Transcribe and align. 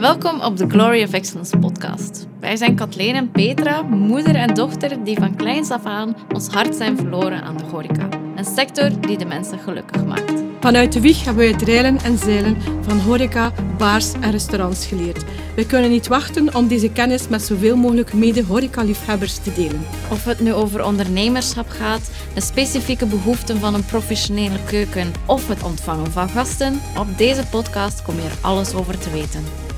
Welkom 0.00 0.40
op 0.40 0.56
de 0.56 0.68
Glory 0.68 1.02
of 1.02 1.12
Excellence 1.12 1.56
podcast. 1.58 2.26
Wij 2.38 2.56
zijn 2.56 2.74
Kathleen 2.74 3.14
en 3.14 3.30
Petra, 3.30 3.82
moeder 3.82 4.34
en 4.34 4.54
dochter 4.54 5.04
die 5.04 5.18
van 5.18 5.36
kleins 5.36 5.70
af 5.70 5.84
aan 5.84 6.16
ons 6.34 6.48
hart 6.48 6.74
zijn 6.74 6.96
verloren 6.96 7.42
aan 7.42 7.56
de 7.56 7.64
horeca. 7.64 8.08
Een 8.36 8.44
sector 8.44 9.00
die 9.00 9.18
de 9.18 9.24
mensen 9.24 9.58
gelukkig 9.58 10.04
maakt. 10.04 10.32
Vanuit 10.60 10.92
de 10.92 11.00
wieg 11.00 11.24
hebben 11.24 11.42
wij 11.42 11.52
het 11.52 11.62
reilen 11.62 11.98
en 11.98 12.18
zeilen 12.18 12.56
van 12.80 12.98
horeca, 12.98 13.52
bars 13.78 14.12
en 14.12 14.30
restaurants 14.30 14.86
geleerd. 14.86 15.24
We 15.56 15.66
kunnen 15.66 15.90
niet 15.90 16.08
wachten 16.08 16.54
om 16.54 16.68
deze 16.68 16.90
kennis 16.92 17.28
met 17.28 17.42
zoveel 17.42 17.76
mogelijk 17.76 18.12
mede-horeca-liefhebbers 18.12 19.38
te 19.38 19.52
delen. 19.52 19.86
Of 20.10 20.24
het 20.24 20.40
nu 20.40 20.52
over 20.52 20.84
ondernemerschap 20.84 21.68
gaat, 21.68 22.10
de 22.34 22.40
specifieke 22.40 23.06
behoeften 23.06 23.58
van 23.58 23.74
een 23.74 23.84
professionele 23.84 24.58
keuken 24.66 25.12
of 25.26 25.48
het 25.48 25.62
ontvangen 25.62 26.12
van 26.12 26.28
gasten, 26.28 26.80
op 26.98 27.18
deze 27.18 27.46
podcast 27.46 28.02
kom 28.02 28.14
je 28.14 28.22
er 28.22 28.38
alles 28.40 28.74
over 28.74 28.98
te 28.98 29.10
weten. 29.10 29.69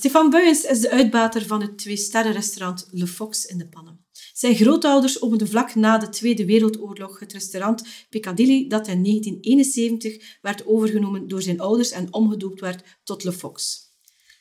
Stefan 0.00 0.30
Buyens 0.30 0.62
is 0.62 0.80
de 0.80 0.90
uitbater 0.90 1.46
van 1.46 1.60
het 1.60 1.78
twee-sterren-restaurant 1.78 2.88
Le 2.90 3.06
Fox 3.06 3.46
in 3.46 3.58
de 3.58 3.68
Pannen. 3.68 4.06
Zijn 4.32 4.54
grootouders 4.54 5.22
openden 5.22 5.48
vlak 5.48 5.74
na 5.74 5.98
de 5.98 6.08
Tweede 6.08 6.44
Wereldoorlog 6.44 7.18
het 7.18 7.32
restaurant 7.32 8.06
Piccadilly, 8.08 8.68
dat 8.68 8.88
in 8.88 9.02
1971 9.02 10.38
werd 10.40 10.66
overgenomen 10.66 11.28
door 11.28 11.42
zijn 11.42 11.60
ouders 11.60 11.90
en 11.90 12.12
omgedoopt 12.12 12.60
werd 12.60 12.98
tot 13.04 13.24
Le 13.24 13.32
Fox. 13.32 13.78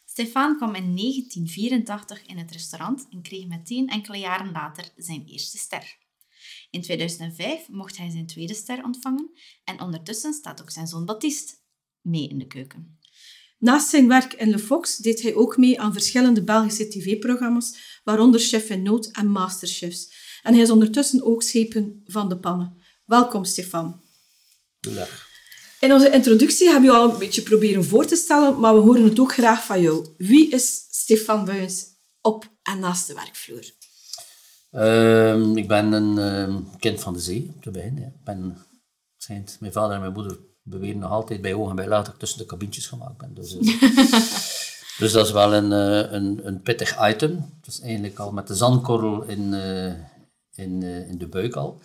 Stefan 0.05 0.57
kwam 0.57 0.75
in 0.75 0.95
1984 0.95 2.25
in 2.25 2.37
het 2.37 2.51
restaurant 2.51 3.07
en 3.09 3.21
kreeg 3.21 3.47
meteen 3.47 3.87
enkele 3.87 4.17
jaren 4.17 4.51
later 4.51 4.91
zijn 4.95 5.25
eerste 5.25 5.57
ster. 5.57 5.97
In 6.69 6.81
2005 6.81 7.67
mocht 7.67 7.97
hij 7.97 8.09
zijn 8.09 8.27
tweede 8.27 8.53
ster 8.53 8.83
ontvangen 8.83 9.31
en 9.63 9.81
ondertussen 9.81 10.33
staat 10.33 10.61
ook 10.61 10.71
zijn 10.71 10.87
zoon 10.87 11.05
Baptiste 11.05 11.53
mee 12.01 12.27
in 12.27 12.37
de 12.37 12.47
keuken. 12.47 12.98
Naast 13.59 13.89
zijn 13.89 14.07
werk 14.07 14.33
in 14.33 14.49
Le 14.49 14.59
Fox 14.59 14.97
deed 14.97 15.21
hij 15.21 15.35
ook 15.35 15.57
mee 15.57 15.81
aan 15.81 15.93
verschillende 15.93 16.43
Belgische 16.43 16.87
tv-programma's, 16.87 17.99
waaronder 18.03 18.39
Chef 18.39 18.69
in 18.69 18.83
Nood 18.83 19.09
en 19.11 19.27
Masterchefs. 19.27 20.11
En 20.43 20.53
hij 20.53 20.61
is 20.61 20.69
ondertussen 20.69 21.23
ook 21.23 21.43
schepen 21.43 22.01
van 22.05 22.29
de 22.29 22.39
pannen. 22.39 22.81
Welkom, 23.05 23.43
Stefan. 23.43 24.01
Dag. 24.79 25.27
In 25.79 25.93
onze 25.93 26.09
introductie 26.11 26.69
hebben 26.69 26.89
we 26.89 26.95
al 26.95 27.11
een 27.11 27.19
beetje 27.19 27.41
proberen 27.41 27.83
voor 27.83 28.05
te 28.05 28.15
stellen, 28.15 28.59
maar 28.59 28.73
we 28.73 28.79
horen 28.79 29.03
het 29.03 29.19
ook 29.19 29.33
graag 29.33 29.65
van 29.65 29.81
jou. 29.81 30.07
Wie 30.17 30.49
is 30.49 30.87
Stefan 30.89 31.45
Buyens 31.45 31.85
op 32.21 32.51
en 32.63 32.79
naast 32.79 33.07
de 33.07 33.13
werkvloer? 33.13 33.71
Ehm, 34.71 35.57
ik 35.57 35.67
ben 35.67 35.91
een 35.91 36.17
ehm, 36.17 36.61
kind 36.79 36.99
van 36.99 37.13
de 37.13 37.19
zee, 37.19 37.51
op 37.55 37.63
de 37.63 37.71
begin. 37.71 37.97
Ja. 37.97 38.05
Ik 38.05 38.23
ben, 38.23 38.57
mijn 39.59 39.71
vader 39.71 39.95
en 39.95 39.99
mijn 39.99 40.13
moeder 40.13 40.39
beweren 40.69 40.99
nog 40.99 41.11
altijd 41.11 41.41
bij 41.41 41.53
ogen 41.53 41.79
en 41.79 41.89
bij 41.89 41.99
ik 41.99 42.17
tussen 42.17 42.39
de 42.39 42.45
kabintjes 42.45 42.87
gemaakt 42.87 43.17
ben. 43.17 43.33
Dus, 43.33 43.57
eh, 43.57 43.81
dus 44.99 45.11
dat 45.11 45.25
is 45.25 45.31
wel 45.31 45.53
een, 45.53 45.71
eh, 45.71 46.11
een, 46.11 46.47
een 46.47 46.61
pittig 46.61 47.09
item. 47.09 47.35
Dat 47.61 47.73
is 47.73 47.79
eigenlijk 47.79 48.19
al 48.19 48.31
met 48.31 48.47
de 48.47 48.55
zandkorrel 48.55 49.23
in, 49.23 49.53
eh, 49.53 49.93
in, 50.51 50.83
in 50.83 51.17
de 51.17 51.27
buik 51.27 51.55
al. 51.55 51.81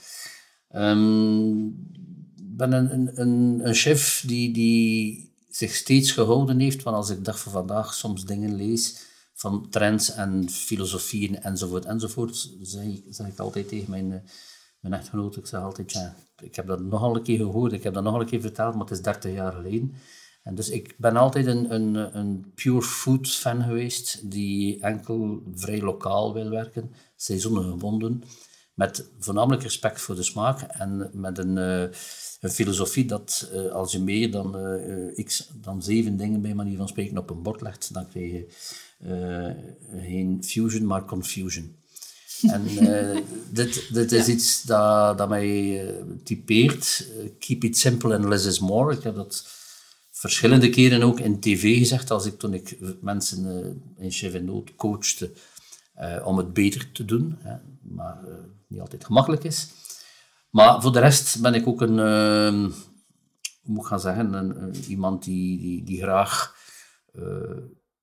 Ehm, 0.69 1.67
ik 2.37 2.57
ben 2.57 2.73
een, 2.73 3.21
een, 3.21 3.61
een, 3.69 3.75
chef 3.75 4.25
die, 4.27 4.53
die 4.53 5.33
zich 5.49 5.75
steeds 5.75 6.13
gehouden 6.13 6.59
heeft 6.59 6.83
van 6.83 6.95
als 6.95 7.11
ik 7.11 7.25
dag 7.25 7.41
van 7.41 7.53
vandaag 7.53 7.95
soms 7.95 8.25
dingen 8.25 8.55
lees 8.55 9.03
van 9.35 9.69
trends 9.71 10.11
en 10.11 10.51
filosofieën 10.51 11.43
enzovoort 11.43 11.85
enzovoort, 11.85 12.51
zeg, 12.63 12.85
zeg 13.09 13.27
ik 13.27 13.39
altijd 13.39 13.69
tegen 13.69 13.91
mijn, 13.91 14.25
mijn 14.89 15.01
echtgenoot, 15.01 15.37
ik 15.37 15.47
zeg 15.47 15.61
altijd, 15.61 15.93
ja, 15.93 16.15
ik 16.43 16.55
heb 16.55 16.67
dat 16.67 16.81
nogal 16.81 17.17
een 17.17 17.23
keer 17.23 17.39
gehoord, 17.39 17.73
ik 17.73 17.83
heb 17.83 17.95
dat 17.95 18.03
nogal 18.03 18.21
een 18.21 18.27
keer 18.27 18.41
verteld, 18.41 18.75
maar 18.75 18.85
het 18.85 18.91
is 18.91 19.03
30 19.03 19.33
jaar 19.33 19.53
geleden. 19.53 19.95
En 20.43 20.55
dus 20.55 20.71
ik 20.71 20.95
ben 20.99 21.17
altijd 21.17 21.47
een, 21.47 21.75
een, 21.75 22.19
een 22.19 22.53
pure 22.55 22.83
food 22.83 23.29
fan 23.29 23.63
geweest, 23.63 24.31
die 24.31 24.81
enkel 24.81 25.43
vrij 25.55 25.81
lokaal 25.81 26.35
wil 26.35 26.51
werken, 26.51 26.91
seizoengebonden, 27.17 28.23
met 28.75 29.11
voornamelijk 29.19 29.63
respect 29.63 30.01
voor 30.01 30.15
de 30.15 30.23
smaak 30.23 30.61
en 30.61 31.11
met 31.13 31.39
een, 31.39 31.57
uh, 31.57 31.81
een 32.41 32.51
filosofie 32.51 33.05
dat 33.05 33.51
uh, 33.55 33.73
als 33.73 33.93
je 33.93 34.01
meer 34.01 34.31
dan, 34.31 34.57
uh, 34.57 35.25
x, 35.25 35.51
dan 35.61 35.83
zeven 35.83 36.17
dingen 36.17 36.41
bij 36.41 36.55
manier 36.55 36.77
van 36.77 36.89
spreken 36.89 37.19
op 37.19 37.31
een 37.31 37.43
bord 37.43 37.61
legt, 37.61 37.95
dan 37.95 38.09
krijg 38.09 38.33
je 38.33 38.47
geen 39.91 40.45
fusion, 40.45 40.87
maar 40.87 41.05
confusion. 41.05 41.77
En 42.47 42.71
uh, 42.71 43.19
dit, 43.51 43.95
dit 43.95 44.13
is 44.13 44.27
ja. 44.27 44.33
iets 44.33 44.63
dat, 44.63 45.19
dat 45.19 45.29
mij 45.29 45.85
uh, 45.85 45.91
typeert. 46.23 47.09
Uh, 47.19 47.31
keep 47.39 47.65
it 47.65 47.79
simple 47.79 48.15
and 48.15 48.25
less 48.25 48.47
is 48.47 48.59
more. 48.59 48.95
Ik 48.95 49.03
heb 49.03 49.15
dat 49.15 49.47
verschillende 50.11 50.71
keren 50.71 51.03
ook 51.03 51.21
in 51.21 51.41
tv 51.41 51.79
gezegd, 51.79 52.11
als 52.11 52.27
ik 52.27 52.39
toen 52.39 52.55
ik 52.55 52.79
mensen 53.01 53.83
in 53.97 54.11
Chef 54.11 54.35
in 54.35 54.45
Nood 54.45 54.75
coachte, 54.77 55.31
om 56.25 56.39
het 56.39 56.53
beter 56.53 56.93
te 56.93 57.05
doen. 57.05 57.37
Hè, 57.39 57.57
maar 57.83 58.19
niet 58.69 58.81
altijd 58.81 59.05
gemakkelijk 59.05 59.45
is. 59.45 59.69
Maar 60.51 60.83
voor 60.83 60.93
de 60.93 61.01
rest 61.01 61.41
ben 61.41 61.55
ik 61.55 61.67
ook 61.67 61.81
een, 61.81 61.99
hoe 63.63 63.73
moet 63.75 63.83
ik 63.83 63.89
gaan 63.89 64.01
zeggen, 64.01 64.33
een, 64.33 64.75
iemand 64.89 65.25
die, 65.25 65.59
die, 65.59 65.85
die 65.85 66.03
graag 66.03 66.57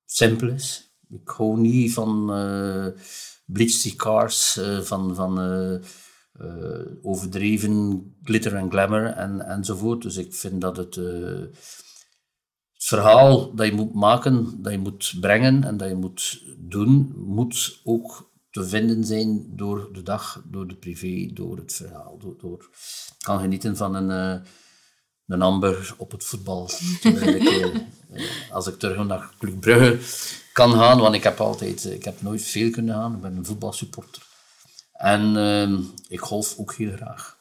simpel 0.04 0.48
is. 0.48 0.94
Ik 1.08 1.28
hou 1.28 1.60
niet 1.60 1.92
van 1.92 2.30
bleached 3.52 3.96
cars, 3.96 4.56
uh, 4.58 4.80
van, 4.80 5.14
van 5.14 5.40
uh, 5.40 5.78
uh, 6.40 6.86
overdreven 7.02 8.04
glitter 8.22 8.54
en 8.54 8.70
glamour 8.70 9.06
en, 9.06 9.40
enzovoort. 9.40 10.02
Dus 10.02 10.16
ik 10.16 10.34
vind 10.34 10.60
dat 10.60 10.76
het, 10.76 10.94
het 10.94 11.56
verhaal 12.76 13.54
dat 13.54 13.66
je 13.66 13.72
moet 13.72 13.94
maken, 13.94 14.62
dat 14.62 14.72
je 14.72 14.78
moet 14.78 15.14
brengen 15.20 15.64
en 15.64 15.76
dat 15.76 15.88
je 15.88 15.94
moet 15.94 16.42
doen, 16.58 17.12
moet 17.16 17.80
ook 17.84 18.30
te 18.50 18.64
vinden 18.64 19.04
zijn 19.04 19.56
door 19.56 19.88
de 19.92 20.02
dag, 20.02 20.42
door 20.50 20.68
de 20.68 20.76
privé, 20.76 21.30
door 21.32 21.56
het 21.56 21.72
verhaal. 21.72 22.18
Door, 22.18 22.38
door 22.38 22.70
kan 23.18 23.40
genieten 23.40 23.76
van 23.76 23.94
een, 23.94 24.42
een 25.26 25.42
amber 25.42 25.94
op 25.98 26.10
het 26.10 26.24
voetbal. 26.24 26.70
als 28.50 28.66
ik 28.66 28.78
terug 28.78 29.06
naar 29.06 29.30
Club 29.38 29.60
Brugge 29.60 29.98
kan 30.52 30.72
gaan, 30.72 30.98
want 30.98 31.14
ik 31.14 31.22
heb 31.22 31.40
altijd, 31.40 31.84
ik 31.84 32.04
heb 32.04 32.22
nooit 32.22 32.42
veel 32.42 32.70
kunnen 32.70 32.94
gaan. 32.94 33.14
Ik 33.14 33.20
ben 33.20 33.36
een 33.36 33.46
voetbalsupporter. 33.46 34.22
En 34.92 35.36
uh, 35.36 35.78
ik 36.08 36.20
golf 36.20 36.58
ook 36.58 36.74
heel 36.74 36.92
graag. 36.96 37.40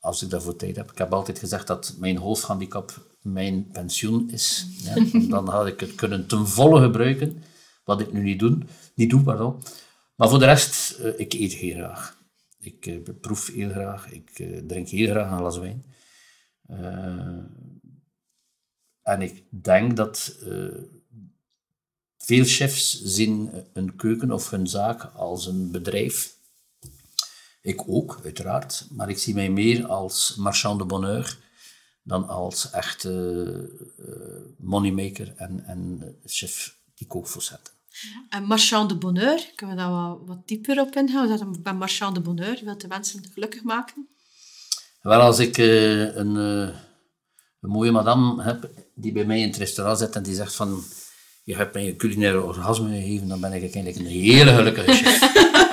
Als 0.00 0.22
ik 0.22 0.30
daarvoor 0.30 0.56
tijd 0.56 0.76
heb. 0.76 0.90
Ik 0.90 0.98
heb 0.98 1.12
altijd 1.12 1.38
gezegd 1.38 1.66
dat 1.66 1.94
mijn 1.98 2.16
golfhandicap 2.16 3.10
mijn 3.20 3.68
pensioen 3.72 4.30
is. 4.30 4.66
Ja, 4.78 4.94
dan 5.34 5.48
had 5.48 5.66
ik 5.66 5.80
het 5.80 5.94
kunnen 5.94 6.26
ten 6.26 6.48
volle 6.48 6.80
gebruiken, 6.80 7.42
wat 7.84 8.00
ik 8.00 8.12
nu 8.12 8.22
niet 8.22 8.38
doe. 8.38 8.58
Niet 8.94 9.10
doe 9.10 9.22
pardon. 9.22 9.62
Maar 10.16 10.28
voor 10.28 10.38
de 10.38 10.44
rest, 10.44 10.98
uh, 11.00 11.20
ik 11.20 11.32
eet 11.32 11.52
heel 11.52 11.74
graag. 11.74 12.20
Ik 12.60 12.86
uh, 12.86 13.08
proef 13.20 13.46
heel 13.46 13.70
graag. 13.70 14.10
Ik 14.10 14.30
drink 14.66 14.88
heel 14.88 15.10
graag 15.10 15.30
een 15.30 15.38
glas 15.38 15.58
wijn. 15.58 15.84
En 19.02 19.22
ik 19.22 19.44
denk 19.50 19.96
dat 19.96 20.36
veel 22.18 22.44
chefs 22.44 23.02
zien 23.02 23.50
een 23.72 23.96
keuken 23.96 24.32
of 24.32 24.50
hun 24.50 24.66
zaak 24.66 25.02
als 25.14 25.46
een 25.46 25.70
bedrijf. 25.70 26.34
Ik 27.60 27.88
ook, 27.88 28.20
uiteraard. 28.24 28.86
Maar 28.90 29.08
ik 29.08 29.18
zie 29.18 29.34
mij 29.34 29.50
meer 29.50 29.86
als 29.86 30.34
marchand 30.34 30.78
de 30.78 30.84
bonheur 30.84 31.38
dan 32.02 32.28
als 32.28 32.70
echte 32.70 33.70
uh, 33.98 34.06
moneymaker 34.58 35.32
en, 35.36 35.64
en 35.64 36.14
chef 36.24 36.76
die 36.94 37.06
kookvoer 37.06 37.42
zetten. 37.42 37.72
En 38.28 38.44
marchand 38.44 38.88
de 38.88 38.96
bonheur, 38.96 39.52
kunnen 39.54 39.76
we 39.76 39.82
daar 39.82 39.90
wat, 39.90 40.18
wat 40.26 40.48
dieper 40.48 40.80
op 40.80 40.96
ingaan? 40.96 41.56
Bij 41.62 41.74
marchand 41.74 42.14
de 42.14 42.20
bonheur? 42.20 42.60
Wilt 42.64 42.80
de 42.80 42.88
mensen 42.88 43.24
gelukkig 43.32 43.62
maken? 43.62 44.08
Wel, 45.02 45.20
als 45.20 45.38
ik 45.38 45.58
uh, 45.58 46.16
een, 46.16 46.34
uh, 46.36 46.76
een 47.60 47.70
mooie 47.70 47.90
madame 47.90 48.42
heb 48.42 48.70
die 48.94 49.12
bij 49.12 49.24
mij 49.24 49.40
in 49.40 49.46
het 49.46 49.56
restaurant 49.56 49.98
zit 49.98 50.16
en 50.16 50.22
die 50.22 50.34
zegt 50.34 50.54
van 50.54 50.84
je 51.44 51.56
hebt 51.56 51.74
mij 51.74 51.88
een 51.88 51.96
culinaire 51.96 52.42
orgasme 52.42 52.88
gegeven, 52.88 53.28
dan 53.28 53.40
ben 53.40 53.52
ik 53.52 53.62
eigenlijk 53.62 53.96
een 53.96 54.06
hele 54.06 54.54
gelukkige 54.54 54.92
chef. 54.92 55.20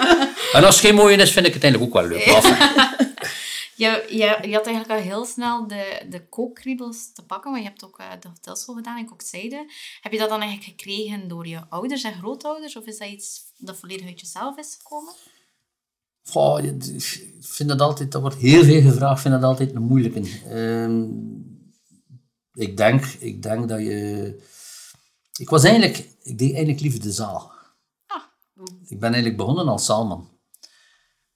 en 0.56 0.64
als 0.64 0.76
het 0.76 0.86
geen 0.86 0.96
mooie 0.96 1.18
is, 1.18 1.32
vind 1.32 1.46
ik 1.46 1.54
het 1.54 1.64
eigenlijk 1.64 1.96
ook 1.96 2.02
wel 2.02 2.10
leuk. 2.10 2.26
je, 3.84 4.06
je, 4.10 4.48
je 4.48 4.56
had 4.56 4.66
eigenlijk 4.66 4.90
al 4.90 5.08
heel 5.08 5.26
snel 5.26 5.68
de, 5.68 6.06
de 6.10 6.28
kookkriebels 6.30 7.12
te 7.14 7.26
pakken, 7.26 7.52
want 7.52 7.64
je 7.64 7.70
hebt 7.70 7.86
ook 7.86 8.00
uh, 8.00 8.06
de 8.20 8.28
hotelschool 8.28 8.76
gedaan 8.76 8.98
en 8.98 9.06
kookzijde. 9.06 9.72
Heb 10.02 10.12
je 10.12 10.18
dat 10.18 10.30
dan 10.30 10.42
eigenlijk 10.42 10.70
gekregen 10.70 11.28
door 11.28 11.48
je 11.48 11.60
ouders 11.70 12.04
en 12.04 12.14
grootouders, 12.14 12.76
of 12.76 12.86
is 12.86 12.98
dat 12.98 13.08
iets 13.08 13.42
dat 13.58 13.78
volledig 13.78 14.06
uit 14.06 14.20
jezelf 14.20 14.58
is 14.58 14.78
gekomen? 14.82 15.14
Goh, 16.24 16.64
ik 16.64 17.20
vind 17.42 17.70
dat 17.70 17.82
altijd, 17.82 18.12
dat 18.12 18.22
wordt 18.22 18.38
heel 18.38 18.64
veel 18.64 18.82
gevraagd, 18.82 19.16
ik 19.16 19.22
vind 19.22 19.34
dat 19.34 19.44
altijd 19.44 19.76
een 19.76 19.82
moeilijke. 19.82 20.22
Um, 20.52 21.49
ik, 22.60 22.78
denk, 22.78 23.06
ik 23.06 23.44
denk 23.44 23.70
dat 23.70 23.80
je 23.80 24.40
ik 25.40 25.50
was 25.50 25.64
eigenlijk, 25.64 25.98
ik 26.24 26.38
deed 26.38 26.52
eigenlijk 26.52 26.80
liever 26.80 27.02
de 27.02 27.12
zaal. 27.12 27.52
Ah. 28.08 28.22
Ik 28.88 29.00
ben 29.00 29.10
eigenlijk 29.14 29.38
begonnen 29.38 29.68
als 29.68 29.86
zaalman. 29.86 30.30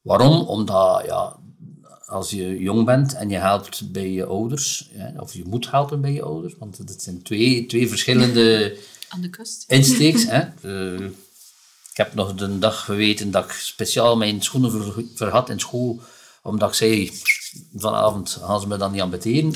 Waarom? 0.02 0.42
Omdat, 0.42 1.06
ja, 1.06 1.40
als 2.06 2.30
je 2.30 2.60
jong 2.60 2.86
bent 2.86 3.14
en 3.14 3.30
je 3.30 3.38
helpt 3.38 3.92
bij 3.92 4.12
je 4.12 4.26
ouders, 4.26 4.90
ja, 4.94 5.14
of 5.18 5.34
je 5.34 5.44
moet 5.46 5.72
helpen 5.72 6.02
bij 6.02 6.14
je 6.14 6.24
ouders, 6.24 6.56
want 6.58 6.78
het 6.78 7.02
zijn 7.02 7.22
twee, 7.22 7.66
twee 7.66 7.88
verschillende 7.88 8.78
Aan 9.10 9.22
de 9.22 9.30
kust. 9.30 9.64
insteeks. 9.68 10.26
Hè. 10.26 10.42
Eh, 10.62 11.06
ik 11.92 12.00
heb 12.00 12.14
nog 12.14 12.36
de 12.36 12.60
dag 12.60 12.86
geweten 12.86 13.32
dat 13.32 13.46
ik 13.46 13.52
speciaal 13.52 14.18
mijn 14.18 14.42
schoenen 14.42 14.72
ver, 14.72 15.04
verhad 15.16 15.50
in 15.50 15.60
school, 15.60 16.02
omdat 16.44 16.70
ik 16.70 16.76
zei, 16.76 17.12
vanavond 17.76 18.30
gaan 18.30 18.62
ze 18.62 18.68
me 18.68 18.78
dan 18.78 18.92
niet 18.92 19.02
ambeteren. 19.02 19.54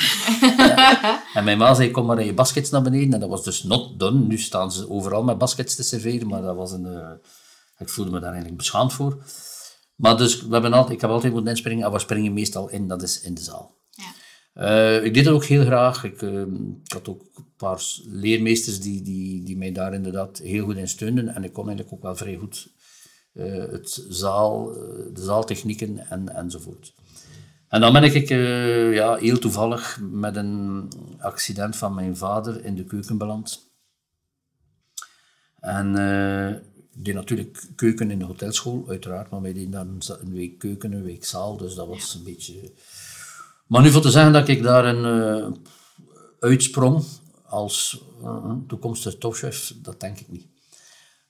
en 1.37 1.43
mijn 1.43 1.57
ma 1.57 1.73
zei, 1.73 1.91
kom 1.91 2.05
maar 2.05 2.19
in 2.19 2.25
je 2.25 2.33
baskets 2.33 2.69
naar 2.69 2.81
beneden. 2.81 3.13
En 3.13 3.19
dat 3.19 3.29
was 3.29 3.43
dus 3.43 3.63
not 3.63 3.99
done. 3.99 4.19
Nu 4.19 4.37
staan 4.37 4.71
ze 4.71 4.89
overal 4.89 5.23
met 5.23 5.37
baskets 5.37 5.75
te 5.75 5.83
serveren, 5.83 6.27
maar 6.27 6.41
dat 6.41 6.55
was 6.55 6.71
een... 6.71 6.85
eh, 6.85 7.11
ik 7.77 7.89
voelde 7.89 8.11
me 8.11 8.19
daar 8.19 8.29
eigenlijk 8.29 8.57
beschaamd 8.57 8.93
voor. 8.93 9.23
Maar 9.95 10.17
dus, 10.17 10.41
we 10.41 10.53
hebben 10.53 10.73
altijd, 10.73 10.93
ik 10.95 11.01
heb 11.01 11.09
altijd 11.09 11.33
moeten 11.33 11.51
inspringen, 11.51 11.85
en 11.85 11.91
waar 11.91 11.99
spring 11.99 12.23
je 12.23 12.31
meestal 12.31 12.69
in? 12.69 12.87
Dat 12.87 13.01
is 13.01 13.21
in 13.21 13.33
de 13.33 13.41
zaal. 13.41 13.75
Ja. 13.89 14.13
Eh, 14.53 15.05
ik 15.05 15.13
deed 15.13 15.25
dat 15.25 15.33
ook 15.33 15.45
heel 15.45 15.65
graag. 15.65 16.03
Ik, 16.03 16.21
eh, 16.21 16.41
ik 16.83 16.91
had 16.93 17.09
ook 17.09 17.21
een 17.35 17.53
paar 17.57 17.81
leermeesters 18.05 18.79
die, 18.79 19.01
die, 19.01 19.43
die 19.43 19.57
mij 19.57 19.71
daar 19.71 19.93
inderdaad 19.93 20.37
heel 20.37 20.65
goed 20.65 20.77
in 20.77 20.87
steunden. 20.87 21.35
En 21.35 21.43
ik 21.43 21.53
kon 21.53 21.67
eigenlijk 21.67 21.95
ook 21.97 22.03
wel 22.03 22.15
vrij 22.15 22.35
goed 22.35 22.67
eh, 22.67 22.76
het 23.71 24.05
zaal, 24.09 24.71
eh, 24.71 24.79
de 25.13 25.21
zaaltechnieken 25.23 26.09
en, 26.09 26.35
enzovoort. 26.35 26.93
En 27.67 27.81
dan 27.81 27.93
ben 27.93 28.03
ik 28.03 28.29
eh, 28.29 28.93
ja, 28.93 29.15
heel 29.15 29.39
toevallig 29.39 29.99
met 30.11 30.35
een 30.35 30.89
accident 31.19 31.75
van 31.75 31.93
mijn 31.93 32.17
vader 32.17 32.65
in 32.65 32.75
de 32.75 32.83
keuken 32.83 33.17
beland. 33.17 33.67
En 35.59 35.97
eh, 35.97 36.49
ik 36.97 37.05
deed 37.05 37.13
natuurlijk 37.13 37.63
keuken 37.75 38.11
in 38.11 38.19
de 38.19 38.25
hotelschool, 38.25 38.85
uiteraard, 38.87 39.29
maar 39.29 39.41
wij 39.41 39.53
deden 39.53 39.71
dan 39.71 40.01
een 40.07 40.33
week 40.33 40.57
keuken, 40.57 40.91
een 40.91 41.03
week 41.03 41.25
zaal, 41.25 41.57
dus 41.57 41.75
dat 41.75 41.87
was 41.87 42.13
een 42.13 42.23
beetje... 42.23 42.71
Maar 43.67 43.81
nu 43.81 43.89
voor 43.89 44.01
te 44.01 44.11
zeggen 44.11 44.33
dat 44.33 44.47
ik 44.47 44.63
daar 44.63 44.85
een 44.85 45.05
eh, 45.05 45.51
uitsprong 46.39 47.03
als 47.45 48.03
eh, 48.23 48.51
toekomstig 48.67 49.17
topchef, 49.17 49.73
dat 49.81 49.99
denk 49.99 50.19
ik 50.19 50.29
niet. 50.29 50.45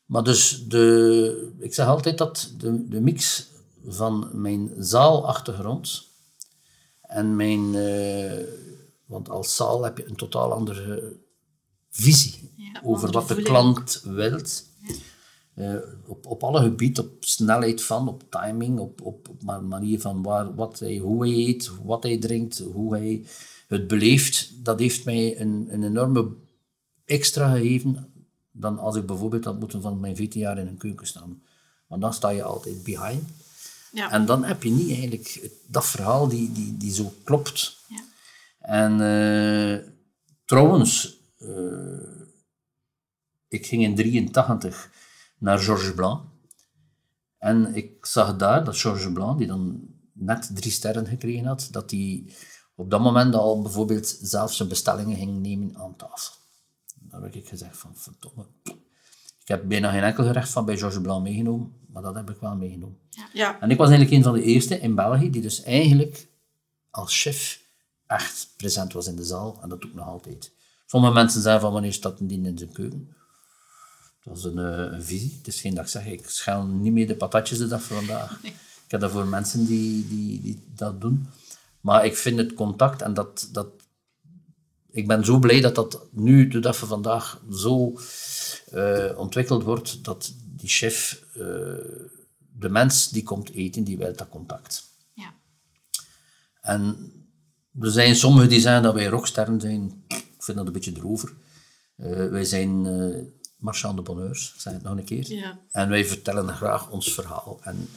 Maar 0.08 0.24
dus, 0.24 0.66
de, 0.68 1.54
ik 1.60 1.74
zeg 1.74 1.88
altijd 1.88 2.18
dat 2.18 2.54
de, 2.58 2.88
de 2.88 3.02
mix 3.02 3.48
van 3.86 4.30
mijn 4.34 4.72
zaalachtergrond 4.78 6.04
en 7.02 7.36
mijn... 7.36 7.76
eh, 7.76 8.44
want 9.06 9.30
als 9.30 9.56
zaal 9.56 9.84
heb 9.84 9.98
je 9.98 10.08
een 10.10 10.16
totaal 10.16 10.52
andere 10.54 11.18
visie 11.90 12.52
Ja, 12.56 12.82
over 12.84 13.12
wat 13.12 13.28
de 13.28 13.42
klant 13.42 14.02
wilt. 14.04 14.66
Eh, 15.54 15.76
op, 16.06 16.26
op 16.26 16.44
alle 16.44 16.62
gebieden, 16.62 17.04
op 17.04 17.12
snelheid 17.20 17.84
van, 17.84 18.08
op 18.08 18.24
timing, 18.30 18.80
op, 18.80 19.02
op, 19.02 19.30
op 19.30 19.44
ma- 19.44 19.60
manier 19.60 20.02
van 20.02 20.24
waar, 20.24 20.56
wat 20.56 20.80
hij, 20.80 20.98
hoe 20.98 21.28
hij 21.28 21.34
eet, 21.48 21.72
wat 21.84 22.04
hij 22.04 22.18
drinkt, 22.18 22.58
hoe 22.60 22.96
hij 22.96 23.26
het 23.68 23.88
beleeft. 23.88 24.52
Dat 24.66 24.80
heeft 24.80 25.06
mij 25.06 25.40
een, 25.42 25.68
een 25.70 25.84
enorme 25.84 26.30
extra 27.06 27.52
gegeven 27.56 28.12
dan 28.60 28.80
als 28.80 28.96
ik 28.96 29.06
bijvoorbeeld 29.06 29.46
had 29.46 29.60
moeten 29.60 29.82
van 29.82 30.00
mijn 30.00 30.16
14 30.16 30.42
jaar 30.42 30.58
in 30.58 30.68
een 30.68 30.78
keuken 30.78 31.08
staan. 31.08 31.42
Want 31.88 32.02
dan 32.02 32.14
sta 32.14 32.30
je 32.30 32.44
altijd 32.44 32.84
behind. 32.84 33.30
Ja. 33.92 34.12
En 34.12 34.26
dan 34.26 34.44
heb 34.44 34.64
je 34.64 34.70
niet 34.70 34.90
eigenlijk 34.90 35.50
dat 35.68 35.86
verhaal 35.86 36.28
die, 36.28 36.52
die, 36.52 36.78
die 36.78 36.94
zo 36.94 37.14
klopt. 37.24 37.78
Ja. 37.88 38.04
En 38.60 38.92
eh, 38.92 39.88
trouwens, 40.46 41.20
eh, 41.38 42.26
ik 43.48 43.66
ging 43.66 43.84
in 43.84 43.96
83 43.96 44.92
naar 45.38 45.60
Georges 45.60 45.94
Blanc. 45.94 46.22
En 47.38 47.76
ik 47.76 48.06
zag 48.06 48.36
daar 48.36 48.64
dat 48.64 48.78
Georges 48.78 49.12
Blanc, 49.12 49.38
die 49.38 49.48
dan 49.48 49.88
net 50.14 50.50
drie 50.54 50.72
sterren 50.72 51.08
gekregen 51.08 51.46
had, 51.46 51.68
dat 51.72 51.92
hij 51.92 52.34
op 52.76 52.90
dat 52.90 53.02
moment 53.02 53.36
al 53.36 53.62
bijvoorbeeld 53.62 54.18
zelf 54.22 54.54
zijn 54.54 54.70
bestellingen 54.70 55.18
ging 55.18 55.42
nemen 55.42 55.78
aan 55.78 55.96
tafel. 55.96 56.37
Dan 57.20 57.26
heb 57.26 57.36
ik 57.36 57.48
gezegd 57.48 57.78
van, 57.78 57.96
verdomme. 57.96 58.46
Ik 59.40 59.48
heb 59.48 59.68
bijna 59.68 59.92
geen 59.92 60.04
enkel 60.04 60.24
gerecht 60.24 60.50
van 60.50 60.66
bij 60.66 60.78
Georges 60.78 61.02
Blanc 61.02 61.24
meegenomen, 61.24 61.74
maar 61.88 62.02
dat 62.02 62.16
heb 62.16 62.30
ik 62.30 62.38
wel 62.40 62.56
meegenomen. 62.56 62.98
Ja. 63.34 63.60
En 63.60 63.70
ik 63.72 63.78
was 63.78 63.90
eigenlijk 63.90 64.18
een 64.18 64.24
van 64.24 64.34
de 64.34 64.44
eerste 64.44 64.80
in 64.80 64.96
België 64.96 65.30
die 65.30 65.42
dus 65.42 65.64
eigenlijk 65.64 66.28
als 66.92 67.22
chef 67.22 67.62
echt 68.08 68.54
present 68.58 68.94
was 68.94 69.08
in 69.08 69.16
de 69.16 69.24
zaal. 69.24 69.60
En 69.62 69.70
dat 69.70 69.82
doe 69.82 69.90
ik 69.90 69.96
nog 69.96 70.08
altijd. 70.08 70.52
Sommige 70.86 71.14
mensen 71.14 71.42
zeggen 71.42 71.62
van 71.62 71.72
wanneer 71.72 71.94
staat 71.94 72.20
een 72.20 72.28
dien 72.28 72.46
in 72.46 72.58
zijn 72.58 72.72
keuken. 72.72 73.16
Dat 74.24 74.38
is 74.38 74.44
een, 74.44 74.58
eh, 74.58 74.94
een 74.94 75.04
visie. 75.04 75.36
Het 75.38 75.48
is 75.48 75.62
geen 75.62 75.74
dat 75.74 75.84
ik 75.84 75.90
zeg, 75.90 76.06
ik 76.06 76.30
schel 76.30 76.66
niet 76.66 76.94
meer 76.94 77.08
de 77.08 77.16
patatjes 77.16 77.58
de 77.58 77.68
dag 77.68 77.84
van 77.84 77.98
vandaag. 77.98 78.40
Ik 78.44 78.92
heb 78.92 79.02
dat 79.02 79.12
voor 79.12 79.28
mensen 79.28 79.66
die, 79.66 80.08
die, 80.08 80.42
die 80.42 80.64
dat 80.76 81.02
doen. 81.02 81.28
Maar 81.82 82.06
ik 82.06 82.18
vind 82.18 82.38
het 82.38 82.54
contact 82.54 83.02
en 83.02 83.14
dat, 83.14 83.50
dat... 83.52 83.68
Ik 84.98 85.08
ben 85.08 85.26
zo 85.26 85.40
blij 85.40 85.62
dat 85.62 85.76
dat 85.76 86.08
nu, 86.12 86.48
de 86.48 86.60
dag 86.60 86.78
van 86.78 86.88
vandaag, 86.88 87.42
zo 87.52 88.00
eh, 88.72 89.18
ontwikkeld 89.18 89.64
wordt 89.64 90.04
dat 90.04 90.34
die 90.46 90.70
chef, 90.70 91.24
eh, 91.34 91.40
de 92.60 92.70
mens 92.70 93.10
die 93.10 93.24
komt 93.24 93.52
eten, 93.52 93.84
die 93.84 93.98
wil 93.98 94.16
dat 94.16 94.30
contact. 94.30 94.84
Ja. 95.14 95.34
En 96.62 97.12
er 97.80 97.92
zijn 97.92 98.16
sommigen 98.16 98.50
die 98.50 98.60
zeggen 98.60 98.84
dat 98.84 98.94
wij 98.94 99.08
rocksterren 99.08 99.62
zijn. 99.62 100.04
Ik 100.08 100.26
vind 100.38 100.58
dat 100.58 100.68
een 100.68 100.74
beetje 100.74 100.94
erover. 100.96 101.34
Eh, 101.96 102.28
wij 102.28 102.44
zijn 102.44 102.86
eh 102.86 103.26
marchand 103.58 103.98
de 103.98 104.04
bonheurs, 104.04 104.54
zeg 104.58 104.74
het 104.74 104.84
nog 104.84 104.98
een 104.98 105.04
keer. 105.04 105.32
Ja. 105.32 105.60
En 105.72 105.90
wij 105.90 106.06
vertellen 106.06 106.48
graag 106.48 106.90
ons 106.90 107.14
verhaal. 107.14 107.60
En 107.62 107.90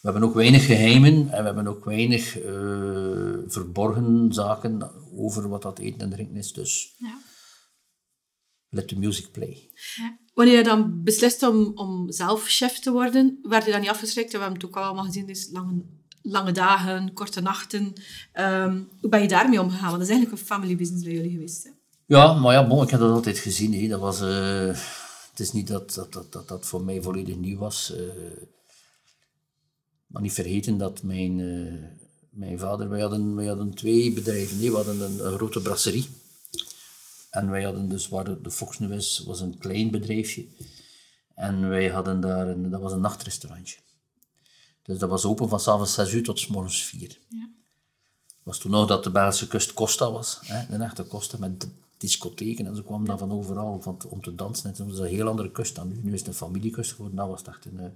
we 0.00 0.10
hebben 0.10 0.22
ook 0.28 0.34
weinig 0.34 0.66
geheimen 0.66 1.12
en 1.14 1.38
we 1.38 1.44
hebben 1.46 1.66
ook 1.66 1.84
weinig 1.84 2.38
eh, 2.40 2.52
verborgen 3.46 4.32
zaken 4.32 4.90
over 5.16 5.48
wat 5.48 5.62
dat 5.62 5.78
eten 5.78 6.00
en 6.00 6.10
drinken 6.10 6.36
is. 6.36 6.52
Dus 6.52 6.94
Ja. 6.98 7.18
let 8.68 8.88
the 8.88 8.98
music 8.98 9.30
play. 9.32 9.70
Wanneer 10.34 10.56
je 10.56 10.62
dan 10.62 11.02
beslist 11.02 11.42
om, 11.42 11.72
om 11.74 12.12
zelf 12.12 12.46
chef 12.46 12.78
te 12.78 12.90
worden, 12.92 13.38
werd 13.42 13.64
je 13.64 13.70
dan 13.70 13.80
niet 13.80 13.90
afgeschrikt? 13.90 14.32
We 14.32 14.38
hebben 14.38 14.56
het 14.58 14.66
ook 14.66 14.76
al 14.76 14.82
allemaal 14.82 15.04
gezien, 15.04 15.26
dus 15.26 15.48
lange, 15.52 15.82
lange 16.22 16.52
dagen, 16.52 17.12
korte 17.12 17.40
nachten. 17.40 17.92
Ehm, 18.32 18.82
hoe 19.00 19.10
ben 19.10 19.22
je 19.22 19.28
daarmee 19.28 19.60
omgegaan? 19.60 19.88
Want 19.88 19.98
dat 19.98 20.08
is 20.08 20.08
eigenlijk 20.14 20.40
een 20.40 20.46
family 20.46 20.76
business 20.76 21.04
bij 21.04 21.12
jullie 21.14 21.30
geweest. 21.30 21.64
Hè? 21.64 21.70
Ja, 22.06 22.32
maar 22.34 22.52
ja, 22.52 22.66
bon, 22.66 22.82
ik 22.82 22.90
heb 22.90 23.00
dat 23.00 23.12
altijd 23.12 23.38
gezien. 23.38 23.88
Dat 23.88 24.00
was, 24.00 24.20
eh, 24.20 24.66
het 25.30 25.40
is 25.40 25.52
niet 25.52 25.66
dat 25.68 25.94
dat, 25.94 26.12
dat, 26.12 26.32
dat 26.32 26.48
dat 26.48 26.66
voor 26.66 26.82
mij 26.84 27.02
volledig 27.02 27.36
nieuw 27.36 27.58
was. 27.58 27.94
eh. 27.94 28.02
Maar 30.10 30.22
niet 30.22 30.32
vergeten 30.32 30.78
dat 30.78 31.02
mijn, 31.02 31.40
eh, 31.40 31.88
mijn 32.30 32.58
vader... 32.58 32.88
Wij 32.88 33.00
hadden, 33.00 33.34
wij 33.34 33.46
hadden 33.46 33.74
twee 33.74 34.12
bedrijven. 34.12 34.58
Nee, 34.58 34.70
we 34.70 34.76
hadden 34.76 35.00
een, 35.00 35.26
een 35.26 35.32
grote 35.32 35.60
brasserie. 35.60 36.08
En 37.30 37.50
wij 37.50 37.62
hadden 37.62 37.88
dus, 37.88 38.08
waar 38.08 38.24
de, 38.24 38.40
de 38.40 38.50
Fox 38.50 38.78
nu 38.78 38.94
is, 38.94 39.22
was 39.26 39.40
een 39.40 39.58
klein 39.58 39.90
bedrijfje. 39.90 40.46
En 41.34 41.68
wij 41.68 41.88
hadden 41.88 42.20
daar, 42.20 42.48
een, 42.48 42.70
dat 42.70 42.80
was 42.80 42.92
een 42.92 43.00
nachtrestaurantje. 43.00 43.78
Dus 44.82 44.98
dat 44.98 45.08
was 45.08 45.24
open 45.24 45.48
van 45.48 45.60
s'avonds 45.60 45.94
6 45.94 46.12
uur 46.12 46.22
tot 46.22 46.38
's 46.38 46.46
morgens 46.46 46.82
4 46.82 47.18
was 48.42 48.58
toen 48.58 48.70
nog 48.70 48.86
dat 48.86 49.04
de 49.04 49.10
Belgische 49.10 49.46
kust 49.46 49.74
Costa 49.74 50.12
was. 50.12 50.38
Hè? 50.44 50.74
Een 50.74 50.82
echte 50.82 51.06
Costa 51.06 51.38
met 51.38 51.68
discotheken. 51.96 52.66
En 52.66 52.76
ze 52.76 52.82
kwamen 52.82 53.06
dan 53.06 53.18
van 53.18 53.32
overal 53.32 53.80
van, 53.82 53.98
om 54.08 54.22
te 54.22 54.34
dansen. 54.34 54.70
En 54.70 54.76
toen 54.76 54.86
was 54.86 54.96
het 54.96 55.06
een 55.06 55.14
heel 55.14 55.28
andere 55.28 55.50
kust 55.50 55.74
dan 55.74 55.88
nu. 55.88 56.00
Nu 56.02 56.12
is 56.12 56.18
het 56.18 56.28
een 56.28 56.34
familiekust 56.34 56.92
geworden. 56.92 57.16
Dat 57.16 57.28
was 57.28 57.38
het 57.38 57.48
echt 57.48 57.64
een, 57.64 57.80
eh, 57.80 57.90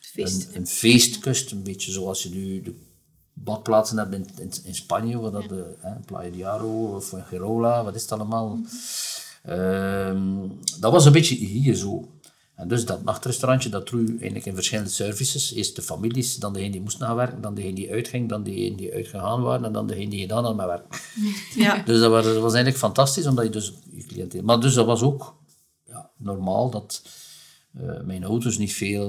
Feest. 0.00 0.48
een, 0.48 0.56
een 0.56 0.66
feestkust. 0.66 1.52
Een 1.52 1.62
beetje 1.62 1.92
zoals 1.92 2.22
je 2.22 2.30
nu 2.30 2.62
de 2.62 2.74
badplaatsen 3.32 3.98
hebt 3.98 4.14
in, 4.14 4.26
in, 4.38 4.52
in 4.64 4.74
Spanje. 4.74 5.18
Wat 5.18 5.32
dat, 5.32 5.48
de, 5.48 5.76
hè, 5.78 5.94
Playa 6.06 6.30
de 6.30 6.46
Aro 6.46 6.94
of 6.94 7.06
Fuengirola. 7.06 7.84
Wat 7.84 7.94
is 7.94 8.02
het 8.02 8.12
allemaal? 8.12 8.58
Ehm, 9.42 10.48
dat 10.80 10.92
was 10.92 11.04
een 11.04 11.12
beetje 11.12 11.34
hier 11.34 11.74
zo. 11.74 12.08
En 12.60 12.68
dus 12.68 12.84
dat 12.84 13.04
nachtrestaurantje, 13.04 13.68
dat 13.68 13.86
droeg 13.86 14.08
eigenlijk 14.08 14.46
in 14.46 14.54
verschillende 14.54 14.90
services. 14.90 15.52
Eerst 15.52 15.76
de 15.76 15.82
families, 15.82 16.36
dan 16.36 16.52
degene 16.52 16.70
die 16.70 16.80
moesten 16.80 17.06
gaan 17.06 17.16
werken, 17.16 17.40
dan 17.40 17.54
degene 17.54 17.74
die 17.74 17.90
uitging, 17.90 18.28
dan 18.28 18.42
degene 18.42 18.76
die 18.76 18.92
uitgegaan 18.94 19.42
waren 19.42 19.64
en 19.64 19.72
dan 19.72 19.86
degene 19.86 20.10
die 20.10 20.20
gedaan 20.20 20.44
hadden 20.44 20.56
met 20.56 20.66
werk. 20.66 21.08
Ja. 21.64 21.82
Dus 21.82 22.00
dat 22.00 22.10
was, 22.10 22.24
dat 22.24 22.34
was 22.34 22.52
eigenlijk 22.52 22.76
fantastisch, 22.76 23.26
omdat 23.26 23.44
je 23.44 23.50
dus 23.50 23.72
je 23.90 24.04
cliënteel... 24.04 24.42
Maar 24.42 24.60
dus 24.60 24.74
dat 24.74 24.86
was 24.86 25.02
ook 25.02 25.36
ja, 25.86 26.10
normaal 26.16 26.70
dat 26.70 27.02
eh, 27.74 28.00
mijn 28.04 28.24
ouders 28.24 28.58
niet 28.58 28.72
veel 28.72 29.08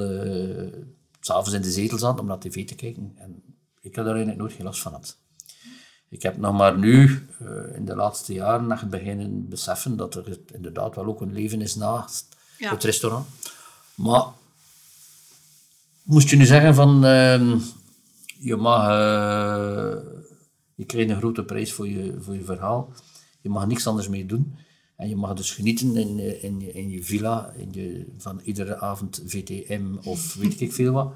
s 1.19 1.27
s'avonds 1.27 1.51
in 1.53 1.61
de 1.61 1.71
zetel 1.71 1.97
zaten 1.97 2.19
om 2.19 2.25
naar 2.27 2.39
tv 2.39 2.67
te 2.67 2.75
kijken. 2.75 3.11
En 3.15 3.43
ik 3.81 3.95
heb 3.95 4.05
daar 4.05 4.13
eigenlijk 4.15 4.37
nooit 4.37 4.53
geen 4.53 4.65
last 4.65 4.81
van 4.81 4.91
had. 4.93 5.17
Ik 6.09 6.21
heb 6.21 6.37
nog 6.37 6.53
maar 6.57 6.77
nu, 6.77 7.25
eh, 7.39 7.75
in 7.75 7.85
de 7.85 7.95
laatste 7.95 8.33
jaren, 8.33 8.71
echt 8.71 8.89
beginnen 8.89 9.49
beseffen 9.49 9.97
dat 9.97 10.15
er 10.15 10.39
inderdaad 10.53 10.95
wel 10.95 11.05
ook 11.05 11.21
een 11.21 11.33
leven 11.33 11.61
is 11.61 11.75
naast 11.75 12.35
Ja. 12.57 12.69
het 12.71 12.83
restaurant. 12.83 13.27
Maar 13.95 14.23
moest 16.03 16.29
je 16.29 16.35
nu 16.35 16.45
zeggen 16.45 16.75
van, 16.75 17.05
ehm, 17.05 17.57
je 18.39 18.55
mag, 18.55 18.87
je 20.75 20.85
krijgt 20.85 21.09
een 21.09 21.17
grote 21.17 21.43
prijs 21.43 21.73
voor 21.73 21.87
je, 21.87 22.17
voor 22.19 22.35
je 22.35 22.43
verhaal, 22.43 22.93
je 23.41 23.49
mag 23.49 23.67
niks 23.67 23.87
anders 23.87 24.07
mee 24.07 24.25
doen. 24.25 24.55
En 25.01 25.09
je 25.09 25.15
mag 25.15 25.33
dus 25.33 25.51
genieten 25.51 25.95
in, 25.95 26.15
je- 26.15 26.39
in, 26.41 26.73
in 26.75 26.89
je 26.89 27.03
villa, 27.03 27.51
in 27.57 27.67
je, 27.71 28.05
van 28.17 28.39
iedere 28.43 28.77
avond 28.79 29.21
VTM 29.25 29.85
of 30.03 30.33
weet 30.41 30.61
ik 30.61 30.73
veel 30.73 30.91
wat. 30.93 31.13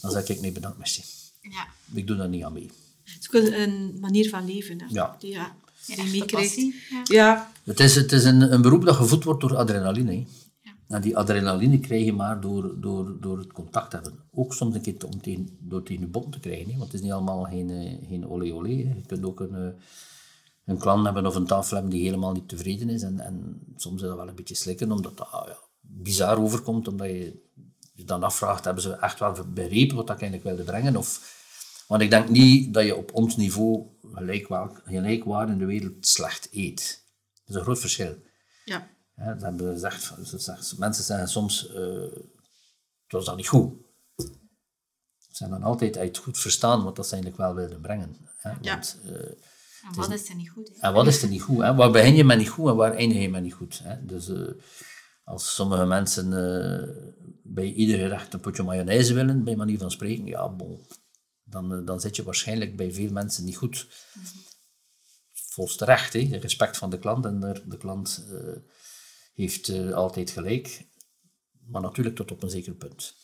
Dan 0.00 0.10
zeg 0.10 0.28
ik 0.28 0.40
nee, 0.40 0.52
bedankt, 0.52 0.78
merci. 0.78 1.02
Ja. 1.40 1.66
Ik 1.92 2.06
doe 2.06 2.16
daar 2.16 2.28
niet 2.28 2.42
aan 2.44 2.52
mee. 2.52 2.70
Het 3.04 3.16
is 3.20 3.26
ook 3.32 3.42
een, 3.42 3.60
een 3.60 3.96
manier 4.00 4.28
van 4.28 4.44
leven. 4.46 4.80
Hè? 4.80 4.86
Ja. 4.88 5.16
Die, 5.18 5.30
ja, 5.30 5.54
die 5.86 6.10
meekrijgt. 6.10 6.54
ja. 6.56 6.72
Ja. 7.04 7.52
Het 7.64 7.80
is, 7.80 7.94
het 7.94 8.12
is 8.12 8.24
een, 8.24 8.52
een 8.52 8.62
beroep 8.62 8.84
dat 8.84 8.96
gevoed 8.96 9.24
wordt 9.24 9.40
door 9.40 9.56
adrenaline. 9.56 10.10
hè. 10.12 10.24
Ja. 10.62 10.72
En 10.88 11.00
die 11.02 11.16
adrenaline 11.16 11.78
krijg 11.80 12.04
je 12.04 12.12
maar 12.12 12.40
door, 12.40 12.80
door, 12.80 13.16
door 13.20 13.38
het 13.38 13.52
contact 13.52 13.90
te 13.90 13.96
hebben. 13.96 14.14
Ook 14.32 14.54
soms 14.54 14.74
een 14.74 14.80
keer 14.80 14.94
om 15.06 15.20
tegen, 15.20 15.48
door 15.60 15.82
tegen 15.82 16.02
je 16.02 16.08
bot 16.08 16.32
te 16.32 16.40
krijgen. 16.40 16.64
Hè. 16.70 16.78
Want 16.78 16.84
het 16.84 16.94
is 16.94 17.00
niet 17.00 17.12
allemaal 17.12 17.42
geen, 17.44 17.70
eh, 17.70 18.08
geen 18.08 18.28
olé 18.28 18.52
olé. 18.52 18.68
hè. 18.68 18.94
Je 18.94 19.02
kunt 19.06 19.24
ook 19.24 19.40
een, 19.40 19.54
eh, 19.54 19.68
een 20.64 20.78
klant 20.78 21.04
hebben 21.04 21.26
of 21.26 21.34
een 21.34 21.46
tafel 21.46 21.74
hebben 21.76 21.92
die 21.92 22.04
helemaal 22.04 22.32
niet 22.32 22.48
tevreden 22.48 22.88
is. 22.88 23.02
En, 23.02 23.20
en 23.20 23.60
soms 23.76 24.02
is 24.02 24.08
dat 24.08 24.16
wel 24.16 24.28
een 24.28 24.34
beetje 24.34 24.54
slikken, 24.54 24.92
omdat 24.92 25.16
dat 25.16 25.30
ah, 25.30 25.48
ja, 25.48 25.58
bizar 25.80 26.38
overkomt. 26.38 26.88
Omdat 26.88 27.06
je 27.06 27.42
je 27.94 28.04
dan 28.04 28.22
afvraagt, 28.22 28.64
hebben 28.64 28.82
ze 28.82 28.92
echt 28.92 29.18
wel 29.18 29.36
begrepen 29.54 29.96
wat 29.96 30.10
ik 30.10 30.20
eigenlijk 30.20 30.42
wilde 30.42 30.62
brengen? 30.62 30.96
Of, 30.96 31.42
want 31.88 32.02
ik 32.02 32.10
denk 32.10 32.28
niet 32.28 32.74
dat 32.74 32.84
je 32.84 32.96
op 32.96 33.14
ons 33.14 33.36
niveau 33.36 33.86
gelijkwaar, 34.12 34.70
gelijkwaar 34.84 35.48
in 35.48 35.58
de 35.58 35.64
wereld 35.64 36.06
slecht 36.06 36.48
eet. 36.52 37.02
Dat 37.34 37.48
is 37.48 37.54
een 37.54 37.62
groot 37.62 37.80
verschil. 37.80 38.16
Ja. 38.64 38.88
Dat 39.16 39.42
hebben 39.42 39.66
we 39.66 39.72
gezegd, 39.72 40.78
mensen 40.78 41.04
zeggen 41.04 41.28
soms, 41.28 41.72
eh 41.72 42.32
het 43.04 43.12
was 43.12 43.24
dat 43.24 43.36
niet 43.36 43.48
goed. 43.48 43.72
Ze 45.18 45.40
zijn 45.40 45.50
dan 45.50 45.62
altijd 45.62 45.96
uit 45.96 46.18
goed 46.18 46.38
verstaan 46.38 46.84
wat 46.84 46.96
dat 46.96 47.06
ze 47.06 47.12
eigenlijk 47.12 47.42
wel 47.42 47.54
wilden 47.54 47.80
brengen. 47.80 48.16
Hè? 48.36 48.50
Ja. 48.60 48.72
Want, 48.72 48.98
eh, 49.04 49.32
En 49.84 49.94
wat 49.94 50.12
is 50.12 50.28
er 50.28 50.34
niet 50.34 50.50
goed? 50.50 50.68
Hè? 50.68 50.80
en 50.80 50.92
wat 50.92 51.06
is 51.06 51.22
er 51.22 51.28
niet 51.28 51.42
goed? 51.42 51.62
Hè? 51.62 51.74
Waar 51.74 51.90
begin 51.90 52.14
je 52.14 52.24
met 52.24 52.38
niet 52.38 52.48
goed 52.48 52.68
en 52.68 52.76
waar 52.76 52.94
eindig 52.94 53.18
je 53.18 53.28
met 53.28 53.42
niet 53.42 53.54
goed? 53.54 53.80
Hè? 53.82 54.04
Dus 54.04 54.28
eh, 54.28 54.52
als 55.24 55.54
sommige 55.54 55.84
mensen 55.84 56.32
eh, 56.32 56.88
bij 57.42 57.72
ieder 57.72 57.98
gerecht 57.98 58.34
een 58.34 58.40
potje 58.40 58.62
mayonaise 58.62 59.14
willen, 59.14 59.44
bij 59.44 59.56
manier 59.56 59.78
van 59.78 59.90
spreken, 59.90 60.26
ja, 60.26 60.48
bon, 60.48 60.86
dan, 61.44 61.74
eh, 61.74 61.86
dan 61.86 62.00
zit 62.00 62.16
je 62.16 62.22
waarschijnlijk 62.22 62.76
bij 62.76 62.92
veel 62.92 63.10
mensen 63.10 63.44
niet 63.44 63.56
goed. 63.56 63.88
Volgens 65.32 65.76
terecht, 65.76 66.12
hè? 66.12 66.36
respect 66.36 66.76
van 66.76 66.90
de 66.90 66.98
klant 66.98 67.24
en 67.24 67.40
de, 67.40 67.62
de 67.66 67.76
klant 67.76 68.26
heeft 69.34 69.92
altijd 69.92 70.30
gelijk, 70.30 70.86
maar 71.66 71.82
natuurlijk 71.82 72.16
tot 72.16 72.30
op 72.30 72.42
een 72.42 72.50
zeker 72.50 72.74
punt. 72.74 73.14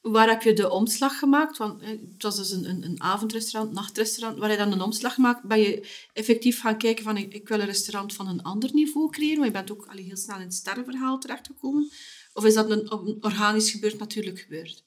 Waar 0.00 0.28
heb 0.28 0.42
je 0.42 0.52
de 0.52 0.70
omslag 0.70 1.18
gemaakt? 1.18 1.56
Want 1.56 1.82
eh, 1.82 1.88
het 1.88 2.22
was 2.22 2.36
dus 2.36 2.50
een, 2.50 2.68
een, 2.68 2.84
een 2.84 3.02
avondrestaurant, 3.02 3.74
nachtrestaurant. 3.74 4.38
Waar 4.38 4.50
je 4.50 4.56
dan 4.56 4.72
een 4.72 4.80
omslag 4.80 5.16
maakt, 5.16 5.42
ben 5.42 5.60
je 5.60 5.88
effectief 6.12 6.60
gaan 6.60 6.78
kijken 6.78 7.04
van 7.04 7.16
ik, 7.16 7.34
ik 7.34 7.48
wil 7.48 7.60
een 7.60 7.66
restaurant 7.66 8.14
van 8.14 8.28
een 8.28 8.42
ander 8.42 8.70
niveau 8.72 9.10
creëren. 9.10 9.36
Maar 9.36 9.46
je 9.46 9.52
bent 9.52 9.72
ook 9.72 9.86
allee, 9.86 10.04
heel 10.04 10.16
snel 10.16 10.36
in 10.36 10.42
het 10.42 10.54
sterrenverhaal 10.54 11.18
terechtgekomen. 11.18 11.90
Of 12.32 12.44
is 12.44 12.54
dat 12.54 12.70
een, 12.70 12.92
een 12.92 13.16
organisch 13.20 13.70
gebeurd, 13.70 13.98
natuurlijk 13.98 14.38
gebeurd? 14.38 14.84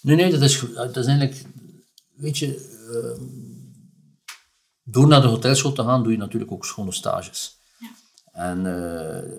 Nee, 0.00 0.16
nee, 0.16 0.30
dat 0.30 0.40
is, 0.42 0.60
dat 0.74 0.96
is 0.96 1.06
eigenlijk, 1.06 1.42
weet 2.14 2.38
je, 2.38 2.72
ehm, 2.90 3.24
door 4.82 5.06
naar 5.06 5.20
de 5.20 5.26
hotelschool 5.26 5.72
te 5.72 5.82
gaan, 5.82 6.02
doe 6.02 6.12
je 6.12 6.18
natuurlijk 6.18 6.52
ook 6.52 6.64
schone 6.64 6.92
stages. 6.92 7.58
Ja. 7.78 7.90
En 8.32 8.66
eh, 8.66 9.32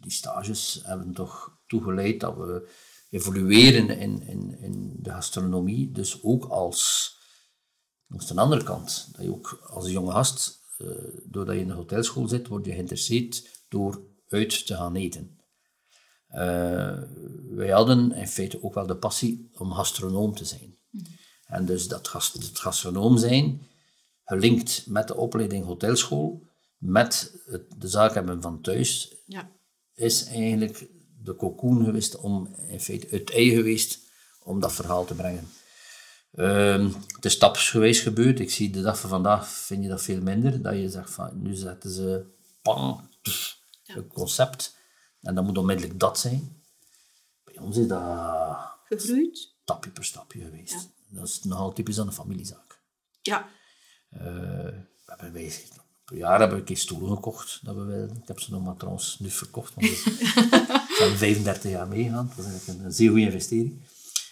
die 0.00 0.12
stages 0.12 0.80
hebben 0.82 1.12
toch 1.12 1.58
toegeleid 1.66 2.20
dat 2.20 2.36
we 2.36 2.68
evolueren 3.14 3.90
in, 3.98 4.22
in, 4.22 4.58
in 4.58 4.96
de 5.02 5.10
gastronomie. 5.10 5.92
Dus 5.92 6.22
ook 6.22 6.44
als, 6.44 7.12
langs 8.06 8.26
de 8.26 8.34
andere 8.34 8.62
kant, 8.62 9.08
dat 9.12 9.24
je 9.24 9.30
ook 9.32 9.66
als 9.70 9.90
jonge 9.90 10.12
gast, 10.12 10.60
eh, 10.78 10.86
doordat 11.24 11.54
je 11.54 11.60
in 11.60 11.66
de 11.66 11.72
hotelschool 11.72 12.28
zit, 12.28 12.48
word 12.48 12.64
je 12.64 12.72
geïnteresseerd 12.72 13.64
door 13.68 14.02
uit 14.28 14.66
te 14.66 14.74
gaan 14.74 14.94
eten. 14.96 15.38
Eh, 16.26 17.02
wij 17.50 17.70
hadden 17.70 18.12
in 18.12 18.28
feite 18.28 18.62
ook 18.62 18.74
wel 18.74 18.86
de 18.86 18.96
passie 18.96 19.50
om 19.52 19.72
gastronoom 19.72 20.34
te 20.34 20.44
zijn. 20.44 20.76
En 21.46 21.64
dus 21.66 21.88
dat, 21.88 22.08
gas, 22.08 22.32
het 22.32 22.58
gastronoom 22.58 23.18
zijn, 23.18 23.66
gelinkt 24.24 24.86
met 24.86 25.08
de 25.08 25.16
opleiding 25.16 25.64
hotelschool, 25.64 26.42
met 26.78 27.42
het, 27.46 27.80
de 27.80 27.88
zaak 27.88 28.14
hebben 28.14 28.42
van 28.42 28.60
thuis, 28.60 29.16
Ja. 29.26 29.50
is 29.94 30.24
eigenlijk 30.24 30.88
de 31.24 31.36
cocoon 31.36 31.84
geweest 31.84 32.16
om, 32.16 32.54
in 32.68 32.80
feite 32.80 33.06
het 33.10 33.30
ei 33.30 33.50
geweest 33.50 33.98
om 34.42 34.60
dat 34.60 34.72
verhaal 34.72 35.04
te 35.04 35.14
brengen. 35.14 35.48
Ehm, 36.34 36.90
het 37.14 37.24
is 37.24 37.32
stapsgewijs 37.32 38.00
gebeurd. 38.00 38.40
Ik 38.40 38.50
zie 38.50 38.70
de 38.70 38.82
dag 38.82 38.98
van 38.98 39.10
vandaag 39.10 39.48
vind 39.48 39.82
je 39.82 39.88
dat 39.88 40.02
veel 40.02 40.20
minder. 40.20 40.62
Dat 40.62 40.74
je 40.74 40.90
zegt 40.90 41.10
van 41.10 41.42
nu 41.42 41.54
zetten 41.54 41.90
ze 41.90 42.26
pang, 42.62 43.00
pff, 43.22 43.58
een 43.86 44.06
concept. 44.06 44.76
En 45.20 45.34
dat 45.34 45.44
moet 45.44 45.58
onmiddellijk 45.58 46.00
dat 46.00 46.18
zijn. 46.18 46.62
Bij 47.44 47.58
ons 47.58 47.76
is 47.76 47.86
dat 47.86 48.58
Gegroeid? 48.84 49.52
stapje 49.62 49.90
per 49.90 50.04
stapje 50.04 50.44
geweest. 50.44 50.72
Ja. 50.72 51.18
Dat 51.18 51.28
is 51.28 51.42
nogal 51.42 51.72
typisch 51.72 52.00
aan 52.00 52.06
een 52.06 52.12
familiezaak. 52.12 52.80
Ja. 53.22 53.48
Eh, 54.10 54.22
we 54.22 54.86
hebben 55.06 55.32
wij, 55.32 55.52
per 56.04 56.16
jaar 56.16 56.38
hebben 56.38 56.56
we 56.56 56.60
een 56.60 56.68
keer 56.68 56.76
stoelen 56.76 57.10
gekocht. 57.10 57.60
Dat 57.62 57.74
we 57.74 57.82
wilden. 57.84 58.16
Ik 58.16 58.28
heb 58.28 58.40
ze 58.40 58.50
nog 58.50 58.64
maar 58.64 58.76
trouwens 58.76 59.18
nu 59.18 59.30
verkocht. 59.30 59.74
Want 59.74 59.88
zijn 60.96 61.16
35 61.16 61.70
jaar 61.70 61.88
meegaan. 61.88 62.26
Dat 62.26 62.36
was 62.36 62.46
eigenlijk 62.46 62.78
een, 62.78 62.84
een 62.84 62.92
zeer 62.92 63.08
goede 63.08 63.24
investering. 63.24 63.82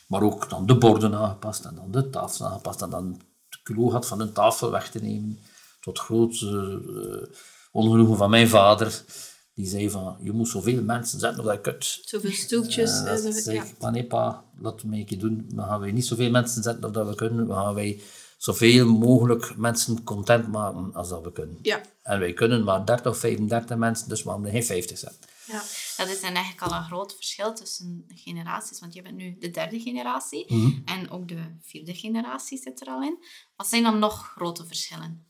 Maar 0.07 0.23
ook 0.23 0.51
dan 0.51 0.67
de 0.67 0.79
borden 0.79 1.15
aangepast 1.15 1.65
en 1.65 1.75
dan 1.75 1.91
de 1.91 2.11
tafel 2.11 2.47
aangepast. 2.47 2.83
En 2.83 2.91
dan 2.91 3.21
de 3.49 3.59
kilo 3.63 3.91
had 3.91 4.07
van 4.07 4.21
een 4.21 4.33
tafel 4.33 4.71
weg 4.71 4.91
te 4.91 4.99
nemen. 4.99 5.39
Tot 5.81 5.99
groot 5.99 6.41
eh, 6.41 7.29
ongenoegen 7.73 8.17
van 8.17 8.31
mijn 8.31 8.49
vader. 8.49 9.03
Die 9.55 9.67
zei 9.67 9.91
van, 9.91 10.17
je 10.21 10.33
moet 10.33 10.49
zoveel 10.49 10.83
mensen 10.83 11.21
zetten 11.21 11.41
op 11.41 11.47
dat 11.47 11.61
kut. 11.61 11.99
Zoveel 12.05 12.33
stoeltjes. 12.33 12.99
En 12.99 13.17
eh, 13.17 13.23
dat 13.23 13.35
zeg 13.35 13.55
ja. 13.55 13.65
maar 13.81 13.93
nee 13.93 14.05
pa, 14.05 14.45
laten 14.61 14.91
we 14.91 14.97
een 14.97 15.07
keer 15.07 15.19
doen. 15.19 15.51
Dan 15.55 15.67
gaan 15.67 15.81
wij 15.81 15.93
niet 15.93 16.07
zoveel 16.07 16.31
mensen 16.31 16.63
zetten 16.63 16.85
of 16.85 16.91
dat 16.91 17.09
we 17.09 17.15
kunnen. 17.15 17.47
Dan 17.47 17.57
gaan 17.57 17.75
wij 17.75 18.01
zoveel 18.37 18.87
mogelijk 18.87 19.57
mensen 19.57 20.05
content 20.05 20.49
maken 20.49 20.95
als 20.95 21.09
dat 21.09 21.23
we 21.23 21.33
kunnen. 21.33 21.59
Ja. 21.63 21.81
En 22.03 22.19
wij 22.19 22.33
kunnen 22.33 22.65
maar 22.65 22.87
30 22.87 23.07
of 23.07 23.19
35 23.19 23.77
mensen, 23.77 24.09
dus 24.09 24.23
we 24.23 24.31
gaan 24.31 24.45
er 24.45 24.51
geen 24.51 24.65
50 24.65 24.99
zetten. 24.99 25.31
Ja. 25.53 25.63
Dat 25.97 26.09
is 26.09 26.21
dan 26.21 26.35
eigenlijk 26.35 26.63
al 26.63 26.79
een 26.79 26.85
groot 26.85 27.15
verschil 27.15 27.55
tussen 27.55 28.05
generaties, 28.09 28.81
want 28.81 28.95
je 28.95 29.03
bent 29.03 29.17
nu 29.17 29.37
de 29.39 29.51
derde 29.51 29.81
generatie 29.81 30.55
Mhm. 30.55 30.79
en 30.85 31.11
ook 31.11 31.29
de 31.29 31.57
vierde 31.61 31.95
generatie 31.95 32.59
zit 32.59 32.81
er 32.81 32.87
al 32.87 33.03
in. 33.03 33.25
Wat 33.57 33.67
zijn 33.67 33.83
dan 33.83 33.99
nog 33.99 34.27
grote 34.37 34.67
verschillen? 34.67 35.27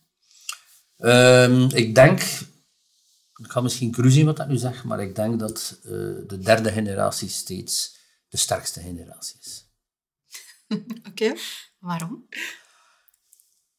Ehm, 0.96 1.68
ik 1.74 1.94
denk, 1.94 2.20
ik 3.34 3.50
ga 3.50 3.60
misschien 3.60 3.92
cruisen 3.92 4.24
wat 4.24 4.36
dat 4.36 4.48
nu 4.48 4.56
zeg, 4.56 4.84
maar 4.84 5.00
ik 5.00 5.14
denk 5.14 5.38
dat 5.38 5.78
eh, 5.82 5.90
de 6.26 6.38
derde 6.42 6.72
generatie 6.72 7.28
steeds 7.28 7.96
de 8.28 8.36
sterkste 8.36 8.80
generatie 8.80 9.38
is. 9.40 9.66
Oké. 11.10 11.34
Waarom? 11.78 12.26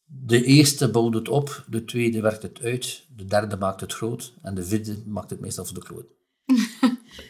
De 0.05 0.43
eerste 0.43 0.89
bouwt 0.91 1.13
het 1.13 1.27
op, 1.29 1.65
de 1.67 1.85
tweede 1.85 2.21
werkt 2.21 2.41
het 2.41 2.59
uit, 2.61 3.05
de 3.09 3.25
derde 3.25 3.57
maakt 3.57 3.81
het 3.81 3.93
groot 3.93 4.33
en 4.41 4.55
de 4.55 4.65
vierde 4.65 5.03
maakt 5.05 5.29
het 5.29 5.39
meestal 5.39 5.65
voor 5.65 5.73
de 5.73 5.83
kloot. 5.83 6.05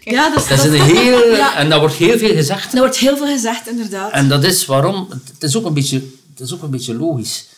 Ja, 0.04 0.30
dat 0.30 0.42
is, 0.44 0.48
Dat 0.50 0.58
is 0.58 0.80
een 0.80 0.96
heel, 0.96 1.28
Ja. 1.36 1.56
en 1.58 1.70
daar 1.70 1.80
wordt 1.80 1.96
heel 1.96 2.18
veel 2.18 2.34
gezegd. 2.36 2.74
er 2.74 2.80
wordt 2.80 2.98
heel 2.98 3.18
veel 3.18 3.28
gezegd, 3.28 3.68
inderdaad. 3.68 4.12
En 4.12 4.30
dat 4.30 4.44
is 4.44 4.66
waarom, 4.66 5.08
het 5.10 5.44
is 5.44 5.58
ook 5.58 5.66
een 5.66 5.74
beetje, 5.74 6.02
het 6.30 6.40
is 6.40 6.54
ook 6.54 6.62
een 6.62 6.72
beetje 6.72 6.96
logisch. 6.96 7.50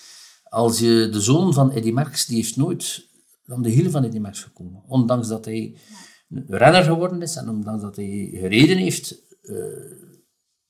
Als 0.43 0.79
je 0.79 1.09
de 1.11 1.21
zoon 1.21 1.53
van 1.53 1.71
Eddy 1.71 1.91
Merckx, 1.91 2.25
die 2.25 2.35
heeft 2.35 2.55
nooit 2.55 3.07
aan 3.47 3.61
de 3.61 3.69
hielen 3.69 3.91
van 3.91 4.03
Eddy 4.03 4.17
Merckx 4.19 4.39
gekomen. 4.41 4.83
Ondanks 4.87 5.27
dat 5.27 5.45
hij 5.45 5.77
een 6.29 6.45
renner 6.47 6.83
geworden 6.83 7.21
is 7.21 7.35
en 7.35 7.49
ondanks 7.49 7.81
dat 7.81 7.95
hij 7.95 8.29
gereden 8.31 8.77
heeft, 8.77 9.15
eh 9.41 9.53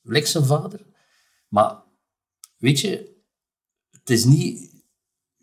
lijkt 0.07 0.29
zijn 0.29 0.45
vader. 0.45 0.79
Maar 1.47 1.75
weet 2.57 2.79
je, 2.79 3.15
het 3.91 4.09
is 4.09 4.25
niet, 4.25 4.71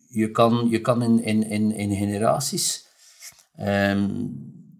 je 0.08 0.30
kan, 0.30 0.66
je 0.70 0.80
kan 0.80 1.02
in, 1.02 1.22
in, 1.24 1.42
in, 1.42 1.72
in 1.72 1.96
generaties, 1.96 2.86
ehm, 3.54 4.10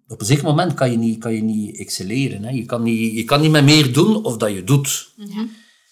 op 0.08 0.20
een 0.20 0.26
zeker 0.26 0.44
moment 0.44 0.74
kan 0.74 0.90
je 0.90 0.96
niet, 0.96 1.18
kan 1.18 1.34
je 1.34 1.42
niet 1.42 1.78
excelleren. 1.78 2.44
Hè. 2.44 2.50
Je, 2.50 2.64
kan 2.64 2.82
niet, 2.82 3.12
je 3.12 3.24
kan 3.24 3.40
niet 3.40 3.50
meer 3.50 3.64
meer 3.64 3.92
doen 3.92 4.24
of 4.24 4.36
dat 4.36 4.52
je 4.52 4.64
doet. 4.64 5.14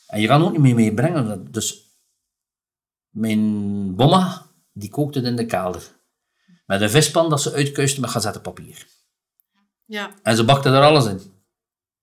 En 0.07 0.21
je 0.21 0.27
kan 0.27 0.43
ook 0.43 0.53
niet 0.53 0.61
meer 0.61 0.75
meebrengen. 0.75 1.53
Dus 1.53 1.91
mijn 3.09 3.95
bomma, 3.95 4.47
die 4.73 4.91
kookte 4.91 5.19
het 5.19 5.29
in 5.29 5.37
de 5.37 5.47
kelder. 5.47 5.99
Met 6.67 6.81
een 6.81 6.91
vispan 6.91 7.31
dat 7.31 7.43
ze 7.43 7.53
uitkuiste 7.53 8.01
met 8.01 8.11
gazettenpapier. 8.11 8.87
Ja. 9.87 10.15
En 10.23 10.37
ze 10.37 10.45
bakte 10.45 10.69
er 10.69 10.83
alles 10.83 11.07
in. 11.07 11.21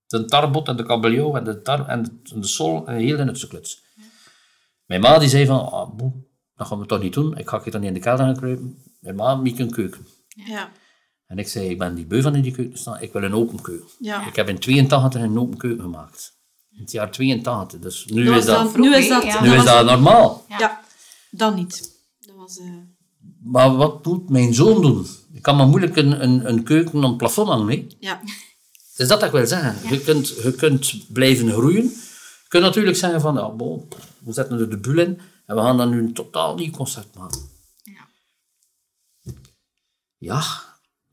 De 0.08 0.26
tarbot 0.26 0.68
en 0.68 0.78
de 0.78 0.84
kabeljauw 0.84 1.36
en 1.36 1.44
de, 1.44 1.62
tar 1.62 1.88
en 1.88 2.04
de, 2.04 2.12
en 2.34 2.42
de 2.42 2.48
sol 2.48 2.88
en 2.88 2.96
heel 2.96 3.18
de 3.18 3.24
nutse 3.24 3.48
kluts. 3.48 3.86
Mijn 4.86 5.02
ma 5.02 5.20
die 5.20 5.30
zei 5.30 5.46
van, 5.46 5.72
ah, 5.72 5.96
boe, 5.96 6.12
dat 6.56 6.68
gaan 6.68 6.80
we 6.80 6.86
toch 6.86 7.02
niet 7.02 7.14
doen. 7.14 7.38
Ik 7.38 7.50
ga 7.50 7.62
hier 7.64 7.72
dan 7.72 7.82
niet 7.82 7.90
in 7.90 7.96
de 7.96 8.02
kelder 8.02 8.26
gaan 8.26 8.36
kruipen. 8.36 8.84
Mijn 9.00 9.16
ma, 9.16 9.36
miek 9.36 9.60
een 9.60 9.72
keuken. 9.72 10.08
Ja. 10.28 10.72
En 11.28 11.38
ik 11.40 11.48
zei, 11.48 11.70
ik 11.70 11.78
ben 11.78 11.94
niet 11.94 12.08
beu 12.08 12.22
van 12.22 12.36
in 12.36 12.42
die 12.42 12.52
keuken 12.52 12.74
te 12.76 12.80
staan. 12.82 13.02
Ik 13.02 13.14
wil 13.14 13.24
een 13.24 13.34
open 13.34 13.62
keuken. 13.62 13.88
Ja. 14.00 14.28
Ik 14.28 14.36
heb 14.36 14.50
in 14.50 14.60
82 14.60 15.22
een 15.22 15.40
open 15.40 15.58
keuken 15.58 15.82
gemaakt. 15.84 16.36
In 16.72 16.80
het 16.82 16.92
jaar 16.92 17.12
82. 17.12 17.80
Dus 17.80 18.06
nu 18.06 18.24
Dat 18.26 18.36
is 18.38 18.46
dat, 18.46 18.78
nu 18.78 18.96
is 18.96 19.08
dat? 19.08 19.24
Ja. 19.24 19.42
nu 19.42 19.54
is 19.54 19.64
dat 19.64 19.86
normaal. 19.86 20.46
Ja. 20.50 20.58
Ja, 20.60 20.82
dan 21.32 21.56
niet. 21.56 21.92
Dat 22.20 22.36
was... 22.36 22.58
eh, 22.60 22.66
Maar 23.44 23.76
wat 23.76 24.06
moet 24.06 24.30
mijn 24.30 24.54
zoon 24.54 24.82
doen? 24.82 25.06
Ik 25.34 25.42
kan 25.42 25.56
maar 25.56 25.68
moeilijk 25.68 25.96
een, 25.96 26.24
een, 26.24 26.50
een 26.50 26.64
keuken 26.64 26.98
op 27.04 27.10
het 27.10 27.18
plafond 27.18 27.48
hangen. 27.50 27.68
hè. 27.70 27.88
ja. 28.00 28.20
Het 28.92 29.06
is 29.06 29.08
dat 29.08 29.20
dat 29.20 29.24
ik 29.24 29.36
wil 29.36 29.48
zeggen. 29.48 29.90
Je, 29.90 30.02
kunt, 30.02 30.28
je 30.28 30.52
kunt 30.56 31.14
blijven 31.14 31.52
groeien. 31.52 31.84
Je 31.84 32.46
kunt 32.48 32.64
natuurlijk 32.64 32.98
zeggen 32.98 33.22
van, 33.22 33.36
ja, 33.36 33.50
bon, 33.52 33.88
we 34.20 34.34
zetten 34.34 34.60
er 34.60 34.70
de 34.70 34.78
bul 34.78 35.00
in 35.00 35.20
en 35.46 35.56
we 35.56 35.62
gaan 35.62 35.78
dan 35.78 35.90
nu 35.90 36.00
een 36.00 36.14
totaal 36.14 36.56
nieuw 36.56 36.72
concept 36.72 37.16
maken. 37.16 37.40
Ja. 37.84 38.08
Ja, 40.18 40.42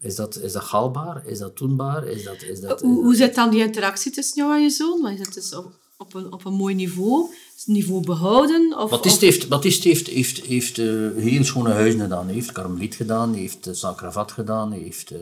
is 0.04 0.14
dat, 0.14 0.36
is 0.40 0.52
dat 0.52 0.62
haalbaar? 0.62 1.26
Is 1.26 1.38
dat 1.38 1.58
doenbaar? 1.58 2.06
Is 2.06 2.24
dat, 2.24 2.42
is 2.42 2.60
dat, 2.60 2.80
Hoe, 2.80 3.02
hoe 3.02 3.14
zit 3.14 3.34
dan 3.34 3.50
die 3.50 3.60
interactie 3.60 4.12
tussen 4.12 4.42
jou 4.42 4.54
en 4.56 4.62
je 4.62 4.70
zoon? 4.70 5.00
Want 5.02 5.18
je 5.18 5.24
zit 5.24 5.34
dus 5.34 5.54
op, 5.54 5.72
op, 5.98 6.14
een, 6.14 6.32
op 6.32 6.44
een 6.44 6.52
mooi 6.52 6.74
niveau. 6.74 7.28
Is 7.56 7.64
het 7.64 7.74
niveau 7.74 8.04
behouden? 8.04 8.78
Of, 8.78 8.90
Baptiste 8.90 9.26
of- 9.26 9.32
heeft, 9.32 9.48
Baptiste 9.48 9.88
heeft, 9.88 10.06
heeft, 10.06 10.40
heeft 10.40 10.78
eh, 10.78 11.10
heel 11.16 11.44
schone 11.44 11.72
huizen 11.72 12.00
gedaan. 12.00 12.24
Hij 12.24 12.34
heeft 12.34 12.52
Karmeliet 12.52 12.94
gedaan, 12.94 13.30
hij 13.30 13.40
heeft 13.40 13.66
uh, 13.66 13.74
Saint-Cravat 13.74 14.32
gedaan, 14.32 14.70
hij 14.70 14.80
heeft... 14.80 15.10
eh, 15.10 15.20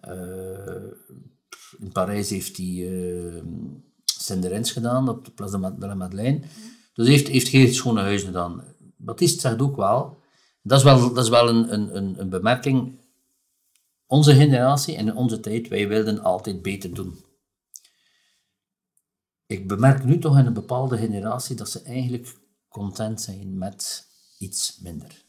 eh, 0.00 0.82
in 1.78 1.92
Parijs 1.92 2.30
heeft 2.30 2.56
hij 2.56 2.66
uh, 2.66 3.42
Saint-Derens 4.04 4.70
gedaan, 4.72 5.08
op 5.08 5.24
de 5.24 5.30
Place 5.30 5.60
de 5.78 5.86
la 5.86 5.94
Madeleine. 5.94 6.40
Dus 6.94 7.06
hij 7.06 7.14
heeft, 7.14 7.28
heeft 7.28 7.48
heel 7.48 7.72
schone 7.72 8.00
huizen 8.00 8.26
gedaan. 8.26 8.64
Baptiste 8.96 9.40
zegt 9.40 9.60
ook 9.60 9.76
wel... 9.76 10.20
Dat 10.62 10.78
is 10.78 10.84
wel, 10.84 11.12
dat 11.12 11.24
is 11.24 11.30
wel 11.30 11.48
een, 11.48 11.72
een, 11.72 11.96
een, 11.96 12.14
een 12.20 12.28
bemerking. 12.28 13.00
Onze 14.12 14.34
generatie 14.34 14.96
en 14.96 15.06
in 15.06 15.14
onze 15.16 15.40
tijd, 15.40 15.68
wij 15.68 15.88
wilden 15.88 16.22
altijd 16.22 16.62
beter 16.62 16.94
doen. 16.94 17.24
Ik 19.46 19.68
bemerk 19.68 20.04
nu 20.04 20.18
toch 20.18 20.38
in 20.38 20.46
een 20.46 20.52
bepaalde 20.52 20.96
generatie 20.98 21.56
dat 21.56 21.70
ze 21.70 21.82
eigenlijk 21.82 22.34
content 22.68 23.20
zijn 23.20 23.58
met 23.58 24.06
iets 24.38 24.78
minder. 24.82 25.24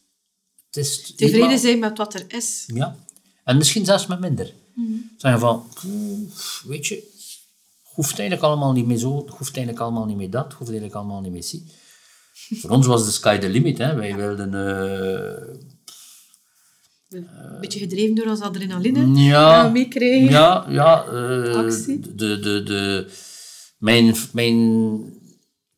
Het 0.66 0.78
is 0.78 1.02
tevreden 1.16 1.48
wel- 1.48 1.58
zijn 1.58 1.80
met 1.80 1.98
wat 1.98 2.14
er 2.14 2.26
is. 2.34 2.64
Ja. 2.74 2.96
En 3.44 3.58
misschien 3.58 3.86
zelfs 3.86 4.08
met 4.08 4.20
minder. 4.20 4.54
Zeggen 5.18 5.40
van, 5.42 5.68
"Poeh, 5.74 6.32
weet 6.64 6.88
je, 6.88 7.12
hoeft 7.84 8.20
eigenlijk 8.20 8.42
allemaal 8.50 8.72
niet 8.72 8.86
meer 8.86 8.98
zo, 8.98 9.10
hoeft 9.28 9.56
eigenlijk 9.56 9.80
allemaal 9.80 10.06
niet 10.06 10.18
meer 10.18 10.30
dat, 10.30 10.54
hoeft 10.54 10.70
eigenlijk 10.72 10.96
allemaal 11.00 11.22
niet 11.22 11.32
meer 11.32 11.44
zie. 11.44 11.72
Voor 12.34 12.70
ons 12.70 12.86
was 12.86 13.06
de 13.06 13.12
sky 13.12 13.38
the 13.38 13.50
limit. 13.50 13.78
Hè. 13.78 13.96
Wij 13.96 14.16
wilden... 14.16 14.54
eh, 14.54 15.56
Een 17.14 17.60
beetje 17.62 17.80
gedreven 17.80 18.16
door 18.16 18.26
ons 18.26 18.42
adrenaline. 18.42 19.22
ja, 19.22 19.56
dat 19.56 19.66
we 19.66 19.72
meekrijgen. 19.72 20.30
Ja, 20.30 20.66
ja 20.70 21.06
eh, 21.06 21.56
Actie. 21.56 22.00
de, 22.00 22.40
de, 22.40 22.64
de, 22.64 23.08
mijn, 23.78 24.16
mijn 24.32 25.22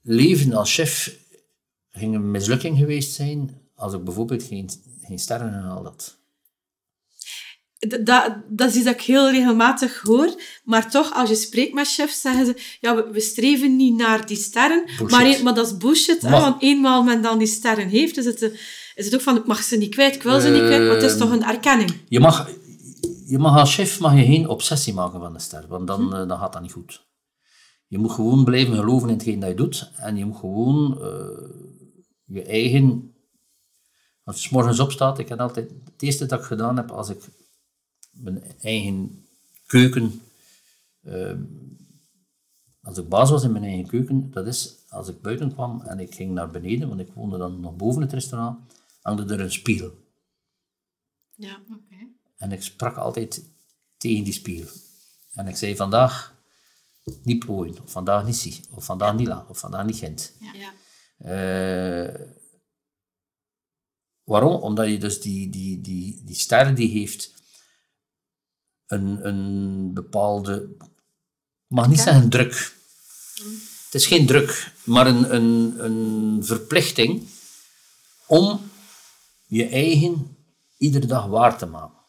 leven 0.02 0.54
als 0.54 0.74
chef 0.74 1.18
ging 1.92 2.16
een 2.16 2.32
mislukking 2.32 2.78
geweest 2.78 3.14
zijn 3.14 3.62
als 3.76 3.94
ik 3.94 4.04
bijvoorbeeld 4.04 4.44
geen, 4.44 4.70
geen 5.02 5.20
sterren 5.20 5.52
gehaald 5.52 5.86
had. 5.86 6.18
Dat, 8.04 8.36
dat 8.48 8.70
is 8.70 8.76
iets 8.76 8.86
dat 8.86 8.94
ik 8.94 9.02
heel 9.02 9.32
regelmatig 9.32 10.02
hoor. 10.02 10.42
Maar 10.64 10.92
toch, 10.92 11.14
als 11.14 11.30
je 11.30 11.36
spreekt 11.36 11.74
met 11.74 11.88
chefs, 11.88 12.22
zeggen 12.22 12.46
ze... 12.46 12.78
Ja, 12.82 12.96
we, 12.96 13.10
we 13.12 13.20
streven 13.20 13.76
niet 13.76 13.96
naar 13.96 14.26
die 14.26 14.38
sterren. 14.38 14.86
Bullshit. 14.86 15.10
Maar, 15.10 15.44
maar 15.44 15.54
dat 15.54 15.66
is 15.66 15.78
bullshit. 15.78 16.22
Hè, 16.22 16.30
want 16.30 16.62
eenmaal 16.62 17.04
men 17.04 17.22
dan 17.22 17.38
die 17.38 17.48
sterren 17.48 17.88
heeft, 17.88 18.18
is 18.18 18.26
het, 18.26 18.52
is 18.96 19.06
het 19.06 19.14
ook 19.16 19.22
van... 19.22 19.38
Ik 19.38 19.46
mag 19.46 19.64
ze 19.64 19.78
niet 19.78 19.90
kwijt, 19.90 20.16
ik 20.16 20.24
wil 20.24 20.40
ze 20.40 20.50
niet 20.50 20.62
kwijt. 20.62 20.82
Maar 20.82 20.96
het 20.96 21.04
is 21.04 21.12
Ehm, 21.12 21.20
toch 21.20 21.32
een 21.32 21.44
erkenning. 21.44 21.94
Je 22.08 22.20
mag, 22.20 22.50
je 23.26 23.38
mag 23.38 23.58
als 23.58 23.76
chef 23.76 24.00
mag 24.00 24.16
je 24.16 24.26
geen 24.26 24.48
obsessie 24.48 24.94
maken 24.94 25.20
van 25.20 25.34
de 25.34 25.40
ster, 25.40 25.68
want 25.68 25.88
dan, 25.88 26.16
eh, 26.16 26.28
dan 26.28 26.40
gaat 26.40 26.54
dat 26.54 26.62
niet 26.62 26.72
goed. 26.72 27.04
Je 27.88 27.98
moet 27.98 28.12
gewoon 28.12 28.44
blijven 28.44 28.76
geloven 28.76 29.10
in 29.10 29.14
hetgeen 29.16 29.40
dat 29.40 29.50
je 29.50 29.56
doet 29.56 29.92
en 29.96 30.18
je 30.18 30.26
moet 30.26 30.38
gewoon 30.38 31.02
eh, 31.02 31.50
je 32.26 32.44
eigen... 32.44 33.10
Als 34.24 34.42
je 34.42 34.48
's 34.48 34.50
morgens 34.52 34.80
opstaat, 34.80 35.20
ik 35.20 35.30
heb 35.30 35.40
altijd... 35.40 35.70
Het 35.70 36.02
eerste 36.02 36.26
dat 36.26 36.40
ik 36.40 36.46
gedaan 36.46 36.78
heb 36.78 36.92
als 36.92 37.10
ik 37.10 37.24
mijn 38.12 38.44
eigen 38.62 39.26
keuken... 39.66 40.22
eh, 41.02 41.34
als 42.82 42.98
ik 42.98 43.10
baas 43.10 43.30
was 43.30 43.44
in 43.44 43.52
mijn 43.52 43.64
eigen 43.64 43.88
keuken, 43.88 44.32
dat 44.32 44.48
is 44.48 44.76
als 44.90 45.08
ik 45.08 45.22
buiten 45.22 45.54
kwam 45.54 45.82
en 45.82 46.00
ik 46.00 46.14
ging 46.16 46.34
naar 46.34 46.50
beneden, 46.50 46.88
want 46.88 47.00
ik 47.00 47.10
woonde 47.14 47.38
dan 47.38 47.60
nog 47.60 47.76
boven 47.76 48.02
het 48.02 48.14
restaurant, 48.14 48.58
hangde 49.06 49.34
er 49.34 49.40
een 49.40 49.52
spiegel. 49.52 49.94
Ja. 51.36 51.64
Oké. 51.70 52.08
En 52.38 52.52
ik 52.52 52.64
sprak 52.64 52.98
altijd 52.98 53.50
tegen 53.98 54.24
die 54.24 54.34
spiegel. 54.34 54.70
En 55.32 55.48
ik 55.48 55.56
zei 55.56 55.76
vandaag 55.76 56.36
niet 57.24 57.40
plooien, 57.40 57.82
of 57.84 57.92
vandaag 57.92 58.26
niet 58.26 58.36
zie, 58.36 58.60
of 58.70 58.86
vandaag 58.86 59.16
niet 59.16 59.28
la, 59.28 59.46
of 59.50 59.60
vandaag 59.60 59.86
niet 59.86 59.98
gent. 59.98 60.34
Ja. 60.40 60.74
Eh, 61.18 62.22
waarom? 64.24 64.62
Omdat 64.62 64.88
je 64.88 64.98
dus 64.98 65.22
die, 65.22 65.50
die, 65.50 65.82
die, 65.82 66.24
die 66.24 66.36
ster 66.36 66.76
die 66.76 66.90
heeft 66.90 67.34
een, 68.88 69.28
een 69.28 69.94
bepaalde, 69.94 70.76
ik 70.78 70.86
mag 71.68 71.88
niet 71.88 72.00
zeggen 72.00 72.30
druk. 72.30 72.76
Het 73.86 73.94
is 73.94 74.08
geen 74.08 74.26
druk, 74.26 74.74
maar 74.84 75.08
een, 75.08 75.36
een, 75.36 75.76
een 75.86 76.46
verplichting 76.46 77.28
om 78.28 78.74
je 79.48 79.68
eigen 79.68 80.38
iedere 80.78 81.06
dag 81.06 81.26
waar 81.28 81.58
te 81.58 81.66
maken. 81.66 82.04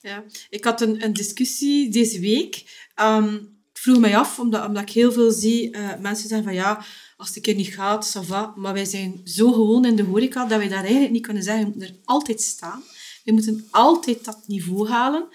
Ja, 0.00 0.24
ik 0.50 0.64
had 0.64 0.80
een, 0.80 1.04
een 1.04 1.12
discussie 1.12 1.90
deze 1.90 2.20
week. 2.20 2.64
Ehm, 2.94 3.34
ik 3.72 3.78
vroeg 3.82 3.98
mij 3.98 4.16
af, 4.16 4.38
omdat, 4.38 4.66
omdat 4.66 4.82
ik 4.82 4.90
heel 4.90 5.12
veel 5.12 5.30
zie, 5.30 5.70
eh, 5.70 5.98
mensen 6.00 6.28
zeggen 6.28 6.46
van 6.46 6.54
ja, 6.54 6.84
als 7.16 7.28
het 7.28 7.36
een 7.36 7.42
keer 7.42 7.54
niet 7.54 7.74
gaat, 7.74 8.16
ça 8.16 8.26
va. 8.26 8.52
Maar 8.56 8.72
wij 8.72 8.84
zijn 8.84 9.20
zo 9.24 9.52
gewoon 9.52 9.84
in 9.84 9.96
de 9.96 10.02
horeca 10.02 10.46
dat 10.46 10.58
wij 10.58 10.68
daar 10.68 10.82
eigenlijk 10.82 11.12
niet 11.12 11.22
kunnen 11.26 11.42
zeggen. 11.42 11.64
We 11.64 11.70
moeten 11.70 11.88
er 11.88 12.00
altijd 12.04 12.40
staan. 12.40 12.82
We 13.24 13.32
moeten 13.32 13.68
altijd 13.70 14.24
dat 14.24 14.42
niveau 14.46 14.88
halen. 14.88 15.28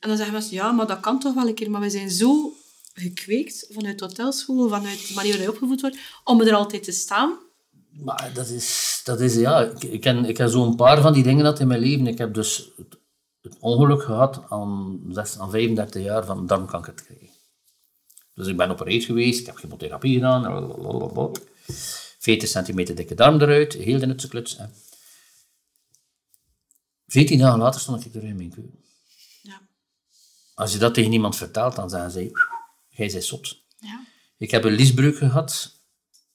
En 0.00 0.08
dan 0.08 0.16
zeggen 0.16 0.34
mensen, 0.34 0.54
ja, 0.54 0.72
maar 0.72 0.86
dat 0.86 1.00
kan 1.00 1.20
toch 1.20 1.34
wel 1.34 1.48
een 1.48 1.54
keer. 1.54 1.70
Maar 1.70 1.80
wij 1.80 1.88
zijn 1.88 2.10
zo 2.10 2.56
gekweekt 2.94 3.66
vanuit 3.70 4.00
hotelschool, 4.00 4.68
vanuit 4.68 5.08
de 5.08 5.14
manier 5.14 5.36
waarop 5.36 5.54
opgevoed 5.54 5.80
wordt, 5.80 5.98
om 6.24 6.40
er 6.40 6.54
altijd 6.54 6.82
te 6.82 6.92
staan. 6.92 7.38
Maar 7.92 8.30
dat 8.34 8.48
is, 8.48 9.00
dat 9.04 9.20
is 9.20 9.34
ja, 9.34 9.60
ik, 9.60 9.82
ik 9.82 10.00
ken, 10.00 10.24
ik 10.24 10.36
heb 10.36 10.48
zo'n 10.50 10.76
paar 10.76 11.00
van 11.00 11.12
die 11.12 11.22
dingen 11.22 11.40
gehad 11.40 11.60
in 11.60 11.66
mijn 11.66 11.80
leven. 11.80 12.06
Ik 12.06 12.18
heb 12.18 12.34
dus 12.34 12.70
het, 12.76 12.98
het 13.42 13.56
ongeluk 13.60 14.02
gehad 14.02 14.42
aan, 14.48 15.00
zes- 15.08 15.38
aan 15.38 15.50
35 15.50 16.02
jaar 16.02 16.24
van 16.24 16.46
darmkanker 16.46 16.94
te 16.94 17.04
krijgen. 17.04 17.28
Dus 18.34 18.46
ik 18.46 18.56
ben 18.56 18.70
opereerd 18.70 19.04
geweest, 19.04 19.40
ik 19.40 19.46
heb 19.46 19.56
chemotherapie 19.56 20.14
gedaan, 20.14 20.42
lalalala. 20.42 21.30
40 22.18 22.48
centimeter 22.48 22.94
dikke 22.94 23.14
darm 23.14 23.40
eruit, 23.40 23.72
heel 23.72 23.98
de 23.98 24.06
nutse 24.06 24.28
kluts. 24.28 24.56
hè. 24.58 24.64
14 27.06 27.38
dagen 27.38 27.58
later 27.58 27.80
stond 27.80 28.04
ik 28.06 28.14
er 28.14 28.24
in 28.24 28.36
mijn 28.36 28.50
keuken. 28.50 28.84
Ja. 29.42 29.60
Als 30.54 30.72
je 30.72 30.78
dat 30.78 30.94
tegen 30.94 31.12
iemand 31.12 31.36
vertelt, 31.36 31.76
dan 31.76 31.90
zeggen 31.90 32.10
ze, 32.10 32.30
jij 32.88 33.10
bent 33.10 33.24
zot. 33.24 33.56
Ja. 33.78 34.04
Ik 34.38 34.50
heb 34.50 34.64
een 34.64 34.72
liesbreuk 34.72 35.16
gehad. 35.16 35.80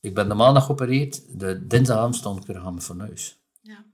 Ik 0.08 0.14
ben 0.14 0.28
de 0.28 0.34
maandag 0.34 0.66
geopereerd. 0.66 1.22
De 1.40 1.68
dinsdagavond 1.68 2.16
stond 2.16 2.40
ik 2.40 2.48
weer 2.48 2.58
aan 2.58 2.64
mijn 2.74 2.82
fornuis. 2.82 3.38
Ja. 3.62 3.86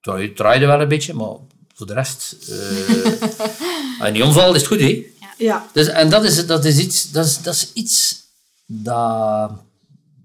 Het 0.00 0.36
draaide 0.36 0.66
wel 0.66 0.80
een 0.80 0.88
beetje, 0.88 1.14
maar 1.14 1.36
voor 1.74 1.86
de 1.86 1.92
rest... 1.92 2.32
eh 2.32 2.48
als 3.98 4.06
je 4.06 4.12
niet 4.12 4.22
omvalt, 4.22 4.54
is 4.54 4.60
het 4.60 4.70
goed, 4.70 4.80
hè? 4.80 5.06
Ja. 5.38 5.68
Dus, 5.72 5.86
en 5.86 6.10
dat 6.10 6.24
is, 6.24 6.46
dat 6.46 6.64
is 6.64 6.78
iets... 6.78 7.10
Dat 7.10 7.26
is, 7.26 7.42
dat 7.42 7.54
is 7.54 7.72
iets 7.72 8.24
dat... 8.66 9.62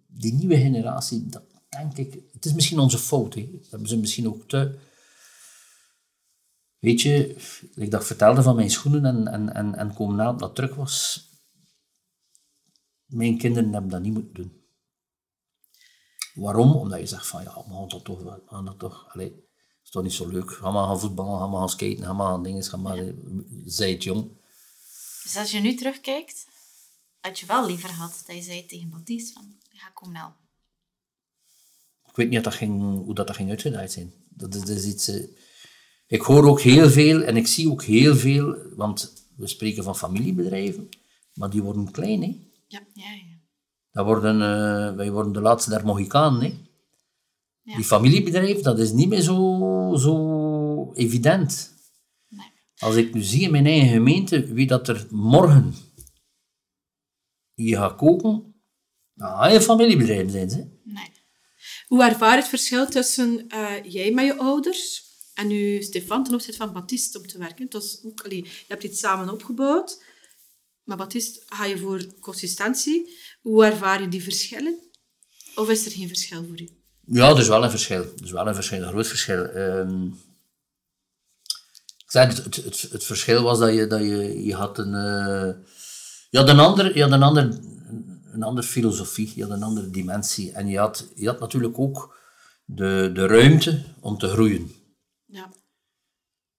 Die 0.07 0.33
nieuwe 0.33 0.57
generatie, 0.57 1.25
dat 1.25 1.43
denk 1.69 1.97
ik... 1.97 2.13
Het 2.33 2.45
is 2.45 2.53
misschien 2.53 2.79
onze 2.79 2.97
fout, 2.97 3.33
hè. 3.33 3.49
Dat 3.51 3.69
hebben 3.69 3.89
ze 3.89 3.97
misschien 3.97 4.27
ook 4.27 4.47
te... 4.47 4.75
Weet 6.79 7.01
je, 7.01 7.35
ik 7.75 7.91
dat 7.91 8.05
vertelde 8.05 8.41
van 8.41 8.55
mijn 8.55 8.69
schoenen 8.69 9.05
en, 9.05 9.27
en, 9.27 9.53
en, 9.53 9.75
en 9.75 9.93
komen 9.93 10.15
na 10.15 10.33
dat 10.33 10.55
druk 10.55 10.75
was... 10.75 11.23
Mijn 13.05 13.37
kinderen 13.37 13.73
hebben 13.73 13.91
dat 13.91 14.01
niet 14.01 14.13
moeten 14.13 14.33
doen. 14.33 14.64
Waarom? 16.35 16.75
Omdat 16.75 16.99
je 16.99 17.05
zegt 17.05 17.27
van, 17.27 17.43
ja, 17.43 17.63
we 17.67 17.73
gaan 17.73 17.87
dat 17.87 18.03
toch, 18.03 18.23
we 18.23 18.41
gaan 18.47 18.65
dat 18.65 18.79
toch, 18.79 19.05
allee, 19.13 19.43
is 19.83 19.89
toch 19.89 20.03
niet 20.03 20.13
zo 20.13 20.27
leuk. 20.27 20.51
Ga 20.51 20.71
maar 20.71 20.85
gaan 20.87 20.99
voetballen, 20.99 21.39
ga 21.39 21.47
maar 21.47 21.59
gaan 21.59 21.69
skaten, 21.69 22.03
ga 22.03 22.13
maar 22.13 22.27
gaan 22.27 22.43
dingen, 22.43 22.63
ga 22.63 22.77
maar, 22.77 23.03
zij 23.65 23.91
het 23.91 24.03
jong. 24.03 24.29
Dus 25.23 25.37
als 25.37 25.51
je 25.51 25.59
nu 25.59 25.75
terugkijkt, 25.75 26.47
had 27.21 27.39
je 27.39 27.45
wel 27.45 27.65
liever 27.65 27.89
gehad 27.89 28.23
dat 28.27 28.35
je 28.35 28.41
zei 28.41 28.65
tegen 28.65 28.89
Baptiste 28.89 29.33
van, 29.33 29.55
ga 29.69 29.89
kom 29.89 30.11
nou. 30.11 30.31
Ik 32.07 32.15
weet 32.15 32.25
niet 32.29 32.43
dat 32.43 32.51
dat 32.51 32.53
ging, 32.53 32.81
hoe 32.81 33.15
dat, 33.15 33.27
dat 33.27 33.35
ging 33.35 33.49
uitgedraaid 33.49 33.91
zijn. 33.91 34.13
Dat 34.29 34.55
is, 34.55 34.59
dat 34.61 34.69
is 34.77 34.85
iets... 34.85 35.07
eh, 35.07 35.27
ik 36.07 36.21
hoor 36.21 36.45
ook 36.47 36.61
heel 36.61 36.89
veel 36.89 37.21
en 37.21 37.37
ik 37.37 37.47
zie 37.47 37.69
ook 37.71 37.83
heel 37.83 38.15
veel, 38.15 38.57
want 38.75 39.27
we 39.35 39.47
spreken 39.47 39.83
van 39.83 39.95
familiebedrijven, 39.97 40.89
maar 41.33 41.49
die 41.49 41.61
worden 41.63 41.91
klein, 41.91 42.21
hè. 42.21 42.39
Ja. 42.67 42.85
Ja, 42.93 43.11
ja. 43.11 43.24
Dat 43.95 44.05
worden, 44.05 44.41
eh, 44.41 44.95
wij 44.95 45.11
worden 45.11 45.33
de 45.33 45.41
laatste 45.41 45.69
der 45.69 45.85
Mohicanen, 45.85 46.41
hè. 46.41 46.57
Ja. 47.61 47.75
Die 47.75 47.85
familiebedrijven, 47.85 48.63
dat 48.63 48.79
is 48.79 48.91
niet 48.91 49.09
meer 49.09 49.21
zo, 49.21 49.95
zo 49.97 50.93
evident. 50.93 51.73
Nee. 52.27 52.51
Als 52.77 52.95
ik 52.95 53.13
nu 53.13 53.21
zie 53.21 53.41
in 53.41 53.51
mijn 53.51 53.65
eigen 53.65 53.89
gemeente 53.89 54.53
wie 54.53 54.67
dat 54.67 54.87
er 54.87 55.07
morgen 55.09 55.73
hier 57.53 57.77
gaat 57.77 57.95
koken, 57.95 58.55
dan 59.13 59.29
ga 59.29 59.47
je 59.47 59.61
familiebedrijven 59.61 60.31
zijn 60.31 60.49
ze. 60.49 60.67
Nee. 60.83 61.11
Hoe 61.87 62.03
ervaar 62.03 62.31
je 62.31 62.39
het 62.39 62.49
verschil 62.49 62.87
tussen 62.87 63.47
eh, 63.47 63.83
jij 63.83 64.11
met 64.11 64.25
je 64.25 64.37
ouders 64.37 65.03
en 65.33 65.47
nu 65.47 65.81
Stefan 65.81 66.23
ten 66.23 66.33
opzichte 66.33 66.57
van 66.57 66.73
Baptiste 66.73 67.19
om 67.19 67.27
te 67.27 67.37
werken? 67.37 67.63
Het 67.63 67.73
was 67.73 68.03
ook, 68.03 68.21
allee, 68.21 68.43
je 68.43 68.65
hebt 68.67 68.83
iets 68.83 68.99
samen 68.99 69.29
opgebouwd. 69.29 70.03
Maar 70.83 70.97
Baptiste, 70.97 71.41
ga 71.45 71.65
je 71.65 71.77
voor 71.77 72.19
consistentie? 72.19 73.17
Hoe 73.45 73.65
ervaar 73.65 74.01
je 74.01 74.07
die 74.07 74.23
verschillen? 74.23 74.79
Of 75.55 75.69
is 75.69 75.85
er 75.85 75.91
geen 75.91 76.07
verschil 76.07 76.45
voor 76.45 76.61
u? 76.61 76.69
Ja, 77.05 77.29
er 77.29 77.37
is 77.37 77.47
wel 77.47 77.63
een 77.63 77.69
verschil. 77.69 78.01
Er 78.01 78.23
is 78.23 78.31
wel 78.31 78.47
een 78.47 78.55
verschil, 78.55 78.81
een 78.81 78.87
groot 78.87 79.07
verschil. 79.07 79.45
Ehm, 79.45 80.05
ik 81.97 82.11
zei, 82.11 82.27
het, 82.27 82.43
het, 82.43 82.55
het, 82.55 82.81
het 82.91 83.03
verschil 83.03 83.43
was 83.43 83.59
dat 83.59 83.73
je, 83.73 83.87
dat 83.87 83.99
je, 83.99 84.43
je 84.43 84.53
had 84.55 84.77
een... 84.77 84.91
je 86.29 86.37
had 86.37 86.49
een 86.49 86.59
ander, 86.59 86.95
je 86.95 87.01
had 87.01 87.11
een 87.11 87.23
ander, 87.23 87.59
een 88.31 88.43
andere 88.43 88.67
filosofie, 88.67 89.31
je 89.35 89.41
had 89.41 89.51
een 89.51 89.63
andere 89.63 89.89
dimensie. 89.89 90.51
En 90.51 90.67
je 90.67 90.77
had, 90.77 91.07
je 91.15 91.27
had 91.27 91.39
natuurlijk 91.39 91.79
ook 91.79 92.17
de, 92.65 93.11
de 93.13 93.27
ruimte 93.27 93.83
om 93.99 94.17
te 94.17 94.27
groeien. 94.27 94.71
Ja. 95.25 95.53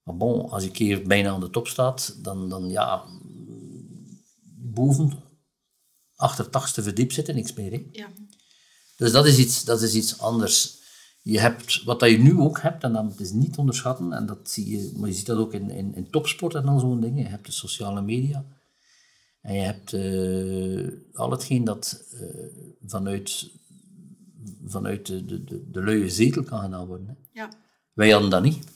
Maar 0.03 0.17
bon, 0.17 0.51
als 0.51 0.65
een 0.65 0.73
keer 0.73 1.03
bijna 1.03 1.31
aan 1.31 1.41
de 1.41 1.51
top 1.51 1.69
staat, 1.69 2.19
dan, 2.23 2.49
dan 2.49 2.71
ja, 2.71 3.05
boven, 4.45 5.25
achter 6.17 6.45
het 6.45 6.55
achtste 6.55 6.83
verdiep 6.83 7.13
zitten, 7.13 7.35
niks 7.35 7.55
meer. 7.55 7.83
Ja. 7.93 8.09
Dus 8.97 9.13
dat 9.13 9.27
is 9.27 9.39
iets, 9.39 9.65
dat 9.65 9.83
is 9.83 9.95
iets 9.95 10.19
anders. 10.19 10.79
Je 11.23 11.41
hebt, 11.41 11.83
wat 11.85 12.01
dat 12.01 12.11
je 12.11 12.19
nu 12.19 12.39
ook 12.39 12.61
hebt, 12.61 12.83
en 12.83 12.93
dat 12.93 13.21
is 13.21 13.31
niet 13.31 13.53
te 13.53 13.61
onderschatten, 13.61 14.13
en 14.13 14.27
dat 14.27 14.51
zie 14.51 14.71
je, 14.71 14.93
maar 14.97 15.09
je 15.09 15.15
ziet 15.15 15.27
dat 15.27 15.39
ook 15.39 15.53
in, 15.53 15.71
in, 15.71 15.95
in 15.95 16.11
topsport 16.11 16.55
en 16.55 16.69
al 16.69 16.79
zo'n 16.79 17.01
dingen. 17.01 17.23
Je 17.23 17.29
hebt 17.29 17.47
de 17.47 17.53
sociale 17.53 18.03
media. 18.03 18.45
En 19.41 19.55
je 19.55 19.61
hebt 19.61 19.93
eh, 19.93 21.19
al 21.21 21.31
hetgeen 21.31 21.65
dat 21.65 22.05
eh, 22.13 22.21
vanuit, 22.87 23.51
vanuit 24.65 25.07
de, 25.07 25.25
de, 25.25 25.45
de, 25.45 25.71
de 25.71 25.83
luie 25.83 26.11
zetel 26.11 26.43
kan 26.43 26.61
gedaan 26.61 26.87
worden. 26.87 27.07
Hè. 27.07 27.15
Ja. 27.33 27.49
Wij 27.93 28.11
hadden 28.11 28.31
dat 28.31 28.43
niet. 28.43 28.75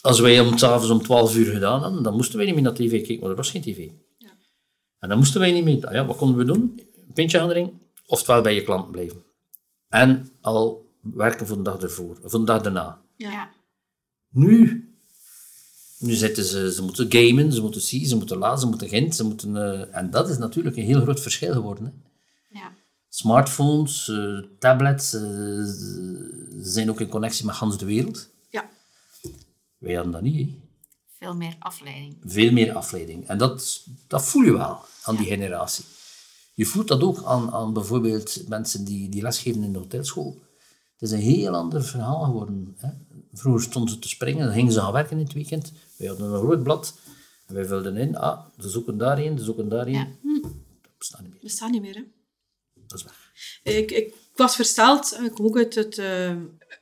Als 0.00 0.20
wij 0.20 0.40
om 0.40 0.58
s'avonds 0.58 0.90
om 0.90 1.02
12 1.02 1.36
uur 1.36 1.52
gedaan 1.52 1.82
hadden, 1.82 2.02
dan 2.02 2.14
moesten 2.14 2.36
wij 2.36 2.46
niet 2.46 2.54
meer 2.54 2.64
naar 2.64 2.74
tv 2.74 2.90
kijken, 2.90 3.18
want 3.18 3.30
er 3.30 3.36
was 3.36 3.50
geen 3.50 3.62
tv. 3.62 3.90
En 5.00 5.08
dan 5.08 5.18
moesten 5.18 5.40
wij 5.40 5.52
niet 5.52 5.64
meer... 5.64 5.92
Ja, 5.92 6.06
wat 6.06 6.16
konden 6.16 6.36
we 6.36 6.44
doen? 6.44 6.80
Een 7.06 7.12
pintje 7.14 7.40
aandringen, 7.40 7.80
oftewel 8.06 8.42
bij 8.42 8.54
je 8.54 8.62
klant 8.62 8.90
blijven. 8.90 9.22
En 9.88 10.28
al 10.40 10.90
werken 11.00 11.46
voor 11.46 11.56
de 11.56 11.62
dag 11.62 11.80
ervoor, 11.80 12.18
voor 12.22 12.40
de 12.40 12.46
dag 12.46 12.62
daarna. 12.62 13.00
Ja. 13.16 13.50
Nu, 14.28 14.84
nu 15.98 16.12
zitten 16.12 16.44
ze, 16.44 16.72
ze 16.72 16.82
moeten 16.82 17.12
gamen, 17.12 17.52
ze 17.52 17.60
moeten 17.60 17.80
zien, 17.80 18.06
ze 18.06 18.16
moeten 18.16 18.38
laten, 18.38 18.60
ze 18.60 18.66
moeten 18.66 18.88
gent, 18.88 19.14
ze 19.14 19.24
moeten... 19.24 19.56
eh, 19.56 19.96
en 19.96 20.10
dat 20.10 20.28
is 20.28 20.38
natuurlijk 20.38 20.76
een 20.76 20.84
heel 20.84 21.00
groot 21.00 21.20
verschil 21.20 21.52
geworden. 21.52 21.84
Hè. 21.84 21.90
Ja. 22.58 22.72
Smartphones, 23.08 24.08
eh, 24.08 24.38
tablets, 24.58 25.14
eh, 25.14 25.20
ze 25.20 26.60
zijn 26.60 26.90
ook 26.90 27.00
in 27.00 27.08
connectie 27.08 27.44
met 27.46 27.78
de 27.78 27.84
wereld. 27.84 28.30
Ja. 28.50 28.70
Wij 29.78 29.94
hadden 29.94 30.12
dat 30.12 30.22
niet, 30.22 30.48
hè. 30.48 30.68
Veel 31.20 31.34
meer 31.36 31.56
afleiding. 31.58 32.16
veel 32.24 32.52
meer 32.52 32.72
afleiding. 32.72 33.28
En 33.28 33.38
dat, 33.38 33.84
dat 34.06 34.24
voel 34.24 34.42
je 34.42 34.52
wel 34.52 34.84
aan 35.02 35.16
die 35.16 35.26
generatie. 35.26 35.84
Je 36.54 36.66
voelt 36.66 36.88
dat 36.88 37.02
ook 37.02 37.22
aan, 37.24 37.52
aan 37.52 37.72
bijvoorbeeld 37.72 38.48
mensen 38.48 38.84
die, 38.84 39.08
die 39.08 39.22
lesgeven 39.22 39.62
in 39.62 39.72
de 39.72 39.78
hotelschool. 39.78 40.38
Het 40.92 41.02
is 41.02 41.10
een 41.10 41.18
heel 41.18 41.54
ander 41.54 41.84
verhaal 41.84 42.24
geworden. 42.24 42.76
Hè. 42.78 42.88
Vroeger 43.32 43.62
stonden 43.62 43.94
ze 43.94 43.98
te 43.98 44.08
springen, 44.08 44.44
dan 44.44 44.54
gingen 44.54 44.72
ze 44.72 44.80
gaan 44.80 44.92
werken 44.92 45.18
in 45.18 45.24
het 45.24 45.32
weekend. 45.32 45.72
Wij 45.96 46.08
hadden 46.08 46.26
een 46.26 46.40
rood 46.40 46.62
blad 46.62 46.98
en 47.46 47.54
wij 47.54 47.64
vulden 47.64 47.96
in, 47.96 48.16
ah, 48.16 48.40
ze 48.58 48.68
zoeken 48.68 48.98
daarheen, 48.98 49.38
ze 49.38 49.44
zoeken 49.44 49.68
daarheen. 49.68 49.94
Ja. 49.94 50.08
Dat 50.82 50.98
bestaat 50.98 51.20
niet 51.20 51.30
meer. 51.30 51.40
Bestaat 51.42 51.70
niet 51.70 51.82
meer, 51.82 51.94
hè? 51.94 52.04
Dat 52.86 52.98
is 52.98 53.04
weg. 53.04 53.32
Ik, 53.62 53.90
ik 53.90 54.14
was 54.34 54.56
versteld, 54.56 55.18
ik 55.22 55.32
kom 55.32 55.46
ook 55.46 55.56
uit 55.56 55.74
het, 55.74 55.98
eh, 55.98 56.36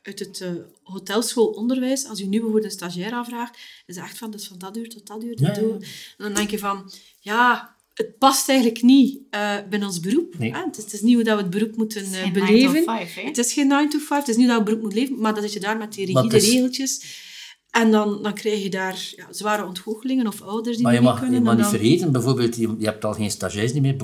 uit 0.09 0.19
het 0.19 0.41
eh, 0.41 0.51
hotelschoolonderwijs. 0.83 2.07
Als 2.07 2.19
je 2.19 2.25
nu 2.25 2.31
bijvoorbeeld 2.31 2.65
een 2.65 2.71
stagiair 2.71 3.13
aanvraagt, 3.13 3.59
is 3.87 3.97
het 3.97 4.05
echt 4.05 4.19
van, 4.19 4.31
dus 4.31 4.47
van 4.47 4.59
dat 4.59 4.77
uur 4.77 4.89
tot 4.89 5.07
dat 5.07 5.23
uur. 5.25 5.41
Ja, 5.41 5.49
ja. 5.49 5.55
En 5.57 5.81
dan 6.17 6.35
denk 6.35 6.51
je 6.51 6.59
van, 6.59 6.91
ja, 7.21 7.77
het 7.95 8.19
past 8.19 8.49
eigenlijk 8.49 8.83
niet 8.83 9.19
eh, 9.31 9.57
binnen 9.71 9.89
ons 9.89 10.01
beroep. 10.01 10.39
Nee. 10.39 10.53
Hè? 10.53 10.65
Het, 10.65 10.77
is, 10.77 10.85
het 10.85 10.93
is 10.93 11.01
niet 11.01 11.15
hoe 11.15 11.25
dat 11.25 11.37
we 11.37 11.43
het 11.43 11.51
beroep 11.51 11.77
moeten 11.77 12.05
eh, 12.05 12.33
beleven. 12.33 12.73
9 12.73 12.75
to 12.85 12.93
5, 12.93 13.15
hè? 13.15 13.23
Het 13.23 13.39
is 13.39 13.53
geen 13.53 13.67
9 13.69 13.89
to 13.89 13.99
5, 13.99 14.21
het 14.21 14.29
is 14.29 14.37
niet 14.37 14.47
dat 14.49 14.55
we 14.55 14.61
het 14.63 14.65
beroep 14.65 14.81
moeten 14.83 14.99
leven, 14.99 15.21
maar 15.21 15.35
dat 15.35 15.53
je 15.53 15.61
daar 15.61 15.77
met 15.77 15.93
die 15.93 16.13
Maar 16.13 16.23
rigide 16.23 16.47
is- 16.47 16.53
regeltjes... 16.53 17.27
En 17.71 17.91
dan, 17.91 18.23
dan 18.23 18.35
krijg 18.35 18.63
je 18.63 18.71
daar 18.71 19.13
ja, 19.17 19.27
zware 19.33 19.65
ontgoochelingen 19.67 20.27
of 20.27 20.43
ouders 20.43 20.77
die 20.77 20.85
Maar 20.85 20.95
je 20.95 21.01
niet 21.01 21.09
mee 21.09 21.17
mag, 21.19 21.25
je 21.25 21.31
kunnen. 21.31 21.43
mag 21.45 21.55
niet 21.55 21.71
dan- 21.71 21.73
vergeten, 21.81 22.13
bijvoorbeeld, 22.13 22.57
je, 22.57 22.75
je 22.79 22.85
hebt 22.85 23.05
al 23.05 23.13
geen 23.15 23.31
stagiairs 23.31 23.73
niet 23.73 23.83
meer. 23.83 23.97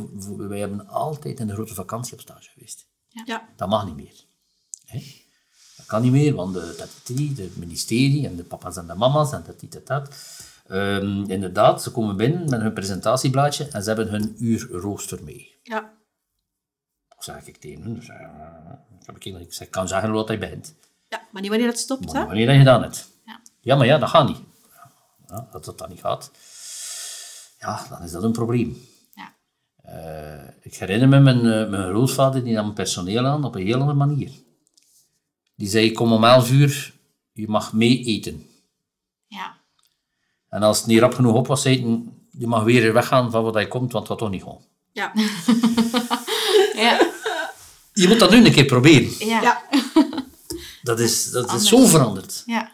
Wij 0.48 0.58
hebben 0.58 0.88
altijd 0.88 1.40
in 1.40 1.46
de 1.46 1.52
grote 1.52 1.74
vakantie 1.74 2.12
op 2.12 2.20
stage 2.20 2.50
geweest. 2.54 2.86
Ja, 3.24 3.48
Dat 3.56 3.68
mag 3.68 3.86
niet 3.86 3.96
meer. 3.96 4.24
Hè? 4.84 5.02
Dat 5.86 5.92
kan 5.92 6.02
niet 6.02 6.12
meer, 6.12 6.34
want 6.34 6.54
de, 6.54 6.74
dat, 6.78 6.88
die, 7.16 7.34
het 7.36 7.56
ministerie 7.56 8.26
en 8.26 8.36
de 8.36 8.44
papa's 8.44 8.76
en 8.76 8.86
de 8.86 8.94
mama's 8.94 9.32
en 9.32 9.42
dat, 9.46 9.60
die, 9.60 9.68
dat, 9.68 9.86
dat. 9.86 10.08
Ehm, 10.66 11.30
inderdaad, 11.30 11.82
ze 11.82 11.90
komen 11.90 12.16
binnen 12.16 12.50
met 12.50 12.60
hun 12.60 12.72
presentatieblaadje 12.72 13.68
en 13.68 13.82
ze 13.82 13.88
hebben 13.88 14.08
hun 14.08 14.36
uur 14.38 14.68
rooster 14.70 15.22
mee. 15.24 15.54
ja, 15.62 15.92
Dat 17.08 17.24
zeg 17.24 17.46
ik 17.46 17.56
tegen 17.56 17.82
hun. 17.82 17.94
Dus, 17.94 18.08
ik 19.40 19.52
zeg, 19.52 19.70
kan 19.70 19.88
zeggen 19.88 20.12
wat 20.12 20.28
hij 20.28 20.38
bent. 20.38 20.74
ja, 21.08 21.20
maar 21.32 21.42
niet 21.42 21.50
wanneer 21.50 21.68
het 21.68 21.78
stopt. 21.78 22.04
Maar 22.12 22.20
Hè? 22.20 22.26
wanneer 22.26 22.46
dat 22.46 22.54
je 22.54 22.60
gedaan 22.60 22.82
hebt. 22.82 23.08
Ja. 23.24 23.40
Ja, 23.60 23.76
maar 23.76 23.86
ja, 23.86 23.98
dat 23.98 24.08
gaat 24.08 24.28
niet. 24.28 24.40
Ja, 25.28 25.48
als 25.52 25.64
dat 25.66 25.78
dan 25.78 25.88
niet 25.88 26.00
gaat, 26.00 26.30
ja, 27.58 27.86
dan 27.88 28.02
is 28.02 28.10
dat 28.10 28.22
een 28.22 28.32
probleem. 28.32 28.76
Ja. 29.14 29.34
Eh, 29.82 30.48
ik 30.60 30.74
herinner 30.74 31.08
me 31.08 31.20
mijn, 31.20 31.38
eh, 31.38 31.70
mijn 31.70 31.88
grootvader, 31.88 32.44
die 32.44 32.54
nam 32.54 32.74
personeel 32.74 33.26
aan 33.26 33.44
op 33.44 33.54
een 33.54 33.62
heel 33.66 33.80
andere 33.80 33.94
manier. 33.98 34.30
Die 35.56 35.68
zei, 35.68 35.92
kom 35.92 36.12
om 36.12 36.24
11 36.24 36.50
uur, 36.50 36.92
je 37.32 37.48
mag 37.48 37.72
mee 37.72 38.04
eten. 38.04 38.46
Ja. 39.26 39.56
En 40.48 40.62
als 40.62 40.78
het 40.78 40.86
niet 40.86 41.00
rap 41.00 41.14
genoeg 41.14 41.34
op 41.34 41.46
was 41.46 41.64
eten, 41.64 42.18
je 42.30 42.46
mag 42.46 42.62
weer 42.64 42.92
weggaan 42.92 43.30
van 43.30 43.42
wat 43.42 43.54
hij 43.54 43.68
komt, 43.68 43.92
want 43.92 44.06
gaat 44.06 44.18
toch 44.18 44.30
niet 44.30 44.42
gewoon. 44.42 44.64
Ja. 44.92 45.12
Ja. 46.74 47.12
Je 47.92 48.08
moet 48.08 48.18
dat 48.20 48.30
nu 48.30 48.44
een 48.44 48.52
keer 48.52 48.64
proberen. 48.64 49.26
Ja. 49.26 49.42
ja. 49.42 49.62
Dat 50.82 51.00
is, 51.00 51.30
dat 51.30 51.52
is 51.52 51.68
zo 51.68 51.86
veranderd. 51.86 52.42
Ja. 52.46 52.72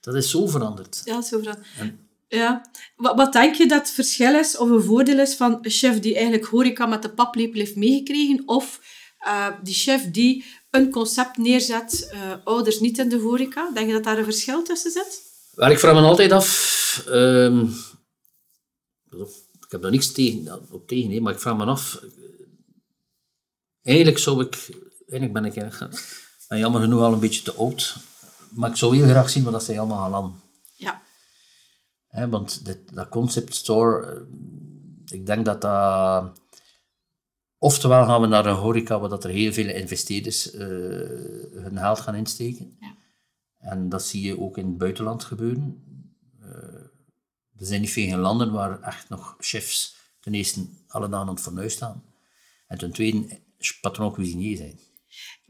Dat 0.00 0.14
is 0.14 0.30
zo 0.30 0.46
veranderd. 0.46 1.02
Ja, 1.04 1.20
zo. 1.22 1.40
En- 1.78 2.08
Ja. 2.28 2.66
Wat, 2.96 3.16
wat 3.16 3.32
denk 3.32 3.54
je 3.54 3.66
dat 3.66 3.78
het 3.80 3.90
verschil 3.90 4.34
is 4.38 4.56
of 4.56 4.68
een 4.70 4.82
voordeel 4.82 5.18
is 5.18 5.34
van 5.34 5.58
een 5.62 5.70
chef 5.70 6.00
die 6.00 6.14
eigenlijk 6.14 6.44
horeca 6.44 6.86
met 6.86 7.02
de 7.02 7.08
paplepel 7.10 7.58
heeft 7.60 7.76
meegekregen 7.76 8.42
of 8.46 8.80
eh, 9.18 9.46
die 9.62 9.74
chef 9.74 10.10
die 10.10 10.44
een 10.72 10.90
concept 10.90 11.36
neerzet, 11.36 12.08
eh, 12.10 12.34
ouders 12.44 12.80
niet 12.80 12.98
in 12.98 13.08
de 13.08 13.20
horeca? 13.20 13.70
Denk 13.74 13.86
je 13.86 13.92
dat 13.92 14.04
daar 14.04 14.18
een 14.18 14.24
verschil 14.24 14.62
tussen 14.62 14.90
zit? 14.90 15.22
Wel, 15.54 15.70
ik 15.70 15.78
vraag 15.78 15.94
me 15.94 16.00
altijd 16.00 16.32
af... 16.32 17.04
ehm, 17.08 17.66
ik 19.60 19.68
heb 19.68 19.82
daar 19.82 19.90
niks 19.90 20.12
tegen, 20.12 20.66
op 20.70 20.88
tegen, 20.88 21.10
hè, 21.10 21.20
maar 21.20 21.32
ik 21.32 21.40
vraag 21.40 21.56
me 21.56 21.64
af... 21.64 22.02
Eigenlijk 23.82 24.18
zou 24.18 24.44
ik... 24.44 24.68
Eigenlijk 25.06 25.32
ben 25.32 25.44
ik 25.44 25.56
eigenlijk, 25.56 26.24
ben 26.48 26.58
jammer 26.58 26.80
genoeg 26.80 27.00
al 27.00 27.12
een 27.12 27.20
beetje 27.20 27.42
te 27.42 27.54
oud. 27.54 27.96
Maar 28.50 28.70
ik 28.70 28.76
zou 28.76 28.96
heel 28.96 29.08
graag 29.08 29.30
zien 29.30 29.44
wat 29.44 29.52
dat 29.52 29.64
zij 29.64 29.78
allemaal 29.78 29.98
gaan 29.98 30.10
landen. 30.10 30.40
Ja. 30.76 31.02
Hè, 32.06 32.28
want 32.28 32.64
dit, 32.64 32.78
dat 32.94 33.08
concept 33.08 33.54
store, 33.54 34.06
eh, 34.06 35.18
ik 35.18 35.26
denk 35.26 35.44
dat 35.44 35.60
dat... 35.60 36.40
Oftewel 37.62 38.04
gaan 38.04 38.20
we 38.20 38.26
naar 38.26 38.46
een 38.46 38.54
horeca 38.54 39.00
waar 39.00 39.08
dat 39.08 39.24
er 39.24 39.30
heel 39.30 39.52
veel 39.52 39.68
investeerders 39.68 40.50
eh, 40.50 40.66
hun 41.62 41.78
geld 41.78 42.00
gaan 42.00 42.14
insteken. 42.14 42.76
Ja. 42.80 42.96
En 43.58 43.88
dat 43.88 44.04
zie 44.04 44.22
je 44.22 44.40
ook 44.40 44.58
in 44.58 44.66
het 44.66 44.78
buitenland 44.78 45.24
gebeuren. 45.24 45.84
Eh, 46.40 46.48
er 47.58 47.66
zijn 47.66 47.80
niet 47.80 47.90
veel 47.90 48.16
landen 48.16 48.52
waar 48.52 48.80
echt 48.80 49.08
nog 49.08 49.36
chefs 49.38 49.96
ten 50.20 50.34
eerste 50.34 50.66
alle 50.86 51.08
dagen 51.08 51.26
aan 51.26 51.34
het 51.34 51.42
fornuis 51.42 51.72
staan. 51.72 52.04
En 52.66 52.78
ten 52.78 52.92
tweede 52.92 53.40
patroon 53.80 54.12
cuisinier 54.12 54.56
zijn. 54.56 54.78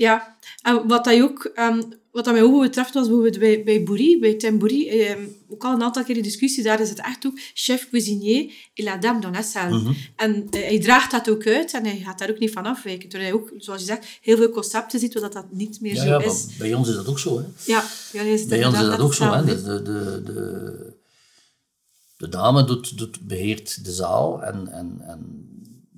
Ja, 0.02 0.36
en 0.62 0.88
wat, 0.88 1.04
dat 1.04 1.20
ook, 1.20 1.44
ehm, 1.44 1.82
wat 2.10 2.24
dat 2.24 2.34
mij 2.34 2.42
ook 2.42 2.60
betreft 2.62 2.94
was 2.94 3.06
bijvoorbeeld 3.06 3.38
bij, 3.38 3.62
bij 3.64 3.82
Boerie, 3.82 4.18
bij 4.18 4.34
Tim 4.34 4.58
Boerie, 4.58 4.88
ehm, 4.88 5.20
ook 5.48 5.64
al 5.64 5.72
een 5.74 5.82
aantal 5.82 6.04
keer 6.04 6.16
in 6.16 6.22
discussie, 6.22 6.62
daar 6.62 6.80
is 6.80 6.88
het 6.88 6.98
echt 6.98 7.26
ook 7.26 7.38
chef 7.54 7.88
cuisinier 7.90 8.52
et 8.74 8.84
la 8.84 8.96
dame 8.96 9.20
dans 9.20 9.36
la 9.36 9.42
salle. 9.42 9.94
En 10.16 10.46
eh, 10.50 10.62
hij 10.62 10.80
draagt 10.80 11.10
dat 11.10 11.30
ook 11.30 11.46
uit 11.46 11.72
en 11.72 11.84
hij 11.84 11.98
gaat 11.98 12.18
daar 12.18 12.30
ook 12.30 12.38
niet 12.38 12.52
van 12.52 12.66
afwijken. 12.66 13.08
Terwijl 13.08 13.32
hij 13.32 13.40
ook, 13.40 13.52
zoals 13.56 13.80
je 13.80 13.86
zegt, 13.86 14.06
heel 14.20 14.36
veel 14.36 14.50
concepten 14.50 14.98
ziet, 14.98 15.12
waar 15.12 15.22
dat, 15.22 15.32
dat 15.32 15.52
niet 15.52 15.80
meer 15.80 15.94
Ja, 15.94 16.02
zo 16.02 16.08
ja, 16.08 16.24
is. 16.24 16.46
bij 16.58 16.74
ons 16.74 16.88
is 16.88 16.94
dat 16.94 17.08
ook 17.08 17.18
zo. 17.18 17.38
Hè. 17.38 17.44
Ja, 17.64 17.82
is 18.12 18.46
Bij 18.46 18.64
ons 18.64 18.78
is 18.78 18.86
dat 18.86 19.00
ook 19.00 19.14
zo. 19.14 19.32
Hè. 19.32 19.44
De, 19.44 19.62
de, 19.62 19.82
de, 19.82 20.22
de, 20.24 20.96
de 22.16 22.28
dame 22.28 22.64
doet, 22.64 22.98
doet, 22.98 23.20
beheert 23.20 23.84
de 23.84 23.92
zaal 23.92 24.42
en, 24.42 24.68
en, 24.68 25.00
en 25.00 25.50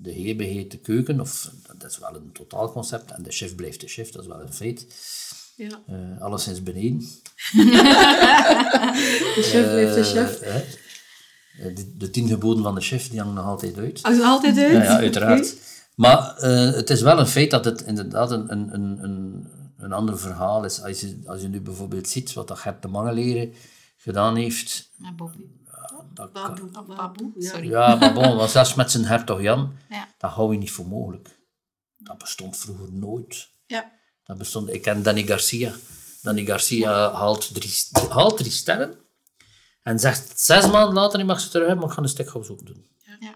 de 0.05 0.13
heer 0.13 0.37
beheert 0.37 0.71
de 0.71 0.79
keuken. 0.79 1.21
Of, 1.21 1.51
dat 1.79 1.91
is 1.91 1.99
wel 1.99 2.15
een 2.15 2.33
totaalconcept. 2.33 3.11
En 3.11 3.23
de 3.23 3.31
chef 3.31 3.55
blijft 3.55 3.81
de 3.81 3.87
chef, 3.87 4.11
dat 4.11 4.23
is 4.23 4.29
wel 4.29 4.41
een 4.41 4.53
feit. 4.53 4.87
Ja. 5.57 5.83
Eh 5.87 6.23
alleszins 6.23 6.63
beneden. 6.63 6.99
De 9.35 9.43
chef 9.43 9.65
blijft 9.71 9.95
de 9.95 10.05
chef. 10.05 10.41
Eh. 10.41 10.57
Eh, 10.57 11.77
de, 11.77 11.97
de 11.97 12.11
tien 12.11 12.29
geboden 12.29 12.63
van 12.63 12.75
de 12.75 12.81
chef, 12.81 13.09
die 13.09 13.19
hangen 13.19 13.35
nog 13.35 13.47
altijd 13.47 13.79
uit. 13.79 14.03
Als 14.03 14.21
altijd 14.21 14.59
uit. 14.59 14.73
Ja, 14.73 14.83
ja 14.83 14.97
uiteraard. 14.97 15.57
Maar 15.95 16.35
het 16.75 16.91
is 16.91 17.01
wel 17.01 17.19
een 17.19 17.27
feit 17.27 17.51
dat 17.51 17.65
het 17.65 17.83
inderdaad 17.83 18.31
een, 18.31 18.53
een, 18.53 18.75
een, 18.75 19.49
een, 19.79 19.93
ander 19.93 20.19
verhaal 20.19 20.65
is. 20.65 20.83
Als 20.83 21.01
je, 21.01 21.23
als 21.27 21.41
je 21.41 21.49
nu 21.49 21.61
bijvoorbeeld 21.61 22.09
ziet 22.09 22.33
wat 22.33 22.49
dat 22.49 22.59
Gert 22.59 22.83
de 22.83 22.89
Mangeleren 22.89 23.53
gedaan 23.97 24.37
heeft, 24.37 24.91
Bobby. 25.17 25.45
Dat 26.15 26.33
kan- 26.33 26.85
baboe, 26.87 27.33
ja. 27.39 27.51
sorry. 27.51 27.69
Ja, 27.69 27.95
maar 27.95 28.13
bon, 28.15 28.37
want 28.37 28.51
zelfs 28.51 28.75
met 28.75 28.91
zijn 28.91 29.05
hertog 29.05 29.41
Jan, 29.41 29.77
Ja. 29.89 30.09
dat 30.19 30.31
hou 30.31 30.53
je 30.53 30.59
niet 30.59 30.71
voor 30.71 30.87
mogelijk. 30.87 31.39
Dat 31.99 32.19
bestond 32.19 32.57
vroeger 32.57 32.93
nooit. 32.93 33.49
Ja. 33.67 33.93
Dat 34.25 34.39
bestond, 34.39 34.73
ik 34.73 34.83
ken 34.83 35.03
Danny 35.03 35.23
Garcia. 35.23 35.73
Danny 36.23 36.45
Garcia 36.45 37.13
haalt, 37.13 37.55
drie, 37.55 37.73
haalt 38.11 38.37
drie 38.37 38.51
sterren 38.51 38.99
en 39.83 39.99
zegt 39.99 40.41
zes 40.41 40.71
maanden 40.71 40.95
later, 40.95 41.19
je 41.19 41.25
mag 41.25 41.41
ze 41.41 41.49
terug 41.49 41.67
hebben, 41.67 41.79
maar 41.81 41.89
ik 41.89 41.97
ga 41.99 42.03
een 42.03 42.09
stikhouse 42.09 42.53
ook 42.53 42.67
doen. 42.67 42.87
Ja. 43.21 43.35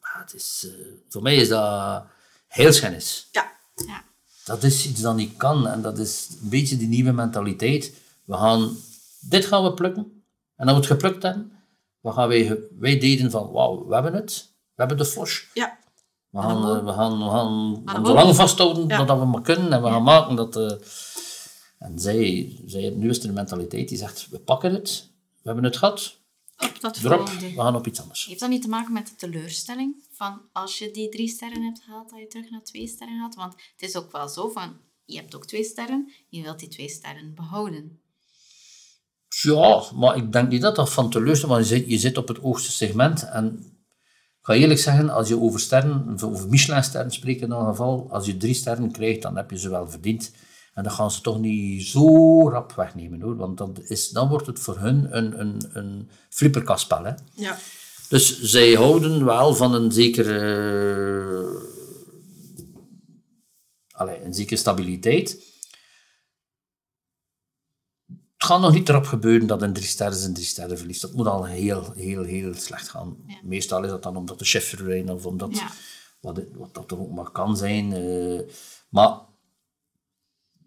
Ja, 0.00 0.20
het 0.20 0.34
is, 0.34 0.66
eh, 0.68 0.84
voor 1.08 1.22
mij 1.22 1.36
is 1.36 1.48
dat 1.48 2.04
heel 2.48 2.72
schennis. 2.72 3.28
Ja. 3.32 3.52
Ja. 3.86 4.04
Dat 4.44 4.62
is 4.62 4.86
iets 4.86 5.00
dat 5.00 5.16
niet 5.16 5.36
kan 5.36 5.66
en 5.68 5.82
dat 5.82 5.98
is 5.98 6.28
een 6.42 6.48
beetje 6.48 6.76
die 6.76 6.88
nieuwe 6.88 7.12
mentaliteit. 7.12 7.92
We 8.24 8.34
gaan, 8.34 8.76
dit 9.20 9.44
gaan 9.46 9.62
we 9.64 9.74
plukken 9.74 10.13
en 10.56 10.66
dan 10.66 10.74
we 10.74 10.80
het 10.80 10.86
geplukt 10.90 11.22
hebben, 11.22 11.52
wat 12.00 12.14
gaan 12.14 12.28
wij, 12.28 12.58
wij 12.78 12.98
deden 12.98 13.30
van, 13.30 13.50
wauw, 13.50 13.86
we 13.86 13.94
hebben 13.94 14.14
het, 14.14 14.52
we 14.56 14.72
hebben 14.74 14.96
de 14.96 15.04
flos. 15.04 15.46
Ja. 15.54 15.78
We 16.30 16.40
gaan, 16.40 16.76
eh, 16.76 16.84
we 16.84 16.92
gaan, 16.92 17.18
we 17.18 17.90
gaan 17.90 18.06
zo 18.06 18.14
lang 18.14 18.34
vasthouden 18.34 18.86
Ja. 18.88 19.04
dat 19.04 19.18
we 19.18 19.24
maar 19.24 19.42
kunnen 19.42 19.72
en 19.72 19.82
we 19.82 19.88
gaan 19.88 20.02
maken 20.02 20.36
dat... 20.36 20.56
eh, 20.56 20.72
en 21.78 21.98
zij, 21.98 22.52
zij, 22.66 22.90
nu 22.90 23.08
is 23.08 23.24
een 23.24 23.32
mentaliteit 23.32 23.88
die 23.88 23.98
zegt, 23.98 24.28
we 24.30 24.38
pakken 24.38 24.72
het, 24.72 25.10
we 25.34 25.40
hebben 25.42 25.64
het 25.64 25.76
gehad, 25.76 26.18
Op 26.58 26.80
dat 26.80 26.96
erop, 26.96 27.18
volgende. 27.18 27.54
we 27.54 27.60
gaan 27.60 27.76
op 27.76 27.86
iets 27.86 28.00
anders. 28.00 28.24
Heeft 28.26 28.40
dat 28.40 28.48
niet 28.48 28.62
te 28.62 28.68
maken 28.68 28.92
met 28.92 29.06
de 29.06 29.14
teleurstelling? 29.14 30.04
Van 30.12 30.40
als 30.52 30.78
je 30.78 30.90
die 30.90 31.08
drie 31.08 31.28
sterren 31.28 31.62
hebt 31.62 31.80
gehaald, 31.82 32.10
dat 32.10 32.18
je 32.18 32.26
terug 32.26 32.50
naar 32.50 32.62
twee 32.62 32.86
sterren 32.86 33.18
gaat? 33.20 33.34
Want 33.34 33.52
het 33.52 33.88
is 33.88 33.96
ook 33.96 34.12
wel 34.12 34.28
zo 34.28 34.48
van, 34.48 34.76
je 35.04 35.16
hebt 35.16 35.34
ook 35.34 35.46
twee 35.46 35.64
sterren, 35.64 36.12
je 36.28 36.42
wilt 36.42 36.58
die 36.58 36.68
twee 36.68 36.88
sterren 36.88 37.34
behouden. 37.34 38.00
Ja, 39.42 39.84
maar 39.94 40.16
ik 40.16 40.32
denk 40.32 40.48
niet 40.48 40.62
dat 40.62 40.76
dat 40.76 40.92
van 40.92 41.10
teleurstelling 41.10 41.56
want 41.56 41.68
je 41.68 41.76
zit, 41.76 41.88
je 41.88 41.98
zit 41.98 42.18
op 42.18 42.28
het 42.28 42.38
hoogste 42.38 42.72
segment. 42.72 43.28
En 43.28 43.58
ik 44.38 44.50
ga 44.50 44.52
eerlijk 44.52 44.80
zeggen, 44.80 45.10
als 45.10 45.28
je 45.28 45.40
over 45.40 45.60
sterren, 45.60 46.18
over 46.24 46.48
Michelin-sterren 46.48 47.10
spreekt 47.10 47.42
in 47.42 47.48
dat 47.48 47.66
geval, 47.66 48.06
als 48.10 48.26
je 48.26 48.36
drie 48.36 48.54
sterren 48.54 48.92
krijgt, 48.92 49.22
dan 49.22 49.36
heb 49.36 49.50
je 49.50 49.58
ze 49.58 49.70
wel 49.70 49.90
verdiend. 49.90 50.32
En 50.74 50.82
dan 50.82 50.92
gaan 50.92 51.10
ze 51.10 51.20
toch 51.20 51.40
niet 51.40 51.86
zo 51.86 52.48
rap 52.48 52.72
wegnemen 52.72 53.20
hoor, 53.20 53.36
want 53.36 53.58
dan, 53.58 53.76
is, 53.82 54.08
dan 54.08 54.28
wordt 54.28 54.46
het 54.46 54.58
voor 54.58 54.78
hun 54.78 55.16
een, 55.16 55.40
een, 55.40 55.70
een 55.72 56.08
flipperkastspel. 56.28 57.04
Hè. 57.04 57.12
Ja. 57.34 57.58
Dus 58.08 58.42
zij 58.42 58.72
houden 58.72 59.24
wel 59.24 59.54
van 59.54 59.74
een 59.74 59.92
zekere, 59.92 60.34
allee, 63.90 64.24
een 64.24 64.34
zekere 64.34 64.56
stabiliteit. 64.56 65.42
Het 68.44 68.52
gaat 68.52 68.60
nog 68.62 68.72
niet 68.72 68.88
erop 68.88 69.06
gebeuren 69.06 69.46
dat 69.46 69.62
een 69.62 69.72
drie 69.72 69.86
sterren 69.86 70.16
zijn 70.18 70.34
drie 70.34 70.46
sterren 70.46 70.78
verliest. 70.78 71.00
Dat 71.00 71.12
moet 71.12 71.26
al 71.26 71.44
heel, 71.44 71.92
heel, 71.96 72.22
heel 72.22 72.54
slecht 72.54 72.88
gaan. 72.88 73.16
Ja. 73.26 73.34
Meestal 73.42 73.84
is 73.84 73.90
dat 73.90 74.02
dan 74.02 74.16
omdat 74.16 74.38
de 74.38 74.44
chef 74.44 74.68
verdwijnt 74.68 75.10
of 75.10 75.26
omdat 75.26 75.56
Ja. 75.56 75.70
wat, 76.20 76.40
wat 76.54 76.74
dat 76.74 76.90
er 76.90 77.00
ook 77.00 77.10
maar 77.12 77.30
kan 77.30 77.56
zijn. 77.56 77.92
eh, 77.92 78.40
maar 78.88 79.18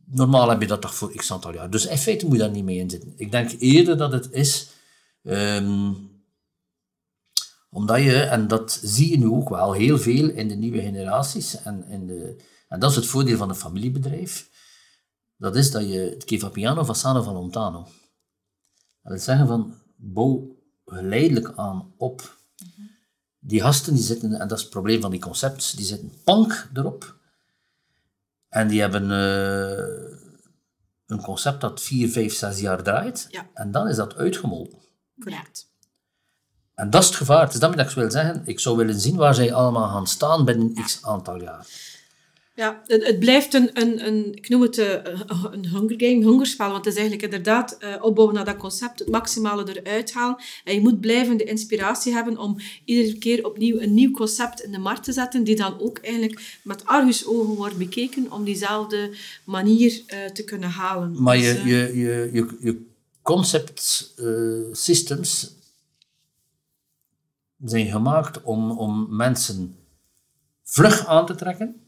normaal 0.05 0.49
heb 0.49 0.61
je 0.61 0.67
dat 0.67 0.81
toch 0.81 0.95
voor 0.95 1.11
x 1.15 1.31
aantal 1.31 1.53
jaar. 1.53 1.69
Dus 1.69 1.85
in 1.85 1.97
feite 1.97 2.25
moet 2.25 2.33
je 2.35 2.41
daar 2.41 2.51
niet 2.51 2.63
mee 2.63 2.77
in 2.77 2.89
zitten. 2.89 3.13
Ik 3.15 3.31
denk 3.31 3.51
eerder 3.59 3.97
dat 3.97 4.11
het 4.11 4.31
is... 4.31 4.67
ehm, 5.23 5.91
omdat 7.69 8.01
je, 8.01 8.15
en 8.19 8.47
dat 8.47 8.79
zie 8.83 9.09
je 9.09 9.17
nu 9.17 9.27
ook 9.27 9.49
wel 9.49 9.71
heel 9.73 9.97
veel 9.99 10.29
in 10.29 10.47
de 10.47 10.55
nieuwe 10.55 10.81
generaties, 10.81 11.61
en, 11.63 11.85
in 11.89 12.07
de, 12.07 12.35
en 12.67 12.79
dat 12.79 12.89
is 12.89 12.95
het 12.95 13.05
voordeel 13.05 13.37
van 13.37 13.49
een 13.49 13.55
familiebedrijf, 13.55 14.49
dat 15.37 15.55
is 15.55 15.71
dat 15.71 15.89
je 15.89 15.99
het 15.99 16.23
che 16.23 16.39
va 16.39 16.49
piano 16.49 16.83
va 16.83 16.93
sano 16.93 17.21
va 17.23 17.31
lontano. 17.31 17.83
Dat 19.01 19.11
wil 19.11 19.19
zeggen 19.19 19.47
van, 19.47 19.75
bouw 19.95 20.55
geleidelijk 20.85 21.53
aan 21.55 21.93
op. 21.97 22.37
Die 23.39 23.61
gasten 23.61 23.93
die 23.93 24.03
zitten, 24.03 24.33
en 24.33 24.47
dat 24.47 24.57
is 24.57 24.63
het 24.63 24.73
probleem 24.73 25.01
van 25.01 25.11
die 25.11 25.19
concepts, 25.19 25.71
die 25.71 25.85
zitten 25.85 26.11
pank 26.23 26.69
erop. 26.73 27.15
En 28.49 28.67
die 28.67 28.79
hebben 28.81 29.11
eh, 29.11 30.17
een 31.05 31.21
concept 31.21 31.61
dat 31.61 31.81
vier, 31.81 32.09
vijf, 32.09 32.33
zes 32.33 32.59
jaar 32.59 32.83
draait. 32.83 33.27
Ja. 33.29 33.47
En 33.53 33.71
dan 33.71 33.87
is 33.87 33.95
dat 33.95 34.15
uitgemolken. 34.15 34.77
Correct. 35.19 35.67
En 36.73 36.89
dat 36.89 37.01
is 37.01 37.07
het 37.07 37.17
gevaar. 37.17 37.43
Het 37.43 37.53
is 37.53 37.59
dat 37.59 37.79
ik 37.79 37.89
wil 37.89 38.11
zeggen, 38.11 38.41
ik 38.45 38.59
zou 38.59 38.77
willen 38.77 38.99
zien 38.99 39.15
waar 39.15 39.33
zij 39.33 39.53
allemaal 39.53 39.89
gaan 39.89 40.07
staan 40.07 40.45
binnen 40.45 40.73
x 40.73 40.99
aantal 41.03 41.41
jaar. 41.41 41.67
Ja, 42.57 42.81
het, 42.85 43.05
het 43.05 43.19
blijft 43.19 43.53
een, 43.53 43.69
een, 43.73 44.07
een, 44.07 44.35
ik 44.35 44.49
noem 44.49 44.61
het 44.61 44.77
eh, 44.77 44.93
een 45.51 45.67
Hunger 45.67 45.95
Game, 45.97 46.13
een 46.13 46.23
hongerspel, 46.23 46.71
want 46.71 46.85
het 46.85 46.93
is 46.93 46.99
eigenlijk 46.99 47.33
inderdaad 47.33 47.77
eh, 47.77 48.03
opbouwen 48.03 48.35
naar 48.35 48.45
dat 48.45 48.57
concept, 48.57 48.99
het 48.99 49.09
maximale 49.09 49.81
eruit 49.81 50.13
halen. 50.13 50.37
En 50.63 50.73
je 50.73 50.79
moet 50.79 50.99
blijvende 50.99 51.43
inspiratie 51.43 52.13
hebben 52.13 52.37
om 52.37 52.57
iedere 52.85 53.17
keer 53.17 53.45
opnieuw 53.45 53.79
een 53.79 53.93
nieuw 53.93 54.11
concept 54.11 54.61
in 54.61 54.71
de 54.71 54.77
markt 54.77 55.03
te 55.03 55.11
zetten, 55.11 55.43
die 55.43 55.55
dan 55.55 55.79
ook 55.79 55.97
eigenlijk 55.97 56.59
met 56.63 56.85
argusogen 56.85 57.55
wordt 57.55 57.77
bekeken 57.77 58.31
om 58.31 58.43
diezelfde 58.43 59.15
manier 59.43 60.03
eh, 60.07 60.25
te 60.25 60.43
kunnen 60.43 60.69
halen. 60.69 61.21
Maar 61.21 61.37
Dus, 61.37 61.45
je, 61.45 61.59
eh, 61.59 61.65
je, 61.65 61.99
je, 61.99 62.29
je, 62.33 62.57
je 62.59 62.85
concept 63.21 64.13
systems 64.71 65.55
zijn 67.63 67.87
gemaakt 67.87 68.41
om, 68.41 68.71
om 68.71 69.07
mensen 69.09 69.75
vlug 70.63 71.05
aan 71.05 71.25
te 71.25 71.35
trekken. 71.35 71.86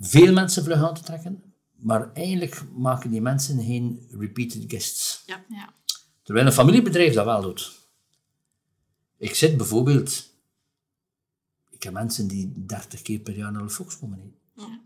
Veel 0.00 0.32
mensen 0.32 0.64
vlug 0.64 0.82
aan 0.82 0.94
te 0.94 1.02
trekken. 1.02 1.42
Maar 1.76 2.12
eigenlijk 2.12 2.62
maken 2.76 3.10
die 3.10 3.20
mensen 3.20 3.62
geen 3.64 4.06
repeated 4.18 4.64
guests. 4.68 5.22
ja. 5.26 5.44
Ja. 5.48 5.68
Terwijl 6.22 6.46
een 6.46 6.52
familiebedrijf 6.52 7.14
dat 7.14 7.24
wel 7.24 7.42
doet. 7.42 7.72
Ik 9.18 9.34
zit 9.34 9.56
bijvoorbeeld... 9.56 10.28
Ik 11.70 11.82
heb 11.82 11.92
mensen 11.92 12.26
die 12.28 12.52
30 12.66 13.02
keer 13.02 13.18
per 13.18 13.36
jaar 13.36 13.52
naar 13.52 13.62
de 13.62 13.70
Fox 13.70 13.98
komen. 13.98 14.34
Ja. 14.56 14.80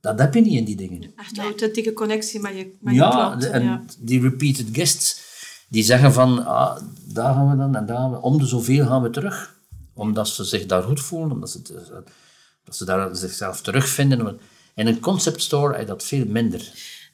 Dat 0.00 0.18
heb 0.18 0.34
je 0.34 0.40
niet 0.40 0.54
in 0.54 0.64
die 0.64 0.76
dingen. 0.76 1.12
Echt 1.16 1.38
een 1.38 1.44
authentieke 1.44 1.92
connectie 1.92 2.40
met 2.40 2.56
je, 2.56 2.76
met 2.80 2.94
je 2.94 3.00
Ja, 3.00 3.10
klanten. 3.10 3.52
en 3.52 3.62
ja. 3.62 3.84
die 3.98 4.20
repeated 4.20 4.68
guests, 4.72 5.22
die 5.68 5.82
zeggen 5.82 6.12
van, 6.12 6.46
ah, 6.46 6.82
daar 7.04 7.34
gaan 7.34 7.50
we 7.50 7.56
dan 7.56 7.76
en 7.76 7.86
daar 7.86 7.96
gaan 7.96 8.10
we, 8.10 8.20
om 8.20 8.38
de 8.38 8.46
zoveel 8.46 8.86
gaan 8.86 9.02
we 9.02 9.10
terug. 9.10 9.60
Omdat 9.94 10.28
ze 10.28 10.44
zich 10.44 10.66
daar 10.66 10.82
goed 10.82 11.00
voelen, 11.00 11.30
omdat 11.32 11.50
ze, 11.50 11.58
het- 11.58 12.10
dat 12.64 12.76
ze 12.76 12.84
daar 12.84 13.16
zichzelf 13.16 13.60
terugvinden. 13.60 14.40
In 14.74 14.86
een 14.86 15.00
concept 15.00 15.42
store 15.42 15.70
heb 15.72 15.80
je 15.80 15.86
dat 15.86 16.04
veel 16.04 16.24
minder. 16.26 16.58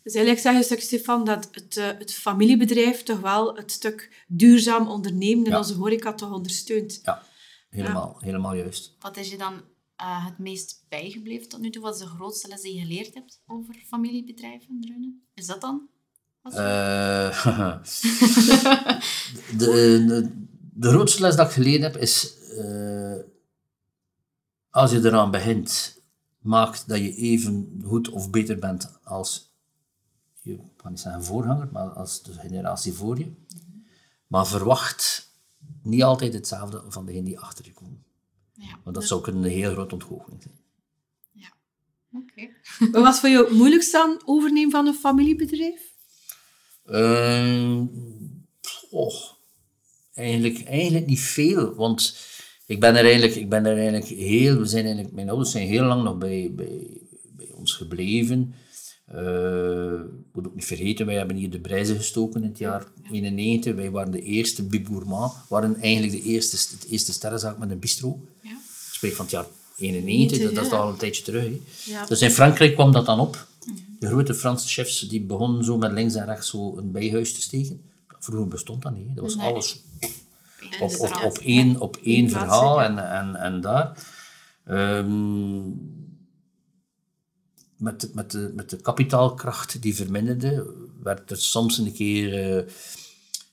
Dus 0.02 0.14
eigenlijk 0.14 0.38
zeg 0.46 0.56
je, 0.56 0.62
stuk 0.62 0.80
Stefan, 0.80 1.24
dat 1.24 1.48
het, 1.52 1.76
eh, 1.76 1.86
het 1.98 2.12
familiebedrijf 2.14 3.02
toch 3.02 3.20
wel 3.20 3.56
het 3.56 3.72
stuk 3.72 4.24
duurzaam 4.28 4.88
ondernemen 4.88 5.44
in 5.44 5.50
Ja. 5.50 5.56
onze 5.58 5.74
horeca 5.74 6.12
toch 6.12 6.32
ondersteunt. 6.32 7.00
Ja, 7.02 7.22
helemaal, 7.70 8.16
helemaal 8.20 8.54
juist. 8.54 8.96
Wat 9.00 9.16
is 9.16 9.30
je 9.30 9.36
dan 9.36 9.52
eh, 9.96 10.24
het 10.26 10.38
meest 10.38 10.84
bijgebleven 10.88 11.48
tot 11.48 11.60
nu 11.60 11.70
toe? 11.70 11.82
Wat 11.82 11.94
is 11.94 12.00
de 12.00 12.06
grootste 12.06 12.48
les 12.48 12.60
die 12.60 12.74
je 12.74 12.80
geleerd 12.80 13.14
hebt 13.14 13.40
over 13.46 13.74
familiebedrijven 13.86 14.84
runnen? 14.88 15.22
Is 15.34 15.46
dat 15.46 15.60
dan? 15.60 15.88
Is- 16.44 16.54
Eh, 16.54 17.82
de, 19.58 20.04
de, 20.06 20.30
de 20.74 20.88
grootste 20.88 21.20
les 21.22 21.36
dat 21.36 21.46
ik 21.46 21.52
geleerd 21.52 21.82
heb 21.82 21.96
is, 21.96 22.34
eh, 22.58 23.14
als 24.70 24.90
je 24.90 24.98
eraan 24.98 25.30
begint, 25.30 26.02
maak 26.38 26.86
dat 26.86 26.98
je 26.98 27.14
even 27.14 27.80
goed 27.84 28.08
of 28.08 28.30
beter 28.30 28.58
bent 28.58 28.98
als 29.02 29.52
je, 30.40 30.52
ik 30.52 30.60
kan 30.76 30.90
niet 30.90 31.00
zeggen 31.00 31.24
voorganger, 31.24 31.68
maar 31.72 31.88
als 31.88 32.22
de 32.22 32.32
generatie 32.32 32.92
voor 32.92 33.18
je. 33.18 33.32
Maar 34.26 34.46
verwacht 34.46 35.32
niet 35.82 36.02
altijd 36.02 36.32
hetzelfde 36.32 36.84
van 36.88 37.06
degene 37.06 37.24
die 37.24 37.38
achter 37.40 37.64
je 37.64 37.72
komen. 37.72 38.04
Ja, 38.52 38.78
Want 38.84 38.96
dat 38.96 39.04
zou 39.04 39.20
kunnen 39.20 39.44
een 39.44 39.50
heel 39.50 39.72
grote 39.72 39.94
ontgoocheling 39.94 40.42
zijn. 40.42 40.56
oké. 42.12 42.48
Wat 42.92 43.02
was 43.02 43.20
voor 43.20 43.28
jou 43.28 43.44
het 43.44 43.54
moeilijkste 43.54 43.98
aan 44.02 44.18
overnemen 44.24 44.70
van 44.70 44.86
een 44.86 44.94
familiebedrijf? 44.94 45.94
Oh, 48.90 49.14
eigenlijk, 50.14 50.64
eigenlijk 50.64 51.06
niet 51.06 51.20
veel, 51.20 51.74
want 51.74 52.16
ik 52.68 52.80
ben 52.80 52.96
er 52.96 53.04
eigenlijk, 53.04 53.34
ik 53.34 53.48
ben 53.48 53.66
er 53.66 53.76
eigenlijk 53.76 54.06
heel, 54.06 54.58
we 54.58 54.66
zijn 54.66 54.84
eigenlijk, 54.84 55.14
mijn 55.14 55.28
ouders 55.28 55.50
zijn 55.50 55.66
heel 55.66 55.84
lang 55.84 56.02
nog 56.02 56.18
bij, 56.18 56.52
bij, 56.56 56.86
bij 57.36 57.50
ons 57.54 57.72
gebleven. 57.72 58.54
Eh, 59.04 60.00
moet 60.32 60.46
ook 60.46 60.54
niet 60.54 60.64
vergeten, 60.64 61.06
wij 61.06 61.14
hebben 61.14 61.36
hier 61.36 61.50
de 61.50 61.60
prijzen 61.60 61.96
gestoken 61.96 62.42
in 62.42 62.48
het 62.48 62.58
jaar 62.58 62.86
91. 63.12 63.74
Wij 63.74 63.90
waren 63.90 64.12
de 64.12 64.22
eerste 64.22 64.62
Bib 64.62 64.86
Gourmand, 64.86 65.32
waren 65.48 65.80
eigenlijk 65.80 66.12
de 66.12 66.22
eerste, 66.22 66.56
het 66.56 66.86
eerste 66.90 67.12
sterrenzaak 67.12 67.58
met 67.58 67.70
een 67.70 67.78
bistro. 67.78 68.20
Ja. 68.40 68.50
Ik 68.50 68.94
spreek 68.94 69.14
van 69.14 69.24
het 69.24 69.34
jaar 69.34 69.46
91, 69.76 70.42
dat, 70.42 70.54
dat 70.54 70.64
is 70.64 70.70
ja. 70.70 70.76
al 70.76 70.88
een 70.88 70.96
tijdje 70.96 71.22
terug. 71.22 71.50
Ja. 71.84 72.06
Dus 72.06 72.22
in 72.22 72.30
Frankrijk 72.30 72.74
kwam 72.74 72.92
dat 72.92 73.06
dan 73.06 73.20
op. 73.20 73.46
De 73.98 74.06
grote 74.06 74.34
Franse 74.34 74.68
chefs 74.68 75.00
die 75.00 75.20
begonnen 75.20 75.64
zo 75.64 75.78
met 75.78 75.92
links 75.92 76.14
en 76.14 76.24
rechts 76.24 76.50
zo 76.50 76.76
een 76.76 76.92
bijhuis 76.92 77.34
te 77.34 77.40
steken. 77.40 77.80
Vroeger 78.18 78.48
bestond 78.48 78.82
dat 78.82 78.96
niet. 78.96 79.14
Dat 79.14 79.24
was 79.24 79.36
Nee. 79.36 79.46
alles 79.46 79.82
Op, 80.80 80.88
dus 80.90 80.98
op, 81.24 81.38
één, 81.38 81.80
op 81.80 81.96
één 82.02 82.30
verhaal 82.30 82.82
en, 82.82 83.10
en, 83.10 83.34
en 83.36 83.60
daar. 83.60 84.06
Ehm, 84.64 85.60
met, 87.76 88.00
de, 88.00 88.10
met, 88.14 88.30
de, 88.30 88.52
met 88.54 88.70
de 88.70 88.76
kapitaalkracht 88.76 89.82
die 89.82 89.94
verminderde, 89.94 90.74
werd 91.02 91.30
er 91.30 91.36
soms 91.36 91.78
een 91.78 91.92
keer 91.92 92.56
eh, 92.58 92.72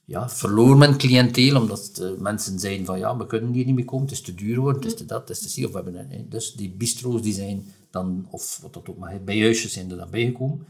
ja, 0.05 0.29
verloor 0.29 0.77
men 0.77 0.97
cliënteel, 0.97 1.55
omdat 1.61 1.91
de 1.93 2.15
mensen 2.19 2.59
zeiden 2.59 2.85
van 2.85 2.99
ja, 2.99 3.17
we 3.17 3.25
kunnen 3.27 3.53
hier 3.53 3.65
niet 3.65 3.75
meer 3.75 3.85
komen, 3.85 4.05
het 4.05 4.13
is 4.15 4.21
te 4.21 4.35
duur 4.35 4.59
worden, 4.59 4.81
het 4.81 4.91
is 4.91 4.97
te 4.97 5.05
dat, 5.05 5.19
het 5.27 5.29
is 5.37 5.43
te 5.43 5.49
zie. 5.49 5.65
Of 5.65 5.71
we 5.71 5.75
hebben, 5.81 6.11
een- 6.11 6.29
dus 6.29 6.53
die 6.53 6.69
bistro's 6.69 7.21
die 7.21 7.33
zijn 7.33 7.73
dan, 7.89 8.27
of 8.29 8.59
wat 8.61 8.73
dat 8.73 8.89
ook 8.89 8.97
maar 8.97 9.11
heet, 9.11 9.25
bijhuisjes 9.25 9.73
zijn 9.73 9.91
er 9.91 9.97
dan 9.97 10.09
bijgekomen. 10.09 10.65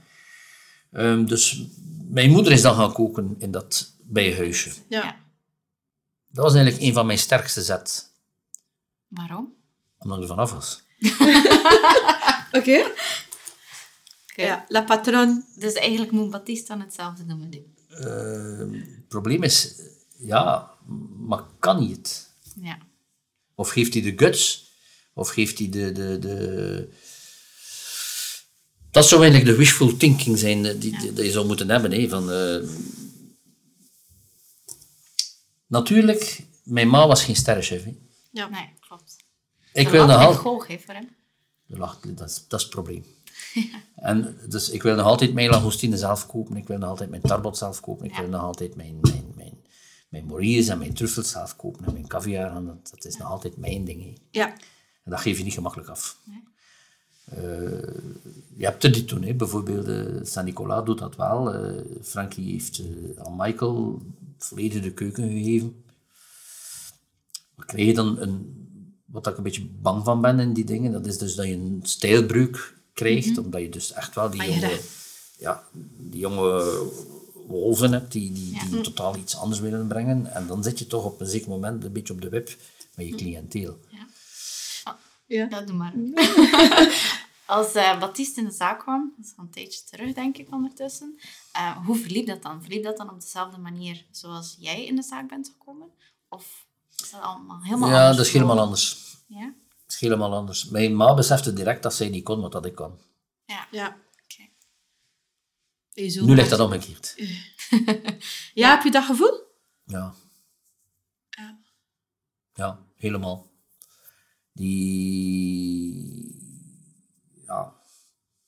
Ehm, 0.91 1.25
dus 1.25 1.65
mijn 2.09 2.31
moeder 2.31 2.51
is 2.51 2.61
dan 2.61 2.75
gaan 2.75 2.93
koken 2.93 3.35
in 3.37 3.51
dat 3.51 3.93
bijhuisje. 4.03 4.71
Ja. 4.89 5.23
Dat 6.35 6.43
was 6.43 6.53
eigenlijk 6.53 6.83
een 6.83 6.93
van 6.93 7.05
mijn 7.05 7.17
sterkste 7.17 7.61
zet, 7.61 8.11
Waarom? 9.07 9.53
omdat 9.97 10.17
ik 10.17 10.23
er 10.23 10.29
vanaf 10.29 10.51
was. 10.51 10.81
Oké. 12.59 12.79
Oké. 14.29 14.41
Ja, 14.41 14.65
La 14.67 14.81
Patronne. 14.81 15.43
Dus 15.55 15.73
eigenlijk 15.73 16.11
moet 16.11 16.29
Baptiste 16.29 16.67
dan 16.67 16.79
hetzelfde 16.81 17.25
doen 17.25 17.39
met 17.39 17.55
u. 17.55 17.73
Ehm, 17.89 18.73
het 18.73 19.07
probleem 19.07 19.43
is, 19.43 19.81
ja, 20.17 20.71
maar 21.27 21.43
kan 21.59 21.77
hij 21.77 21.87
het? 21.87 22.29
Ja. 22.61 22.77
Of 23.55 23.69
geeft 23.69 23.93
hij 23.93 24.03
de 24.03 24.13
guts? 24.15 24.71
Of 25.13 25.29
geeft 25.29 25.57
hij 25.57 25.69
de... 25.69 25.91
de, 25.91 26.19
de... 26.19 26.89
Dat 28.91 29.07
zou 29.07 29.21
eigenlijk 29.21 29.51
de 29.51 29.57
wishful 29.57 29.97
thinking 29.97 30.37
zijn 30.37 30.65
eh, 30.65 30.79
die, 30.79 30.99
die, 30.99 31.13
die 31.13 31.23
je 31.23 31.31
zou 31.31 31.47
moeten 31.47 31.69
hebben. 31.69 31.91
Hè, 31.91 32.09
van, 32.09 32.31
eh, 32.31 32.57
Natuurlijk, 35.67 36.45
mijn 36.63 36.87
ma 36.89 37.07
was 37.07 37.23
geen 37.23 37.35
sterrenchef. 37.35 37.83
hè. 37.83 37.95
Ja. 38.31 38.49
Nee, 38.49 38.69
klopt. 38.79 39.15
Ik 39.73 39.87
wil 39.87 40.05
nog 40.05 40.15
altijd... 40.21 40.83
voor 40.85 40.93
hem. 40.93 41.09
De 41.65 41.77
lach- 41.77 41.99
Dat 41.99 42.29
is, 42.29 42.45
dat 42.47 42.59
is 42.59 42.65
het 42.65 42.75
probleem. 42.75 43.05
En 43.95 44.37
dus 44.49 44.69
ik 44.69 44.83
wil 44.83 44.95
nog 44.95 45.05
altijd 45.05 45.33
mijn 45.33 45.49
langoustine 45.49 45.97
zelf 45.97 46.27
kopen. 46.27 46.55
Ik 46.57 46.67
wil 46.67 46.77
nog 46.77 46.89
altijd 46.89 47.09
mijn 47.09 47.21
tarbot 47.21 47.57
zelf 47.57 47.79
kopen. 47.79 48.05
Ik 48.05 48.11
Ja. 48.15 48.19
wil 48.21 48.29
nog 48.29 48.41
altijd 48.41 48.75
mijn, 48.75 48.97
mijn, 49.01 49.31
mijn, 49.35 49.57
mijn 50.09 50.67
en 50.69 50.77
mijn 50.77 50.93
truffels 50.93 51.29
zelf 51.29 51.55
kopen. 51.55 51.85
En 51.85 51.93
mijn 51.93 52.07
caviar. 52.07 52.55
En 52.55 52.65
dat, 52.65 52.89
dat 52.91 53.05
is 53.05 53.17
nog 53.17 53.29
altijd 53.29 53.57
mijn 53.57 53.85
ding. 53.85 54.03
hè. 54.03 54.13
Ja. 54.31 54.47
En 55.03 55.11
dat 55.11 55.19
geef 55.19 55.37
je 55.37 55.43
niet 55.43 55.53
gemakkelijk 55.53 55.89
af. 55.89 56.17
Eh, 57.25 57.37
je 58.55 58.65
hebt 58.65 58.83
er 58.83 58.91
die 58.91 59.05
toen, 59.05 59.23
hè. 59.23 59.33
bijvoorbeeld 59.33 59.87
uh, 59.87 60.19
Saint-Nicolas 60.23 60.85
doet 60.85 60.99
dat 60.99 61.15
wel. 61.15 61.53
Eh, 61.53 61.81
Frankie 62.03 62.51
heeft 62.51 62.79
eh, 62.79 62.85
aan 63.23 63.35
Michael 63.37 64.01
volledig 64.37 64.81
de 64.81 64.93
keuken 64.93 65.29
gegeven. 65.29 65.83
Krijg 67.65 67.87
je 67.87 67.93
dan 67.93 68.19
een, 68.19 68.67
wat 69.05 69.27
ik 69.27 69.37
een 69.37 69.43
beetje 69.43 69.65
bang 69.81 70.03
van 70.03 70.21
ben 70.21 70.39
in 70.39 70.53
die 70.53 70.63
dingen, 70.65 70.91
dat 70.91 71.05
is 71.05 71.17
dus 71.17 71.35
dat 71.35 71.45
je 71.45 71.53
een 71.53 71.79
stijlbreuk 71.83 72.73
krijgt, 72.93 73.37
omdat 73.37 73.61
je 73.61 73.69
dus 73.69 73.91
echt 73.93 74.15
wel 74.15 74.29
die 74.29 74.41
je 74.43 74.49
jonge, 74.51 74.79
ja, 75.37 75.63
die 75.97 76.19
jonge 76.19 76.81
wolven 77.47 77.91
hebt 77.91 78.11
die, 78.11 78.31
die, 78.31 78.53
Ja. 78.53 78.65
die 78.69 78.81
totaal 78.81 79.15
iets 79.15 79.37
anders 79.37 79.61
willen 79.61 79.87
brengen. 79.87 80.33
En 80.33 80.47
dan 80.47 80.63
zit 80.63 80.79
je 80.79 80.87
toch 80.87 81.05
op 81.05 81.21
een 81.21 81.27
zeker 81.27 81.49
moment 81.49 81.83
een 81.83 81.91
beetje 81.93 82.13
op 82.13 82.21
de 82.21 82.29
wip 82.29 82.55
met 82.95 83.07
je 83.07 83.15
cliënteel. 83.15 83.79
Ja. 83.89 84.07
Ja, 85.27 85.61
doe 85.61 85.75
maar. 85.75 85.93
Als 87.45 87.73
eh 87.73 87.99
Baptiste 87.99 88.39
in 88.39 88.45
de 88.45 88.51
zaak 88.51 88.79
kwam, 88.79 89.13
dat 89.17 89.25
is 89.25 89.33
al 89.37 89.43
een 89.43 89.49
tijdje 89.51 89.83
terug, 89.83 90.13
denk 90.13 90.37
ik 90.37 90.51
ondertussen, 90.51 91.19
eh, 91.51 91.85
hoe 91.85 91.95
verliep 91.95 92.27
dat 92.27 92.41
dan? 92.41 92.61
Verliep 92.61 92.83
dat 92.83 92.97
dan 92.97 93.09
op 93.09 93.19
dezelfde 93.19 93.57
manier 93.57 94.05
zoals 94.11 94.55
jij 94.59 94.85
in 94.85 94.95
de 94.95 95.03
zaak 95.03 95.29
bent 95.29 95.47
gekomen? 95.57 95.87
Of 96.29 96.65
is 96.97 97.11
dat 97.11 97.21
allemaal 97.21 97.61
helemaal 97.61 97.89
ja, 97.89 97.99
anders? 97.99 98.17
dat 98.17 98.25
is 98.25 98.31
helemaal 98.33 98.59
anders. 98.59 99.15
Ja? 99.27 99.53
Het 99.83 99.93
is 99.93 99.99
helemaal 99.99 100.33
anders. 100.33 100.65
Mijn 100.65 100.95
ma 100.95 101.13
besefte 101.13 101.53
direct 101.53 101.83
dat 101.83 101.93
zij 101.93 102.09
niet 102.09 102.23
kon 102.23 102.41
wat 102.41 102.51
dat 102.51 102.65
ik 102.65 102.75
kon. 102.75 102.99
Ja. 103.45 103.67
Ja. 103.71 103.87
Oké. 104.23 104.49
Hey, 105.93 106.09
zo 106.09 106.25
Nu 106.25 106.35
ligt 106.35 106.49
dat 106.49 106.59
omgekeerd. 106.59 107.15
Ja, 108.53 108.69
heb 108.69 108.83
je 108.83 108.91
dat 108.91 109.03
gevoel? 109.03 109.41
Ja. 109.83 110.13
Ja. 111.29 111.59
Ja, 112.53 112.79
helemaal. 112.95 113.51
Die... 114.53 116.34
Ja, 117.45 117.73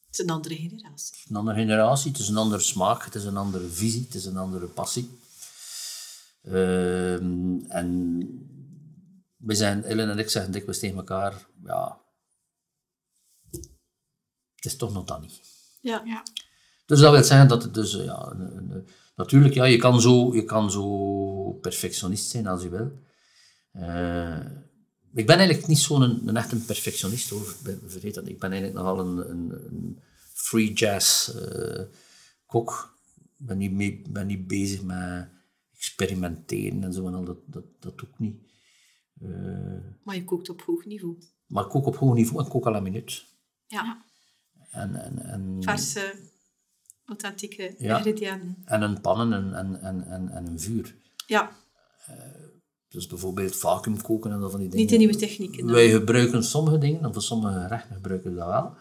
Het 0.05 0.19
is 0.19 0.25
een 0.25 0.29
andere 0.29 0.55
generatie. 0.55 1.15
een 1.29 1.35
andere 1.35 1.57
generatie, 1.59 2.11
het 2.11 2.19
is 2.19 2.27
een 2.27 2.37
andere 2.37 2.61
smaak, 2.61 3.05
het 3.05 3.15
is 3.15 3.23
een 3.23 3.37
andere 3.37 3.67
visie, 3.67 4.03
het 4.05 4.15
is 4.15 4.25
een 4.25 4.37
andere 4.37 4.67
passie. 4.67 5.19
Ehm, 6.41 7.59
en 7.67 8.19
we 9.37 9.55
zijn, 9.55 9.83
Ellen 9.83 10.09
en 10.09 10.19
ik 10.19 10.29
zeggen 10.29 10.51
dikwijls 10.51 10.79
tegen 10.79 10.97
elkaar, 10.97 11.47
ja, 11.63 12.01
het 14.55 14.65
is 14.65 14.75
toch 14.75 14.93
nog 14.93 15.05
dat 15.05 15.21
niet. 15.21 15.39
Ja. 15.81 16.01
Ja. 16.05 16.23
Dus 16.85 16.99
dat 16.99 17.11
wil 17.11 17.23
zeggen 17.23 17.47
dat 17.47 17.63
het 17.63 17.73
dus, 17.73 17.91
ja, 17.93 18.25
een- 18.31 18.57
een- 18.71 18.87
natuurlijk, 19.15 19.53
ja, 19.53 19.63
je 19.65 19.77
kan, 19.77 20.01
zo, 20.01 20.35
je 20.35 20.43
kan 20.43 20.71
zo 20.71 21.51
perfectionist 21.53 22.29
zijn 22.29 22.47
als 22.47 22.61
je 22.63 22.69
wil. 22.69 22.91
Eh, 23.71 24.45
ik 25.17 25.25
ben 25.25 25.37
eigenlijk 25.37 25.67
niet 25.67 25.77
zo'n 25.77 26.01
een, 26.01 26.27
een 26.27 26.37
echt 26.37 26.51
een 26.51 26.65
perfectionist, 26.65 27.29
hoor. 27.29 27.45
Ver- 27.45 27.79
Vergeet 27.85 28.13
dat. 28.13 28.27
Ik 28.27 28.39
ben 28.39 28.51
eigenlijk 28.51 28.79
nogal 28.83 28.99
een, 28.99 29.29
een, 29.29 29.51
een 29.69 29.99
free 30.33 30.73
jazz 30.73 31.29
eh, 31.35 31.83
kok. 32.45 32.95
Ik 33.39 33.45
ben 33.45 33.57
niet, 33.57 33.71
mee, 33.71 34.01
ben 34.09 34.27
niet 34.27 34.47
bezig 34.47 34.81
met 34.83 35.27
experimenteren 35.73 36.83
en 36.83 36.93
zo 36.93 37.07
en 37.07 37.13
al. 37.13 37.23
Dat, 37.23 37.37
dat, 37.45 37.63
dat 37.79 37.97
doe 37.97 38.07
ik 38.09 38.19
niet. 38.19 38.35
Eh, 39.21 39.29
Maar 40.03 40.15
je 40.15 40.23
kookt 40.23 40.49
op 40.49 40.61
hoog 40.61 40.85
niveau. 40.85 41.17
maar 41.47 41.63
ik 41.63 41.69
kook 41.69 41.85
op 41.85 41.95
hoog 41.95 42.13
niveau 42.15 42.39
en 42.39 42.45
ik 42.45 42.51
kook 42.51 42.65
à 42.67 42.71
la 42.71 42.79
minuut. 42.79 43.25
Ja. 43.67 44.03
En, 44.69 44.95
en, 44.95 45.19
en, 45.25 45.57
Verse, 45.63 46.13
authentieke 47.05 47.75
Ja. 47.77 47.97
ingrediënten. 47.97 48.57
en 48.65 48.81
een 48.81 49.01
pannen 49.01 49.33
en, 49.33 49.53
en, 49.55 49.81
en, 49.81 50.07
en, 50.07 50.29
en 50.29 50.47
een 50.47 50.59
vuur. 50.59 50.95
Ja. 51.27 51.51
Dus 52.89 53.07
bijvoorbeeld 53.07 53.55
vacuüm 53.55 54.01
koken 54.01 54.31
en 54.31 54.39
dat 54.39 54.51
van 54.51 54.59
die 54.59 54.69
dingen. 54.69 54.83
Niet 54.85 54.93
de 54.93 54.97
nieuwe 54.97 55.15
technieken. 55.15 55.71
Wij 55.71 55.89
gebruiken 55.89 56.43
sommige 56.43 56.77
dingen, 56.77 57.03
en 57.03 57.13
voor 57.13 57.21
sommige 57.21 57.59
gerechten 57.59 57.95
gebruiken 57.95 58.31
we 58.31 58.37
dat 58.37 58.47
wel. 58.47 58.75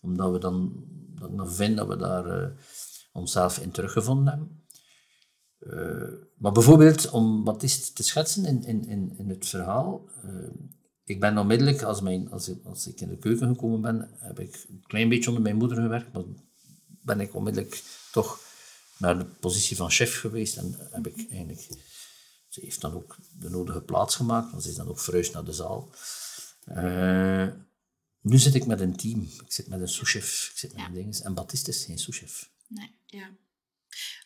Omdat 0.00 0.32
we 0.32 0.38
dan, 0.38 0.84
dat 1.14 1.30
ik 1.30 1.36
dan 1.36 1.52
vind 1.52 1.76
dat 1.76 1.88
we 1.88 1.96
daar 1.96 2.26
eh, 2.26 2.48
onszelf 3.12 3.58
in 3.58 3.70
teruggevonden 3.70 4.26
hebben. 4.28 4.64
Eh, 5.58 6.18
maar 6.38 6.52
bijvoorbeeld, 6.52 7.10
om 7.10 7.44
Baptiste 7.44 7.92
te 7.92 8.02
schetsen 8.02 8.44
in, 8.44 8.64
in, 8.64 8.84
in, 8.88 9.14
in 9.18 9.28
het 9.28 9.46
verhaal. 9.46 10.08
eh, 10.22 10.30
ik 11.04 11.20
ben 11.20 11.38
onmiddellijk, 11.38 11.82
als, 11.82 12.00
mijn, 12.00 12.30
als, 12.30 12.48
ik, 12.48 12.64
als 12.64 12.86
ik 12.86 13.00
in 13.00 13.08
de 13.08 13.18
keuken 13.18 13.48
gekomen 13.48 13.80
ben, 13.80 14.10
heb 14.18 14.40
ik 14.40 14.66
een 14.68 14.82
klein 14.86 15.08
beetje 15.08 15.28
onder 15.28 15.42
mijn 15.42 15.56
moeder 15.56 15.76
gewerkt. 15.82 16.12
Maar 16.12 16.22
ben 17.02 17.20
ik 17.20 17.34
onmiddellijk 17.34 17.82
toch 18.12 18.40
naar 18.98 19.18
de 19.18 19.24
positie 19.24 19.76
van 19.76 19.90
chef 19.90 20.20
geweest. 20.20 20.56
En 20.56 20.74
heb 20.90 21.06
ik 21.06 21.30
eigenlijk... 21.30 21.68
Ze 22.56 22.64
heeft 22.64 22.80
dan 22.80 22.94
ook 22.94 23.16
de 23.38 23.48
nodige 23.50 23.80
plaats 23.80 24.16
gemaakt, 24.16 24.50
want 24.50 24.62
ze 24.62 24.68
is 24.68 24.74
dan 24.74 24.88
ook 24.88 25.00
verhuisd 25.00 25.32
naar 25.32 25.44
de 25.44 25.52
zaal. 25.52 25.90
Eh, 26.64 27.48
nu 28.20 28.38
zit 28.38 28.54
ik 28.54 28.66
met 28.66 28.80
een 28.80 28.96
team. 28.96 29.22
Ik 29.22 29.52
zit 29.52 29.68
met 29.68 29.80
een 29.80 29.88
souschef. 29.88 30.48
Ik 30.52 30.58
zit 30.58 30.72
met 30.72 30.82
Ja. 30.82 31.00
een. 31.00 31.12
En 31.12 31.34
Baptiste 31.34 31.70
is 31.70 31.84
geen 31.84 31.98
souschef. 31.98 32.50
Nee. 32.68 32.90
Ja. 33.06 33.36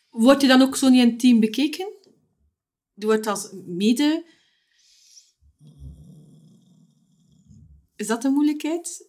Wordt 0.09 0.41
je 0.41 0.47
dan 0.47 0.61
ook 0.61 0.75
zo 0.75 0.89
niet 0.89 1.03
het 1.09 1.19
team 1.19 1.39
bekeken? 1.39 1.93
Je 2.93 3.05
wordt 3.05 3.27
als 3.27 3.49
mede... 3.65 4.25
Is 7.95 8.07
dat 8.07 8.21
de 8.21 8.29
moeilijkheid? 8.29 9.05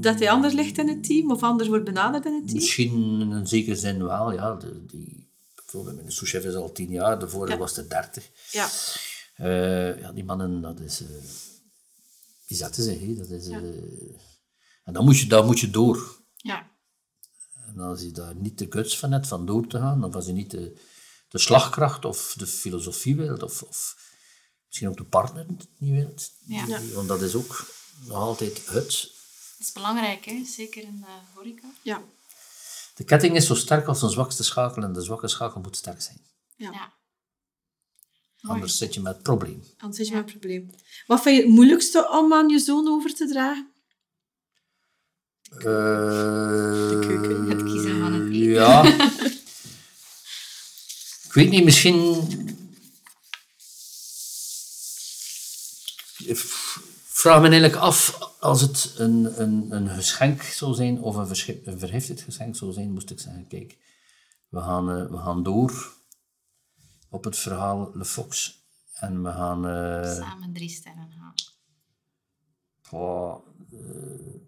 Dat 0.00 0.18
hij 0.18 0.30
anders 0.30 0.54
ligt 0.54 0.78
in 0.78 0.88
het 0.88 1.04
team 1.04 1.30
of 1.30 1.42
anders 1.42 1.68
wordt 1.68 1.84
benaderd 1.84 2.24
in 2.24 2.32
het 2.34 2.44
team? 2.46 2.58
Misschien 2.58 3.20
in 3.20 3.30
een 3.30 3.46
zekere 3.46 3.76
zin 3.76 4.04
wel, 4.04 4.32
ja. 4.32 4.54
De, 4.54 4.84
die, 4.84 5.25
mijn 5.72 6.12
souschef 6.12 6.44
is 6.44 6.54
al 6.54 6.72
tien 6.72 6.90
jaar, 6.90 7.18
de 7.18 7.28
vorige 7.28 7.52
Ja. 7.52 7.58
was 7.58 7.76
er 7.76 7.88
dertig. 7.88 8.30
Ja. 8.50 8.68
Eh, 9.34 10.00
ja, 10.00 10.12
die 10.12 10.24
mannen, 10.24 10.60
dat 10.60 10.80
is... 10.80 11.00
eh, 11.00 11.08
die 12.46 12.56
zetten 12.56 12.82
zich, 12.82 13.00
hè. 13.00 13.14
Dat 13.14 13.30
is... 13.30 13.48
eh, 13.48 13.56
en 14.84 14.92
dan 14.92 15.04
moet, 15.04 15.18
je, 15.18 15.26
dan 15.26 15.46
moet 15.46 15.60
je 15.60 15.70
door. 15.70 16.20
Ja. 16.36 16.70
En 17.66 17.78
als 17.80 18.00
je 18.00 18.10
daar 18.10 18.34
niet 18.34 18.58
de 18.58 18.66
guts 18.70 18.98
van 18.98 19.12
hebt 19.12 19.26
van 19.26 19.46
door 19.46 19.66
te 19.66 19.78
gaan, 19.78 20.04
of 20.04 20.14
als 20.14 20.26
je 20.26 20.32
niet 20.32 20.50
de, 20.50 20.80
de 21.28 21.38
slagkracht 21.38 22.04
of 22.04 22.34
de 22.38 22.46
filosofie 22.46 23.16
wilt, 23.16 23.42
of, 23.42 23.62
of 23.62 23.96
misschien 24.66 24.88
ook 24.88 24.96
de 24.96 25.04
partner 25.04 25.46
niet 25.78 25.92
wilt, 25.92 26.30
Ja. 26.46 26.66
die- 26.78 26.92
want 26.94 27.08
dat 27.08 27.22
is 27.22 27.34
ook 27.34 27.66
nog 28.06 28.16
altijd 28.16 28.66
het. 28.66 29.10
Dat 29.58 29.66
is 29.66 29.72
belangrijk, 29.72 30.24
hè? 30.24 30.44
zeker 30.44 30.82
in 30.82 30.96
de 31.00 31.06
horeca. 31.34 31.66
Ja. 31.82 32.02
De 32.96 33.04
ketting 33.04 33.36
is 33.36 33.46
zo 33.46 33.54
sterk 33.54 33.86
als 33.86 34.02
een 34.02 34.10
zwakste 34.10 34.44
schakel 34.44 34.82
en 34.82 34.92
de 34.92 35.02
zwakke 35.02 35.28
schakel 35.28 35.60
moet 35.60 35.76
sterk 35.76 36.02
zijn. 36.02 36.20
ja. 36.56 36.70
Ja. 36.72 36.94
Anders 38.52 38.78
zit 38.78 38.94
je 38.94 39.00
met 39.00 39.14
het 39.14 39.22
probleem. 39.22 39.62
Anders 39.78 40.00
is 40.00 40.08
je 40.08 40.14
met 40.14 40.24
een 40.24 40.30
probleem. 40.30 40.70
Wat 41.06 41.22
vind 41.22 41.36
je 41.36 41.42
het 41.42 41.50
moeilijkste 41.50 42.08
om 42.10 42.32
aan 42.32 42.48
je 42.48 42.58
zoon 42.58 42.88
over 42.88 43.14
te 43.14 43.28
dragen? 43.28 43.70
de 45.48 46.98
keuken. 47.06 47.48
Het 47.48 47.62
kiezen 47.62 48.00
van 48.00 48.12
het 48.12 48.22
eten. 48.22 48.36
Ja. 48.36 48.82
ik 51.24 51.32
weet 51.32 51.50
niet, 51.50 51.64
misschien... 51.64 52.26
vraag 57.26 57.40
me 57.42 57.48
eigenlijk 57.48 57.82
af, 57.82 58.18
als 58.40 58.60
het 58.60 58.94
een, 58.98 59.40
een, 59.42 59.66
een 59.76 59.88
geschenk 59.88 60.42
zou 60.42 60.74
zijn, 60.74 61.00
of 61.00 61.16
een, 61.16 61.60
een 61.64 61.78
vergiftigd 61.78 62.20
geschenk 62.20 62.56
zou 62.56 62.72
zijn, 62.72 62.92
moest 62.92 63.10
ik 63.10 63.20
zeggen, 63.20 63.46
kijk, 63.46 63.78
we 64.48 64.60
gaan, 64.60 64.90
eh, 64.90 65.10
we 65.10 65.16
gaan 65.16 65.42
door. 65.42 65.94
op 67.10 67.24
het 67.24 67.36
verhaal 67.36 67.90
Le 67.94 68.04
Fox. 68.04 68.64
En 68.92 69.22
we 69.22 69.30
gaan... 69.30 69.66
eh, 69.66 70.14
Samen 70.14 70.52
drie 70.52 70.68
sterren 70.68 71.10
halen. 71.18 71.34
eh, 73.72 74.40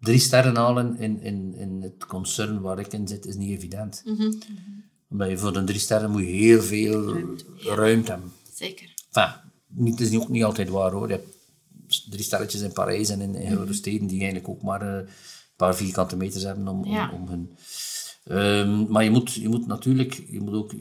drie 0.00 0.18
sterren 0.18 0.56
halen 0.56 0.98
in, 0.98 1.20
in, 1.20 1.54
in 1.54 1.82
het 1.82 2.06
concern 2.06 2.60
waar 2.60 2.78
ik 2.78 2.92
in 2.92 3.08
zit, 3.08 3.26
is 3.26 3.34
niet 3.36 3.50
evident. 3.58 4.02
Omdat 5.08 5.28
je 5.30 5.38
voor 5.38 5.52
de 5.52 5.64
drie 5.64 5.80
sterren 5.80 6.10
moet 6.10 6.20
je 6.20 6.26
heel 6.26 6.62
veel 6.62 7.14
ruimte, 7.56 8.10
hebben. 8.10 8.32
Zeker. 8.54 8.94
Enfin, 9.12 9.49
niet, 9.70 9.98
het 9.98 10.12
is 10.12 10.18
ook 10.18 10.28
niet 10.28 10.44
altijd 10.44 10.68
waar 10.68 10.92
hoor. 10.92 11.08
Je 11.08 11.14
hebt 11.14 11.36
drie 12.10 12.22
sterretjes 12.24 12.60
in 12.60 12.72
Parijs 12.72 13.08
en 13.08 13.20
in, 13.20 13.34
in 13.34 13.52
grote 13.52 13.72
steden 13.72 14.06
die 14.06 14.18
eigenlijk 14.18 14.48
ook 14.48 14.62
maar 14.62 14.82
eh, 14.82 14.94
een 14.94 15.08
paar 15.56 15.76
vierkante 15.76 16.16
meters 16.16 16.42
hebben 16.42 16.68
om, 16.68 16.78
om, 16.78 16.90
Ja. 16.90 17.10
om 17.12 17.28
hun... 17.28 17.50
Ehm, 18.24 18.90
maar 18.90 19.04
je 19.04 19.10
moet, 19.10 19.32
je 19.32 19.48
moet 19.48 19.66
natuurlijk, 19.66 20.12
je 20.28 20.40
moet 20.40 20.54
ook... 20.54 20.72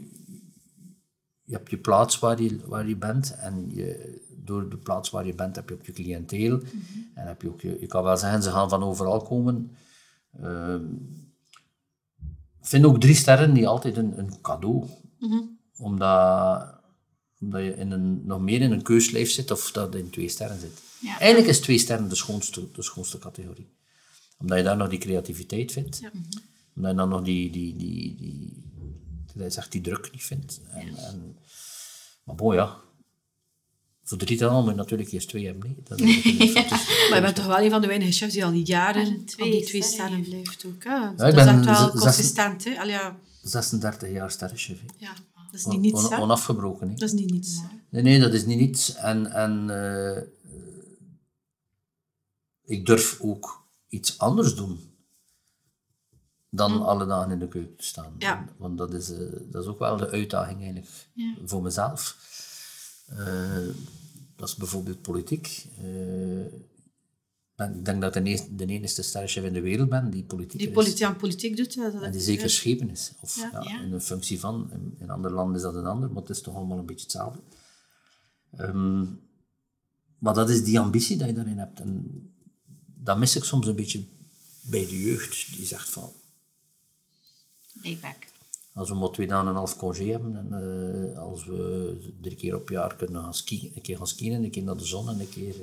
Je 1.43 1.55
hebt 1.55 1.69
je 1.69 1.77
plaats 1.77 2.19
waar 2.19 2.41
je, 2.41 2.59
waar 2.65 2.87
je 2.87 2.95
bent 2.97 3.35
en 3.35 3.69
je, 3.73 4.21
door 4.43 4.69
de 4.69 4.77
plaats 4.77 5.09
waar 5.09 5.25
je 5.25 5.35
bent 5.35 5.55
heb 5.55 5.69
je 5.69 5.75
ook 5.75 5.85
je 5.85 5.91
cliënteel. 5.91 6.59
En 7.13 7.27
heb 7.27 7.41
je 7.41 7.47
ook 7.47 7.61
je, 7.61 7.77
je 7.79 7.87
kan 7.87 8.03
wel 8.03 8.17
zeggen, 8.17 8.43
ze 8.43 8.49
gaan 8.51 8.69
van 8.69 8.83
overal 8.83 9.21
komen. 9.21 9.71
Ehm, 10.41 10.85
ik 12.59 12.65
vind 12.65 12.85
ook 12.85 12.99
drie 12.99 13.15
sterren 13.15 13.51
niet 13.51 13.65
altijd 13.65 13.97
een, 13.97 14.19
een 14.19 14.41
cadeau. 14.41 14.85
Omdat, 15.77 16.78
omdat 17.39 17.61
je 17.61 17.75
in 17.75 17.91
een, 17.91 18.25
nog 18.25 18.41
meer 18.41 18.61
in 18.61 18.71
een 18.71 18.81
keuslijf 18.81 19.31
zit 19.31 19.51
of 19.51 19.71
dat 19.71 19.93
je 19.93 19.99
in 19.99 20.09
twee 20.09 20.29
sterren 20.29 20.59
zit. 20.59 20.81
Ja. 20.99 21.19
Eigenlijk 21.19 21.49
is 21.49 21.59
twee 21.59 21.77
sterren 21.77 22.09
de 22.09 22.15
schoonste, 22.15 22.71
de 22.71 22.83
schoonste 22.83 23.17
categorie. 23.17 23.69
Omdat 24.37 24.57
je 24.57 24.63
daar 24.63 24.77
nog 24.77 24.89
die 24.89 24.99
creativiteit 24.99 25.71
vindt. 25.71 26.01
Omdat 26.75 26.91
je 26.91 26.97
dan 26.97 27.09
nog 27.09 27.21
die, 27.21 27.51
die, 27.51 27.75
die, 27.75 28.15
die, 28.15 28.63
je 29.33 29.49
zegt, 29.49 29.71
die 29.71 29.81
druk 29.81 30.11
niet 30.11 30.23
vindt. 30.23 30.61
En, 30.71 30.97
en, 30.97 31.37
maar 32.23 32.35
bon, 32.35 32.55
ja. 32.55 32.77
Voor 34.03 34.17
drie 34.17 34.43
moet 34.45 34.65
je 34.65 34.75
natuurlijk 34.75 35.11
eerst 35.11 35.27
twee 35.27 35.45
hebben. 35.45 35.69
Nee. 35.69 35.83
Dat 35.83 35.99
is 35.99 36.17
ook 36.17 36.39
niet 36.39 36.51
fantastisch. 36.51 37.09
Maar 37.09 37.17
je 37.17 37.23
bent 37.23 37.35
toch 37.35 37.45
wel 37.45 37.59
een 37.59 37.69
van 37.69 37.81
de 37.81 37.87
weinige 37.87 38.11
chefs 38.11 38.33
die 38.33 38.45
al 38.45 38.51
jaren 38.51 39.07
Maar 39.07 39.19
op 39.19 39.27
twee 39.27 39.51
die 39.51 39.65
twee 39.65 39.83
sterren 39.83 40.21
blijft 40.21 40.65
ook. 40.65 40.83
Hè? 40.83 41.15
dat 41.15 41.37
is 41.37 41.45
echt 41.45 41.65
wel 41.65 41.89
consistent. 41.89 42.63
Hè? 42.63 42.79
Allee, 42.79 42.91
ja. 42.91 43.19
36 43.41 44.11
jaar 44.11 44.31
sterrenchef. 44.31 44.79
ja, 44.97 45.13
dat 45.51 45.59
is 45.59 45.65
niet 45.65 45.79
niets. 45.79 46.05
On- 46.07 46.13
onafgebroken. 46.19 46.87
hè. 46.89 46.93
Dat 46.95 47.09
is 47.09 47.13
niet 47.13 47.31
niets. 47.31 47.61
Nee, 47.89 48.01
nee, 48.01 48.19
dat 48.19 48.33
is 48.33 48.45
niet 48.45 48.59
iets. 48.59 48.95
En, 48.95 49.25
en 49.31 49.69
eh, 49.69 50.23
ik 52.65 52.85
durf 52.85 53.21
ook 53.21 53.63
iets 53.87 54.17
anders 54.17 54.55
doen 54.55 54.79
dan 56.49 56.81
alle 56.85 57.05
dagen 57.05 57.31
in 57.31 57.39
de 57.39 57.47
keuken 57.47 57.75
te 57.75 57.83
staan. 57.85 58.13
Ja. 58.17 58.45
Want 58.57 58.77
dat 58.77 58.93
is, 58.93 59.11
eh, 59.11 59.19
dat 59.51 59.63
is 59.63 59.69
ook 59.69 59.79
wel 59.79 59.97
de 59.97 60.09
uitdaging 60.09 60.57
eigenlijk 60.61 60.87
Ja. 61.13 61.35
voor 61.45 61.61
mezelf. 61.61 62.17
Eh, 63.07 63.67
dat 64.35 64.47
is 64.49 64.55
bijvoorbeeld 64.55 65.01
politiek. 65.01 65.65
Ik 67.59 67.85
denk 67.85 68.01
dat 68.01 68.15
ik 68.15 68.25
de, 68.25 68.55
de 68.55 68.65
enige 68.65 69.01
sterrenchef 69.03 69.43
in 69.43 69.53
de 69.53 69.61
wereld 69.61 69.89
ben 69.89 70.09
die 70.09 70.23
politiek 70.23 70.59
Die 70.59 70.71
politiek 70.71 71.03
aan 71.05 71.15
politiek 71.15 71.57
doet. 71.57 71.73
Ja, 71.73 71.89
dat 71.89 72.01
En 72.01 72.11
die 72.11 72.21
zeker 72.21 72.49
schepen 72.49 72.89
is. 72.89 73.11
Of 73.21 73.35
Ja. 73.35 73.49
ja, 73.53 73.61
Ja. 73.63 73.81
in 73.81 73.91
een 73.93 74.01
functie 74.01 74.39
van. 74.39 74.69
In, 74.73 74.95
in 74.99 75.09
andere 75.09 75.33
landen 75.33 75.55
is 75.55 75.61
dat 75.61 75.75
een 75.75 75.85
ander, 75.85 76.09
maar 76.11 76.21
het 76.21 76.29
is 76.31 76.41
toch 76.41 76.55
allemaal 76.55 76.77
een 76.77 76.85
beetje 76.85 77.03
hetzelfde. 77.03 77.39
Ehm, 78.57 79.05
maar 80.17 80.33
dat 80.33 80.49
is 80.49 80.63
die 80.63 80.79
ambitie 80.79 81.17
die 81.17 81.27
je 81.27 81.33
daarin 81.33 81.57
hebt. 81.57 81.79
En 81.79 82.05
dat 82.85 83.17
mis 83.17 83.35
ik 83.35 83.43
soms 83.43 83.67
een 83.67 83.75
beetje 83.75 84.03
bij 84.61 84.85
de 84.87 85.01
jeugd. 85.01 85.55
Die 85.55 85.65
zegt 85.65 85.89
van, 85.89 86.11
Layback. 87.83 88.27
als 88.73 88.89
we 88.89 88.95
maar 88.95 89.09
twee 89.09 89.27
dagen 89.27 89.43
en 89.43 89.49
een 89.49 89.55
half 89.57 89.77
congé 89.77 90.05
hebben 90.11 90.35
en 90.37 90.53
eh, 91.13 91.17
als 91.19 91.45
we 91.45 92.13
drie 92.21 92.35
keer 92.35 92.55
op 92.55 92.69
jaar 92.69 92.95
kunnen 92.95 93.21
gaan 93.21 93.33
skiën, 93.33 93.71
een 93.75 93.81
keer 93.81 93.97
gaan 93.97 94.07
skiën, 94.07 94.43
een 94.43 94.51
keer 94.51 94.63
naar 94.63 94.77
de 94.77 94.85
zon 94.85 95.09
en 95.09 95.19
een 95.19 95.29
keer... 95.29 95.55
eh, 95.55 95.61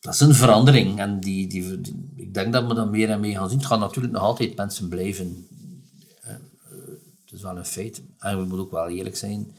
dat 0.00 0.14
is 0.14 0.20
een 0.20 0.34
verandering 0.34 0.98
en 0.98 1.20
die, 1.20 1.46
die, 1.46 1.80
die- 1.80 2.12
ik 2.16 2.34
denk 2.34 2.52
dat 2.52 2.66
we 2.66 2.74
dat 2.74 2.90
meer 2.90 3.10
en 3.10 3.20
meer 3.20 3.36
gaan 3.38 3.48
zien. 3.48 3.58
Het 3.58 3.66
gaan 3.66 3.80
natuurlijk 3.80 4.14
nog 4.14 4.22
altijd 4.22 4.56
mensen 4.56 4.88
blijven. 4.88 5.46
Eh, 6.22 6.34
eh, 6.34 6.40
Het 7.24 7.32
is 7.32 7.42
wel 7.42 7.56
een 7.56 7.64
feit. 7.64 8.02
En 8.18 8.36
we 8.38 8.40
moeten 8.44 8.58
ook 8.58 8.70
wel 8.70 8.88
eerlijk 8.88 9.16
zijn, 9.16 9.54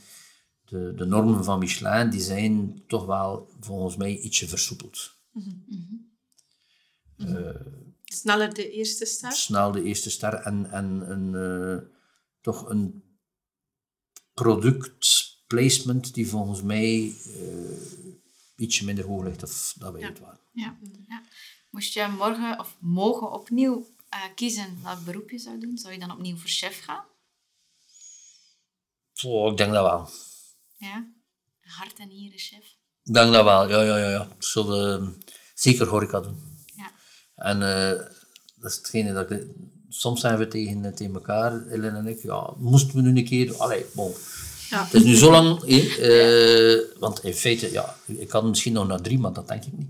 de, 0.66 0.94
de 0.96 1.06
normen 1.06 1.44
van 1.44 1.60
Michelin 1.60 2.10
die 2.10 2.22
zijn 2.22 2.84
toch 2.88 3.06
wel 3.06 3.50
volgens 3.60 3.96
mij 3.96 4.18
ietsje 4.20 4.48
versoepeld. 4.48 5.12
Sneller 8.04 8.54
de 8.54 8.72
eerste 8.72 9.06
ster. 9.06 9.32
snel 9.32 9.72
de 9.72 9.84
eerste 9.84 10.10
ster 10.10 10.34
en, 10.34 10.72
en 10.72 11.12
een, 11.12 11.36
eh, 11.36 11.88
toch 12.42 12.70
een 12.70 13.04
productplacement 14.34 16.14
die 16.14 16.28
volgens 16.28 16.62
mij 16.62 17.14
eh, 17.26 18.11
ietsje 18.62 18.86
minder 18.86 19.06
hoog 19.06 19.24
ligt 19.24 19.44
of 19.44 19.74
dat 19.78 19.94
wij 19.94 20.02
het 20.02 20.20
waren. 20.20 20.40
Ja. 20.54 20.78
ja. 21.08 21.24
Moest 21.70 21.94
je 21.94 22.08
morgen 22.18 22.60
of 22.60 22.78
mogen 22.80 23.32
opnieuw 23.32 23.88
eh, 24.10 24.20
kiezen 24.36 24.78
welk 24.84 25.06
beroep 25.06 25.30
je 25.30 25.38
zou 25.38 25.60
doen, 25.60 25.78
zou 25.78 25.94
je 25.94 26.00
dan 26.00 26.12
opnieuw 26.12 26.38
voor 26.38 26.50
chef 26.50 26.84
gaan? 26.84 27.06
Oh, 29.24 29.52
ik 29.52 29.58
denk 29.58 29.74
dat 29.74 29.84
wel. 29.84 30.10
Ja. 30.78 31.08
Hart 31.62 32.00
en 32.00 32.08
nieren 32.08 32.40
chef. 32.40 32.78
Ik 33.04 33.14
denk 33.14 33.34
dat 33.34 33.44
wel, 33.44 33.70
ja, 33.70 33.82
ja, 33.82 33.98
ja. 33.98 34.10
ja. 34.10 34.24
Ik 34.24 34.44
zal 34.44 34.94
eh, 34.94 35.08
zeker 35.54 35.88
horeca 35.88 36.20
doen. 36.20 36.66
Ja. 36.76 36.92
En 37.36 37.62
eh, 37.62 38.06
dat 38.56 38.72
is 38.72 38.78
hetgene 38.78 39.14
dat 39.14 39.32
ik... 39.32 39.48
Soms 39.90 40.22
zijn 40.22 40.38
we 40.38 40.48
tegen, 40.48 40.96
tegen 40.96 41.14
elkaar, 41.14 41.68
Ellen 41.68 41.96
en 41.96 42.08
ik, 42.08 42.22
ja, 42.22 42.54
moesten 42.58 42.96
we 42.96 43.02
nu 43.02 43.18
een 43.18 43.26
keer... 43.26 43.58
Allee, 43.58 43.86
bon. 43.94 44.14
Ja. 44.72 44.84
Het 44.86 44.94
is 44.94 45.04
nu 45.04 45.16
zo 45.16 45.32
lang, 45.32 45.64
eh, 45.64 46.74
eh, 46.74 46.80
want 47.00 47.24
in 47.24 47.34
feite, 47.34 47.72
ja, 47.72 47.96
ik 48.06 48.28
kan 48.28 48.50
misschien 48.50 48.74
nog 48.74 48.88
naar 48.88 49.02
drie, 49.02 49.20
maar 49.20 49.34
dat 49.34 49.48
denk 49.48 49.64
ik 49.66 49.78
niet. 49.78 49.90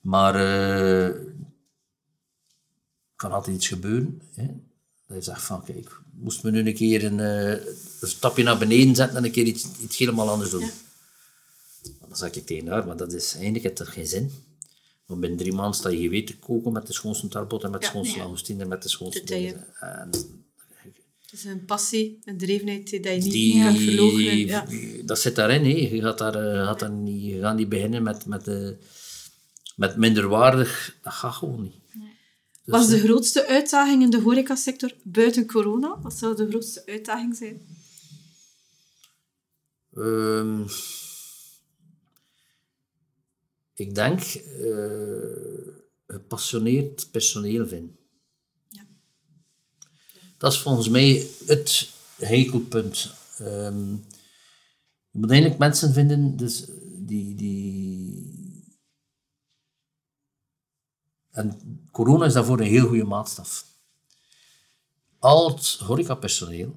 Maar 0.00 0.34
eh 0.34 1.20
kan 3.16 3.32
altijd 3.32 3.56
iets 3.56 3.68
gebeuren. 3.68 4.22
Hè? 4.34 4.46
Dat 5.06 5.16
je 5.16 5.22
zegt 5.22 5.42
van, 5.42 5.64
kijk, 5.64 6.00
moesten 6.12 6.44
we 6.44 6.50
nu 6.60 6.66
een 6.68 6.74
keer 6.74 7.04
een, 7.04 7.20
eh, 7.20 7.50
een 8.00 8.08
stapje 8.08 8.42
naar 8.42 8.58
beneden 8.58 8.94
zetten 8.94 9.16
en 9.16 9.24
een 9.24 9.30
keer 9.30 9.44
iets, 9.44 9.66
iets 9.82 9.96
helemaal 9.98 10.28
anders 10.30 10.50
doen. 10.50 10.70
Dan 12.00 12.16
zeg 12.16 12.30
ik 12.30 12.46
tegen 12.46 12.66
haar, 12.68 12.86
maar 12.86 12.96
dat 12.96 13.12
is 13.12 13.34
eigenlijk 13.34 13.64
heeft 13.64 13.78
er 13.78 13.86
geen 13.86 14.06
zin. 14.06 14.32
Want 15.06 15.20
binnen 15.20 15.38
drie 15.38 15.52
maanden 15.52 15.74
sta 15.74 15.88
je 15.88 16.00
geweten 16.00 16.34
te 16.34 16.40
koken 16.40 16.72
met 16.72 16.86
de 16.86 16.92
schoonste 16.92 17.28
tarbot 17.28 17.64
en 17.64 17.70
met 17.70 17.80
de 17.80 17.86
Ja, 17.86 17.92
schoonste 17.92 18.54
ja. 18.54 18.60
en 18.60 18.68
met 18.68 18.82
de 18.82 18.88
schoonste 18.88 19.20
De 19.20 19.26
taille. 19.26 19.46
dingen. 19.46 19.66
En 19.80 20.10
Het 20.10 21.23
is 21.34 21.44
een 21.44 21.64
passie, 21.64 22.18
een 22.24 22.38
drevenheid 22.38 22.90
die 22.90 23.02
je 23.02 23.10
niet 23.10 23.32
die, 23.32 23.62
kan 23.62 23.76
verloochenen. 23.76 24.46
Ja. 24.46 24.66
dat 25.04 25.18
zit 25.18 25.36
daarin. 25.36 25.64
Hè. 25.64 25.94
Je, 25.94 26.00
gaat 26.00 26.18
daar, 26.18 26.34
eh, 26.34 26.66
gaat 26.66 26.80
daar 26.80 26.90
niet, 26.90 27.24
je 27.24 27.40
gaat 27.40 27.56
niet 27.56 27.68
beginnen 27.68 28.02
met, 28.02 28.26
met, 28.26 28.48
eh, 28.48 28.70
met 29.76 29.96
minderwaardig. 29.96 30.96
Dat 31.02 31.12
gaat 31.12 31.34
gewoon 31.34 31.62
niet. 31.62 31.82
Dus, 32.64 32.74
Was 32.74 32.88
de 32.88 32.98
grootste 32.98 33.46
uitdaging 33.46 34.02
in 34.02 34.10
de 34.10 34.20
horecasector 34.20 34.92
buiten 35.02 35.46
corona? 35.46 36.00
Wat 36.00 36.14
zou 36.14 36.36
de 36.36 36.48
grootste 36.48 36.86
uitdaging 36.86 37.36
zijn? 37.36 37.60
Ehm, 39.94 40.62
ik 43.74 43.94
denk 43.94 44.20
eh, 44.20 45.74
gepassioneerd 46.06 47.08
personeel 47.10 47.66
vinden. 47.66 48.03
Dat 50.44 50.52
is 50.52 50.58
volgens 50.58 50.88
mij 50.88 51.26
het 51.46 51.90
hekelpunt. 52.16 53.14
Ehm 53.38 53.96
je 55.10 55.18
moet 55.20 55.30
eigenlijk 55.30 55.60
mensen 55.60 55.92
vinden 55.92 56.36
dus 56.36 56.64
die, 56.96 57.34
die... 57.34 58.78
En 61.30 61.60
corona 61.90 62.24
is 62.24 62.32
daarvoor 62.32 62.60
een 62.60 62.66
heel 62.66 62.86
goede 62.86 63.04
maatstaf. 63.04 63.66
Al 65.18 65.48
het 65.48 65.66
horecapersoneel 65.66 66.74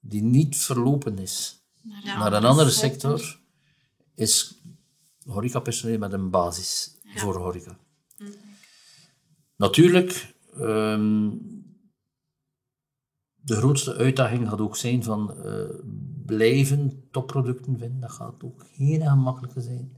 die 0.00 0.22
niet 0.22 0.56
verlopen 0.56 1.18
is 1.18 1.60
Naar, 1.82 2.18
naar 2.18 2.32
een 2.32 2.44
andere 2.44 2.70
sector 2.70 3.38
is 4.14 4.54
horecapersoneel 5.24 5.98
met 5.98 6.12
een 6.12 6.30
basis 6.30 6.94
voor 7.14 7.36
horeca. 7.36 7.78
Natuurlijk, 9.56 10.34
ehm, 10.54 11.28
de 13.42 13.54
grootste 13.54 13.94
uitdaging 13.94 14.48
gaat 14.48 14.60
ook 14.60 14.76
zijn 14.76 15.02
van 15.02 15.36
eh, 15.44 15.64
blijven 16.26 17.08
topproducten 17.10 17.78
vinden. 17.78 18.00
Dat 18.00 18.10
gaat 18.10 18.42
ook 18.44 18.64
heel 18.76 19.00
gemakkelijk 19.00 19.52
zijn. 19.56 19.96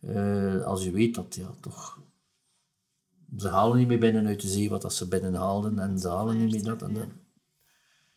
Eh, 0.00 0.64
als 0.64 0.84
je 0.84 0.90
weet 0.90 1.14
dat 1.14 1.34
ja, 1.34 1.54
toch 1.60 2.02
ze 3.36 3.48
halen 3.48 3.78
niet 3.78 3.88
meer 3.88 3.98
binnen 3.98 4.26
uit 4.26 4.40
de 4.40 4.48
zee 4.48 4.70
wat 4.70 4.82
dat 4.82 4.94
ze 4.94 5.08
binnen 5.08 5.34
haalden 5.34 5.78
en 5.78 5.98
ze 5.98 6.08
halen 6.08 6.36
niet 6.36 6.52
meer 6.52 6.64
dat 6.64 6.82
en 6.82 6.94
dat. 6.94 7.08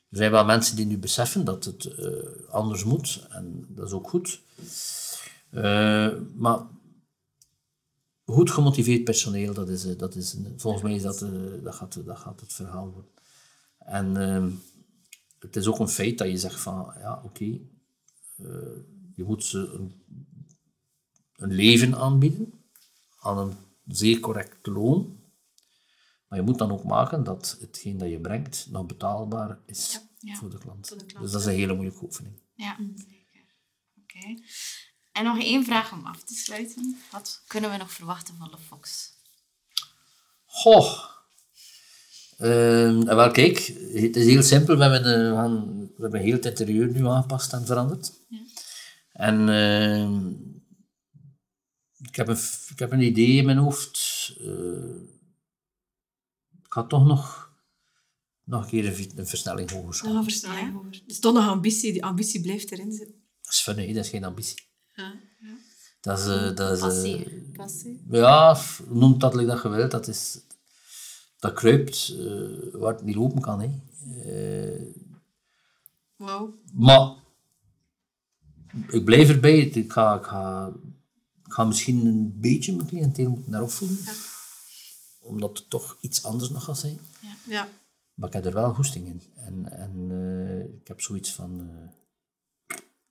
Er 0.09 0.17
zijn 0.17 0.32
wel 0.32 0.45
mensen 0.45 0.75
die 0.75 0.86
nu 0.86 0.97
beseffen 0.97 1.45
dat 1.45 1.63
het 1.65 1.86
eh, 1.86 2.49
anders 2.49 2.84
moet 2.84 3.28
en 3.30 3.65
dat 3.69 3.88
is 3.88 3.93
ook 3.93 4.09
goed. 4.09 4.41
Maar 6.36 6.67
goed 8.25 8.51
gemotiveerd 8.51 9.03
personeel, 9.03 9.53
dat 9.53 9.69
is, 9.69 9.97
dat 9.97 10.15
is, 10.15 10.38
volgens 10.57 10.84
mij 10.84 10.93
is 10.93 11.01
dat, 11.01 11.25
dat, 11.63 11.75
gaat, 11.75 12.05
dat 12.05 12.17
gaat 12.17 12.39
het 12.39 12.53
verhaal 12.53 12.91
worden. 12.91 13.16
En 13.88 14.17
ehm, 14.17 14.51
het 15.39 15.55
is 15.55 15.67
ook 15.67 15.79
een 15.79 15.88
feit 15.89 16.17
dat 16.17 16.27
je 16.27 16.38
zegt 16.38 16.59
van, 16.59 16.93
ja, 16.99 17.21
oké, 17.23 17.45
eh, 18.38 18.77
je 19.15 19.23
moet 19.23 19.43
ze 19.43 19.57
een, 19.57 20.01
een 21.35 21.51
leven 21.53 21.95
aanbieden 21.95 22.53
aan 23.19 23.38
een 23.38 23.57
zeer 23.85 24.19
correct 24.19 24.67
loon. 24.67 25.19
Maar 26.27 26.39
je 26.39 26.45
moet 26.45 26.57
dan 26.57 26.71
ook 26.71 26.83
maken 26.83 27.23
dat 27.23 27.57
hetgeen 27.59 27.97
dat 27.97 28.09
je 28.09 28.19
brengt 28.19 28.67
nog 28.69 28.85
betaalbaar 28.85 29.59
is 29.65 29.99
Ja. 30.19 30.35
voor, 30.35 30.49
de 30.49 30.57
klant. 30.57 30.88
Voor 30.88 30.97
de 30.97 31.05
klant, 31.05 31.23
Dus 31.23 31.31
dat 31.31 31.41
is 31.41 31.47
een 31.47 31.53
hele 31.53 31.73
moeilijke 31.73 32.03
oefening. 32.03 32.41
Ja, 32.55 32.77
zeker. 32.95 33.45
Oké. 34.01 34.41
En 35.11 35.23
nog 35.23 35.39
één 35.39 35.65
vraag 35.65 35.91
om 35.93 36.05
af 36.05 36.23
te 36.23 36.33
sluiten. 36.33 36.97
Wat 37.11 37.43
kunnen 37.47 37.71
we 37.71 37.77
nog 37.77 37.91
verwachten 37.91 38.35
van 38.38 38.51
de 38.51 38.57
Fox? 38.57 39.13
Goh. 40.45 41.15
Ehm, 42.38 43.03
wel, 43.03 43.31
kijk, 43.31 43.57
het 43.93 44.15
is 44.15 44.25
heel 44.25 44.43
simpel. 44.43 44.77
We 44.77 44.83
hebben, 44.83 45.13
eh, 45.13 45.29
we 45.29 45.35
gaan- 45.35 45.79
we 45.95 46.01
hebben 46.01 46.19
heel 46.21 46.33
het 46.33 46.45
interieur 46.45 46.91
nu 46.91 47.05
aangepast 47.07 47.53
en 47.53 47.65
veranderd. 47.65 48.11
En 49.11 49.49
ehm, 49.49 50.29
ik, 52.07 52.15
heb 52.15 52.27
een, 52.27 52.38
ik 52.69 52.79
heb 52.79 52.91
een 52.91 53.01
idee 53.01 53.38
in 53.38 53.45
mijn 53.45 53.57
hoofd. 53.57 53.99
Eh, 54.39 54.95
ik 56.63 56.73
ga 56.73 56.83
toch 56.83 57.05
nog, 57.05 57.51
nog 58.43 58.63
een 58.63 58.69
keer 58.69 59.09
een, 59.17 59.27
versnelling 59.27 59.69
hoger 59.69 59.85
Nog 59.85 59.95
schalen. 59.95 60.15
een 60.17 60.23
versnelling 60.23 60.73
hoger. 60.73 61.01
Dus 61.05 61.19
toch 61.19 61.33
nog 61.33 61.47
ambitie. 61.47 61.91
Die 61.91 62.03
ambitie 62.05 62.41
blijft 62.41 62.71
erin 62.71 62.91
zitten. 62.91 63.15
Dat 63.41 63.53
is 63.53 63.59
fun, 63.59 63.77
hè? 63.77 63.93
dat 63.93 64.03
is 64.03 64.09
geen 64.09 64.23
ambitie. 64.23 64.61
Ja. 64.95 65.13
Dat 66.01 66.19
is... 66.19 66.25
eh, 66.25 66.55
dat 66.55 66.71
is 66.73 66.79
Passie. 66.79 67.49
Passie. 67.53 68.03
Ja, 68.09 68.57
noem 68.88 69.17
dat 69.19 69.33
dat 69.33 69.61
je 69.63 69.69
wilt. 69.69 69.91
Dat, 69.91 70.07
is, 70.07 70.39
dat 71.39 71.53
kruipt 71.53 72.13
eh, 72.19 72.73
waar 72.73 72.93
het 72.93 73.03
niet 73.03 73.15
lopen 73.15 73.41
kan. 73.41 73.61
Hè. 73.61 73.69
Eh, 74.23 74.85
maar 76.73 77.15
ik 78.89 79.05
blijf 79.05 79.29
erbij. 79.29 79.59
Ik 79.59 79.91
ga, 79.91 80.15
ik, 80.15 80.23
ga, 80.23 80.71
ik 81.45 81.51
ga 81.53 81.63
misschien 81.63 82.05
een 82.05 82.39
beetje 82.39 82.75
mijn 82.75 82.88
cliënteel 82.88 83.29
moeten 83.29 83.51
naar 83.51 83.61
opvoeden. 83.61 83.97
Omdat 85.19 85.57
het 85.57 85.69
toch 85.69 85.97
iets 86.01 86.23
anders 86.23 86.49
nog 86.49 86.63
gaat 86.63 86.77
zijn. 86.79 86.99
Ja. 87.47 87.67
Maar 88.13 88.27
ik 88.27 88.33
heb 88.33 88.45
er 88.45 88.53
wel 88.53 88.73
goesting 88.73 89.07
in. 89.07 89.21
En, 89.35 89.71
en 89.71 90.07
eh, 90.11 90.59
ik 90.81 90.88
heb 90.88 91.01
zoiets 91.01 91.33
van... 91.33 91.59
eh 91.61 91.95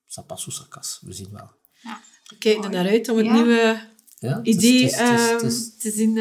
Sapasso 0.09 0.51
sakas. 0.51 1.01
We 1.03 1.13
zien 1.13 1.31
wel. 1.33 1.51
Ja. 1.83 2.01
We 2.29 2.37
kijken 2.39 2.65
er 2.65 2.71
naar 2.71 2.89
uit 2.89 3.09
om 3.09 3.17
het 3.17 3.27
Ja. 3.27 3.33
nieuwe 3.33 3.89
Ja, 4.19 4.43
idee 4.43 4.91
ehm, 4.93 5.39
te 5.79 5.91
zien 5.91 6.15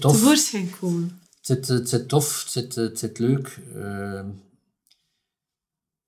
tevoorschijn 0.00 0.70
komen. 0.80 1.20
Het 1.42 1.66
zit, 1.66 1.68
het 1.68 1.88
zit 1.88 2.08
tof, 2.08 2.42
het 2.42 2.52
zit, 2.52 2.74
het 2.74 2.98
zit 2.98 3.18
leuk. 3.18 3.60
Ehm, 3.74 4.30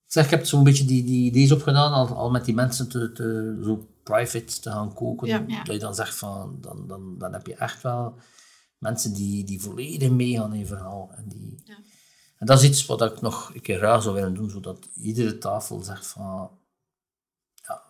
zeg, 0.05 0.23
ik 0.25 0.29
heb 0.29 0.45
zo'n 0.45 0.63
beetje 0.63 0.85
die, 0.85 1.03
die 1.03 1.25
ideeën 1.25 1.53
opgedaan, 1.53 1.93
al, 1.93 2.07
al 2.07 2.31
met 2.31 2.45
die 2.45 2.53
mensen 2.53 2.89
te, 2.89 3.11
te, 3.11 3.59
zo 3.63 3.89
private 4.03 4.59
te 4.59 4.69
gaan 4.71 4.93
koken. 4.93 5.27
Ja. 5.27 5.43
Ja. 5.47 5.63
Dat 5.63 5.73
je 5.73 5.79
dan 5.79 5.95
zegt 5.95 6.15
van, 6.15 6.57
dan, 6.61 6.87
dan, 6.87 7.17
dan 7.17 7.33
heb 7.33 7.47
je 7.47 7.55
echt 7.55 7.81
wel 7.81 8.19
mensen 8.77 9.13
die, 9.13 9.43
die 9.43 9.61
volledig 9.61 10.09
meegaan 10.09 10.53
in 10.53 10.65
verhaal. 10.65 11.11
En, 11.15 11.27
die, 11.27 11.61
Ja. 11.65 11.77
en 12.37 12.45
dat 12.45 12.61
is 12.61 12.69
iets 12.69 12.85
wat 12.85 13.01
ik 13.01 13.21
nog 13.21 13.53
een 13.53 13.61
keer 13.61 13.79
raar 13.79 14.01
zou 14.01 14.15
willen 14.15 14.33
doen, 14.33 14.49
zodat 14.49 14.89
iedere 14.95 15.37
tafel 15.37 15.83
zegt 15.83 16.07
van, 16.07 16.59
ja, 17.53 17.83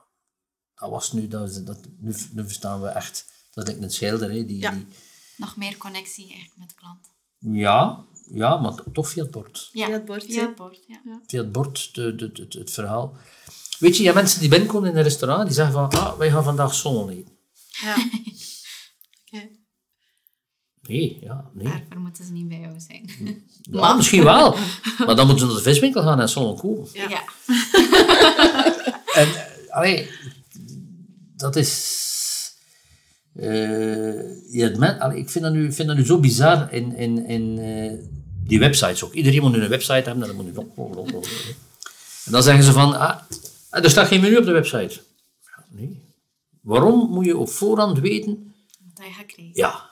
dat 0.76 0.90
was 0.90 1.12
nu, 1.12 1.28
dat, 1.28 1.66
dat, 1.66 1.80
nu, 1.98 2.16
nu 2.32 2.44
verstaan 2.44 2.82
we 2.82 2.88
echt. 2.88 3.34
Dat 3.54 3.68
like 3.68 3.82
een 3.82 3.92
schilder, 3.92 4.30
hè, 4.30 4.46
die, 4.46 4.72
die, 4.72 4.88
Nog 5.38 5.58
meer 5.58 5.78
connectie 5.78 6.26
eigenlijk 6.28 6.58
met 6.58 6.70
de 6.70 6.76
klant. 6.76 7.14
Ja, 7.40 8.06
ja, 8.32 8.58
maar 8.58 8.74
toch 8.94 9.10
via 9.10 9.24
het 9.24 9.32
bord. 9.32 9.70
Ja, 9.72 9.86
Via 9.86 9.94
het 9.94 10.06
bord, 10.06 10.24
Via 10.24 10.42
het 10.42 10.56
bord, 10.56 10.84
ja. 10.88 11.22
via 11.28 11.42
het 11.42 11.52
bord, 11.52 11.94
de, 11.94 12.16
de, 12.16 12.32
het, 12.34 12.54
het 12.54 12.72
verhaal. 12.72 13.18
Weet 13.80 13.94
je, 13.96 14.00
je 14.00 14.08
hebt 14.10 14.20
mensen 14.22 14.40
die 14.40 14.50
binnenkomen 14.50 14.90
in 14.90 14.98
een 14.98 15.04
restaurant, 15.04 15.46
die 15.46 15.56
zeggen 15.56 15.74
van, 15.74 15.90
ah, 15.90 16.18
wij 16.18 16.32
gaan 16.32 16.44
vandaag 16.44 16.74
zon 16.74 17.10
eten. 17.10 17.38
Ja. 17.82 17.96
Oké. 19.26 19.50
Nee, 20.82 21.18
ja, 21.22 21.50
nee. 21.54 21.68
Daarvoor 21.68 22.00
moeten 22.00 22.26
ze 22.26 22.32
niet 22.32 22.48
bij 22.48 22.60
jou 22.60 22.80
zijn. 22.80 23.10
Ja, 23.62 23.94
misschien 23.96 24.24
wel. 24.24 24.56
Maar 25.06 25.16
dan 25.16 25.28
moeten 25.28 25.40
ze 25.40 25.46
naar 25.46 25.64
de 25.64 25.70
viswinkel 25.70 26.02
gaan 26.02 26.20
en 26.20 26.30
zon 26.30 26.58
kopen. 26.58 26.90
Ja. 26.94 27.10
Ja. 27.10 27.24
En, 29.16 29.28
eh, 29.28 29.76
allee, 29.76 30.10
dat 31.36 31.56
is... 31.56 32.04
eh, 33.36 33.50
je 34.54 34.62
hebt 34.62 34.78
men, 34.78 35.00
allee, 35.00 35.18
ik 35.20 35.30
vind 35.30 35.44
dat, 35.44 35.54
nu, 35.54 35.74
vind 35.74 35.88
dat 35.88 35.98
nu 35.98 36.06
zo 36.06 36.20
bizar 36.20 36.74
in, 36.74 36.96
in, 36.96 37.26
in 37.26 37.58
eh, 37.60 37.92
die 38.48 38.60
websites 38.60 39.04
ook. 39.04 39.14
Iedereen 39.14 39.42
moet 39.42 39.52
nu 39.52 39.62
een 39.62 39.70
website 39.70 39.94
hebben, 39.94 40.22
en 40.22 40.28
dan 40.28 40.36
moet 40.36 40.46
nu... 40.46 40.54
En 42.26 42.32
dan 42.32 42.44
zeggen 42.44 42.64
ze 42.64 42.72
van, 42.72 43.00
ah, 43.00 43.20
er 43.70 43.90
staat 43.90 44.08
geen 44.08 44.22
menu 44.22 44.38
op 44.38 44.46
de 44.46 44.52
website. 44.52 45.02
Ja, 45.44 45.64
Nee. 45.70 46.04
Waarom 46.62 47.10
moet 47.10 47.26
je 47.26 47.38
op 47.38 47.50
voorhand 47.50 48.00
weten... 48.00 48.54
Wat 48.94 49.06
je 49.06 49.12
gaat 49.12 49.26
krijgen. 49.26 49.54
Ja, 49.56 49.90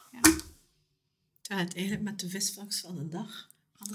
Terwijl 1.42 1.68
het 1.68 1.76
eigenlijk 1.76 2.06
met 2.06 2.20
de 2.20 2.30
visvangst 2.30 2.80
van 2.80 2.98
een 2.98 3.10
dag. 3.10 3.48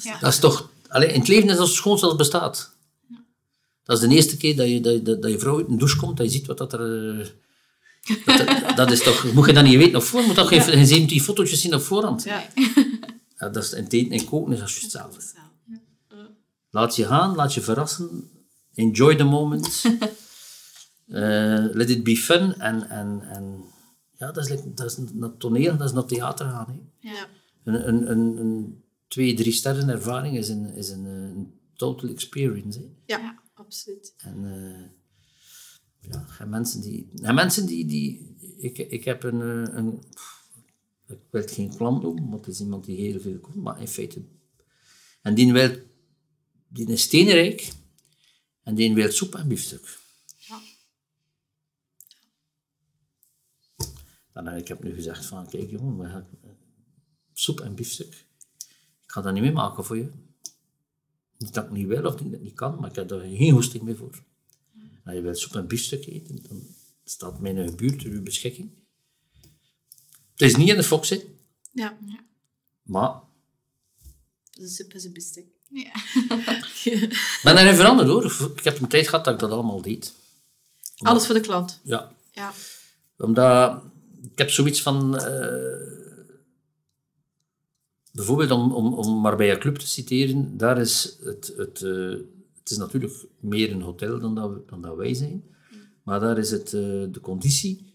Ja. 0.02 0.18
Dat 0.18 0.32
is 0.32 0.38
toch... 0.38 0.70
Allee, 0.88 1.12
in 1.12 1.18
het 1.18 1.28
leven 1.28 1.48
is 1.48 1.56
dat 1.56 1.66
het 1.66 1.76
schoonste 1.76 2.06
dat 2.06 2.16
bestaat. 2.16 2.72
Dat 3.84 4.02
is 4.02 4.08
de 4.08 4.14
eerste 4.14 4.36
keer 4.36 4.56
dat 4.56 4.68
je, 4.68 4.80
dat, 4.80 4.92
je- 4.92 5.02
dat, 5.02 5.22
dat 5.22 5.30
je 5.30 5.38
vrouw 5.38 5.56
uit 5.58 5.68
een 5.68 5.78
douche 5.78 5.96
komt, 5.96 6.16
dat 6.16 6.26
je 6.26 6.32
ziet 6.32 6.46
wat 6.46 6.58
dat 6.58 6.72
er... 6.72 7.34
Dat, 8.24 8.76
dat, 8.76 8.90
is 8.90 9.02
toch... 9.02 9.32
Moet 9.32 9.46
je 9.46 9.52
dat 9.52 9.64
niet 9.64 9.76
weten 9.76 9.96
op 9.96 10.02
voorhand? 10.02 10.26
Moet 10.26 10.36
dat 10.36 10.46
geen, 10.46 10.60
geen 10.60 10.86
17 10.86 11.20
fotootjes 11.20 11.60
zien 11.60 11.74
op 11.74 11.80
voorhand? 11.80 12.22
Ja. 12.22 12.42
Ja, 13.38 13.48
dat 13.48 13.64
is 13.64 13.70
het 13.70 13.92
eten 13.92 14.12
en 14.12 14.24
koken 14.24 14.52
is 14.52 14.58
dat 14.58 14.68
juist 14.68 14.82
hetzelfde. 14.82 15.20
Zo. 15.20 15.36
Laat 16.70 16.96
je 16.96 17.04
gaan, 17.04 17.34
laat 17.34 17.54
je 17.54 17.60
verrassen. 17.60 18.30
Enjoy 18.74 19.16
the 19.16 19.24
moment. 19.24 19.68
Eh, 21.08 21.64
let 21.72 21.90
it 21.90 22.04
be 22.04 22.16
fun. 22.16 22.54
En, 22.60 22.88
en, 22.88 23.22
en 23.22 23.64
ja, 24.18 24.32
dat 24.32 24.48
is, 24.48 24.60
dat 24.74 24.86
is 24.86 24.96
naar 25.12 25.36
toneel, 25.36 25.76
dat 25.76 25.86
is 25.86 25.94
naar 25.94 26.04
theater 26.04 26.46
gaan. 26.46 26.66
Hè. 26.66 27.08
Ja. 27.10 27.26
Een, 27.64 27.88
een, 27.88 28.10
een, 28.10 28.36
een 28.36 28.84
twee, 29.06 29.34
drie 29.34 29.52
sterren 29.52 29.88
ervaring 29.88 30.36
is 30.36 30.48
een, 30.48 30.74
is 30.74 30.90
een, 30.90 31.04
een 31.04 31.52
total 31.76 32.08
experience. 32.08 32.78
Hè. 32.78 32.86
Ja, 33.06 33.42
absoluut. 33.54 34.14
En 34.16 34.44
eh, 34.44 34.97
ja, 36.00 36.26
en 36.38 36.48
mensen 36.48 36.80
die... 36.80 37.08
En 37.22 37.34
mensen 37.34 37.66
die... 37.66 37.86
die 37.86 38.36
ik, 38.58 38.78
ik 38.78 39.04
heb 39.04 39.22
een... 39.22 39.40
eh, 39.40 39.74
een 39.76 40.02
ik 41.06 41.18
wil 41.30 41.42
geen 41.46 41.76
klant 41.76 42.02
noemen, 42.02 42.28
want 42.30 42.44
het 42.44 42.54
is 42.54 42.60
iemand 42.60 42.84
die 42.84 42.96
heel 42.96 43.20
veel 43.20 43.38
komt, 43.38 43.54
maar 43.54 43.80
in 43.80 43.88
feite... 43.88 44.22
En 45.22 45.34
die 45.34 45.52
wil... 45.52 45.86
Die 46.68 46.86
is 46.86 47.02
steenrijk 47.02 47.72
en 48.62 48.74
die 48.74 48.94
wil 48.94 49.10
soep 49.10 49.34
en 49.34 49.48
biefstuk. 49.48 49.98
Ja. 50.36 50.60
Dan 54.32 54.46
heb 54.46 54.58
ik 54.58 54.68
heb 54.68 54.82
nu 54.82 54.94
gezegd 54.94 55.26
van, 55.26 55.48
kijk 55.48 55.70
jongen, 55.70 55.98
we 55.98 56.08
gaan, 56.08 56.28
eh, 56.42 56.50
soep 57.32 57.60
en 57.60 57.74
biefstuk. 57.74 58.26
Ik 59.02 59.12
ga 59.12 59.20
dat 59.20 59.32
niet 59.32 59.42
meer 59.42 59.52
maken 59.52 59.84
voor 59.84 59.96
je. 59.96 60.10
Niet 61.38 61.54
dat 61.54 61.64
ik 61.64 61.70
niet 61.70 61.86
wil 61.86 62.04
of 62.04 62.20
niet 62.20 62.30
dat 62.30 62.40
ik 62.40 62.46
niet 62.46 62.54
kan, 62.54 62.80
maar 62.80 62.90
ik 62.90 62.96
heb 62.96 63.08
daar 63.08 63.20
geen 63.20 63.52
hoesting 63.52 63.82
meer 63.82 63.96
voor. 63.96 64.24
En 65.08 65.14
je 65.14 65.20
wilt 65.20 65.38
soep 65.38 65.54
en 65.54 65.66
biefstuk 65.66 66.06
eten, 66.06 66.42
dan 66.48 66.62
staat 67.04 67.40
mijn 67.40 67.76
buurt 67.76 67.98
ter 68.00 68.10
uw 68.10 68.22
beschikking. 68.22 68.70
Het 70.32 70.40
is 70.48 70.56
niet 70.56 70.68
in 70.68 70.76
de 70.76 70.82
Fox, 70.82 71.08
hè, 71.08 71.22
Ja. 71.72 71.96
maar 72.82 73.20
De 74.50 74.68
soep 74.68 74.92
is 74.94 75.04
een 75.04 75.12
bestek. 75.12 75.46
Ja. 75.68 75.92
ik 76.84 77.40
ben 77.42 77.54
daarin 77.54 77.74
veranderd 77.74 78.08
hoor. 78.08 78.52
Ik 78.56 78.64
heb 78.64 78.80
een 78.80 78.88
tijd 78.88 79.08
gehad 79.08 79.24
dat 79.24 79.34
ik 79.34 79.40
dat 79.40 79.50
allemaal 79.50 79.82
deed. 79.82 80.12
Alles 80.98 81.26
voor 81.26 81.34
de 81.34 81.40
klant. 81.40 81.80
Ja, 81.84 82.12
Ja. 82.32 82.52
Omdat 83.16 83.82
ik 84.32 84.38
heb 84.38 84.50
zoiets 84.50 84.82
van. 84.82 85.18
eh, 85.18 85.96
bijvoorbeeld, 88.12 88.50
om, 88.50 88.72
om, 88.72 88.94
om 88.94 89.20
maar 89.20 89.36
bij 89.36 89.50
een 89.52 89.58
club 89.58 89.76
te 89.76 89.86
citeren, 89.86 90.56
daar 90.56 90.78
is 90.80 91.16
het. 91.22 91.52
het 91.56 91.82
eh, 91.82 92.14
het 92.68 92.78
is 92.78 92.84
natuurlijk 92.84 93.26
meer 93.40 93.72
een 93.72 93.80
hotel 93.82 94.18
dan 94.20 94.34
dat, 94.34 94.50
we- 94.50 94.62
dan 94.66 94.80
dat 94.82 94.96
wij 94.96 95.14
zijn. 95.14 95.44
Maar 96.02 96.20
daar 96.20 96.38
is 96.38 96.50
het, 96.50 96.66
eh, 96.66 96.80
de 97.12 97.18
conditie. 97.22 97.92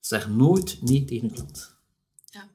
Zeg 0.00 0.28
nooit 0.28 0.82
nee 0.82 1.04
tegen 1.04 1.28
een 1.28 1.34
klant. 1.34 1.76
Ja. 2.24 2.48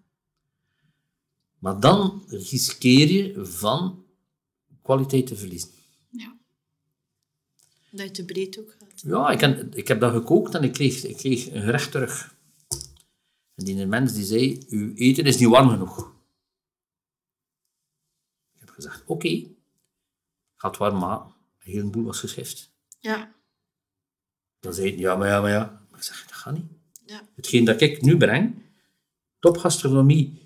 Maar 1.60 1.80
dan 1.80 2.24
riskeer 2.28 3.08
je 3.12 3.46
van 3.46 4.06
kwaliteit 4.82 5.28
te 5.28 5.36
verliezen. 5.36 5.70
Ja. 6.10 6.38
Dat 7.92 8.06
je 8.06 8.12
te 8.12 8.26
breed 8.26 8.60
ook 8.60 8.76
gaat. 8.80 9.02
Ja, 9.02 9.30
ik, 9.30 9.40
heb- 9.40 9.76
ik 9.76 9.88
heb 9.88 10.00
dat 10.00 10.14
gekookt 10.14 10.56
en 10.56 10.64
ik 10.64 10.74
kreeg, 10.74 11.04
ik 11.04 11.18
kreeg 11.18 11.48
een 11.52 11.62
gerecht 11.62 11.92
terug. 11.92 12.36
En 13.56 13.66
die 13.66 13.86
mens 13.86 14.14
die 14.14 14.24
zei, 14.24 14.66
uw 14.70 14.94
eten 14.94 15.26
is 15.26 15.38
niet 15.38 15.50
warm 15.50 15.70
genoeg. 15.70 16.14
Ik 18.54 18.60
heb 18.60 18.70
gezegd, 18.70 19.04
oké. 19.06 19.28
Ik 19.28 19.56
ga 20.56 20.68
het 20.68 20.78
warm 20.78 20.98
maken. 21.00 21.34
Een 21.70 21.76
heleboel 21.76 22.04
was 22.04 22.20
geschift. 22.20 22.72
Ja. 23.00 23.36
Dan 24.60 24.74
zei 24.74 24.90
hij, 24.90 24.98
ja, 25.00 25.16
maar 25.16 25.28
ja, 25.28 25.42
maar 25.42 25.52
ja. 25.52 25.86
Maar 25.90 26.00
ik 26.00 26.06
zeg, 26.06 26.24
dat 26.26 26.36
gaat 26.36 26.54
niet. 26.54 26.72
Ja. 27.06 27.28
Hetgeen 27.36 27.66
dat 27.66 27.82
ik 27.82 28.02
nu 28.02 28.18
breng, 28.18 28.64
topgastronomie, 29.40 30.42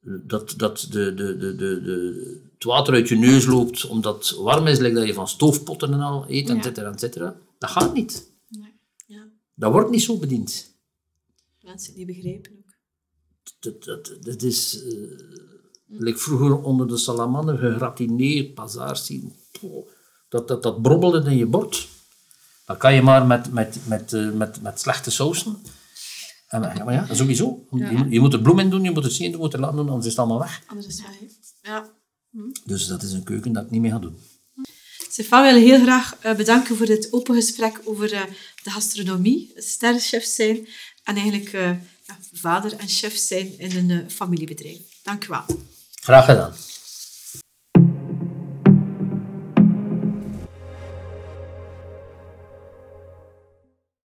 dat, 0.00 0.54
dat 0.56 0.86
de, 0.90 1.14
de, 1.14 1.36
de, 1.36 1.54
de, 1.54 1.82
de 1.82 2.50
het 2.54 2.64
water 2.64 2.94
uit 2.94 3.08
je 3.08 3.16
neus 3.16 3.46
loopt 3.46 3.84
omdat 3.86 4.28
het 4.28 4.38
warm 4.38 4.66
is, 4.66 4.78
like 4.78 4.94
dat 4.94 5.06
je 5.06 5.14
van 5.14 5.28
stoofpotten 5.28 5.92
en 5.92 6.00
al 6.00 6.30
eet, 6.30 6.48
Ja. 6.48 6.56
et 6.56 6.64
cetera, 6.64 6.90
et 6.92 7.00
cetera. 7.00 7.36
Dat 7.58 7.70
gaat 7.70 7.94
niet. 7.94 8.30
Ja. 9.06 9.28
Dat 9.54 9.72
wordt 9.72 9.90
niet 9.90 10.02
zo 10.02 10.18
bediend. 10.18 10.76
Mensen 11.60 11.94
die 11.94 12.06
begrijpen 12.06 12.52
ook. 12.58 12.74
Dat, 13.60 13.84
dat, 13.84 14.16
dat 14.20 14.42
is... 14.42 14.82
eh 14.84 15.52
like 15.86 16.18
vroeger 16.18 16.62
onder 16.62 16.88
de 16.88 16.96
salamander 16.96 17.58
gegratineerd, 17.58 18.54
bazaar 18.54 18.96
zien. 18.96 19.32
Poh, 19.60 19.88
dat, 20.34 20.48
dat, 20.48 20.62
dat 20.62 20.82
brobbelde 20.82 21.30
in 21.30 21.36
je 21.36 21.46
bord. 21.46 21.88
Dat 22.66 22.76
kan 22.78 22.94
je 22.94 23.02
maar 23.02 23.26
met, 23.26 23.52
met, 23.52 23.78
met, 23.86 24.12
eh, 24.12 24.30
met, 24.30 24.62
met 24.62 24.80
slechte 24.80 25.10
sausen. 25.10 25.56
En, 26.48 26.62
ja, 26.62 26.84
maar 26.84 26.94
ja, 26.94 27.14
sowieso. 27.14 27.66
Je, 27.70 27.84
moet- 27.96 28.12
je 28.12 28.20
moet 28.20 28.32
er 28.32 28.40
bloem 28.42 28.58
in 28.58 28.70
doen, 28.70 28.82
je 28.82 28.90
moet 28.90 29.04
er 29.04 29.10
zien, 29.10 29.30
je 29.30 29.36
moet 29.36 29.52
er 29.52 29.60
laten 29.60 29.76
doen, 29.76 29.86
anders 29.88 30.04
is 30.06 30.10
het 30.10 30.20
allemaal 30.20 30.38
weg. 30.38 30.62
Anders 30.66 30.86
is 30.86 30.96
het 30.98 31.06
weg. 31.06 31.28
Ja. 31.62 31.90
Dus 32.64 32.86
dat 32.86 33.02
is 33.02 33.12
een 33.12 33.22
keuken 33.22 33.52
dat 33.52 33.64
ik 33.64 33.70
niet 33.70 33.80
meer 33.80 33.90
ga 33.90 33.98
doen. 33.98 34.18
Stefan 35.10 35.42
wil 35.42 35.54
heel 35.54 35.80
graag 35.82 36.16
eh, 36.20 36.34
bedanken 36.34 36.76
voor 36.76 36.86
dit 36.86 37.08
open 37.12 37.34
gesprek 37.34 37.80
over 37.84 38.12
eh, 38.12 38.22
de 38.62 38.70
gastronomie, 38.70 39.52
sterrenchef 39.56 40.24
zijn 40.24 40.56
en 41.04 41.14
eigenlijk 41.16 41.52
eh, 41.52 41.68
ja, 42.06 42.18
vader 42.32 42.72
en 42.76 42.88
chef 42.88 43.16
zijn 43.16 43.58
in 43.58 43.76
een 43.76 43.90
eh, 43.90 44.08
familiebedrijf. 44.08 44.78
Dank 45.02 45.24
u 45.24 45.28
wel. 45.28 45.44
Graag 46.02 46.24
gedaan. 46.24 46.52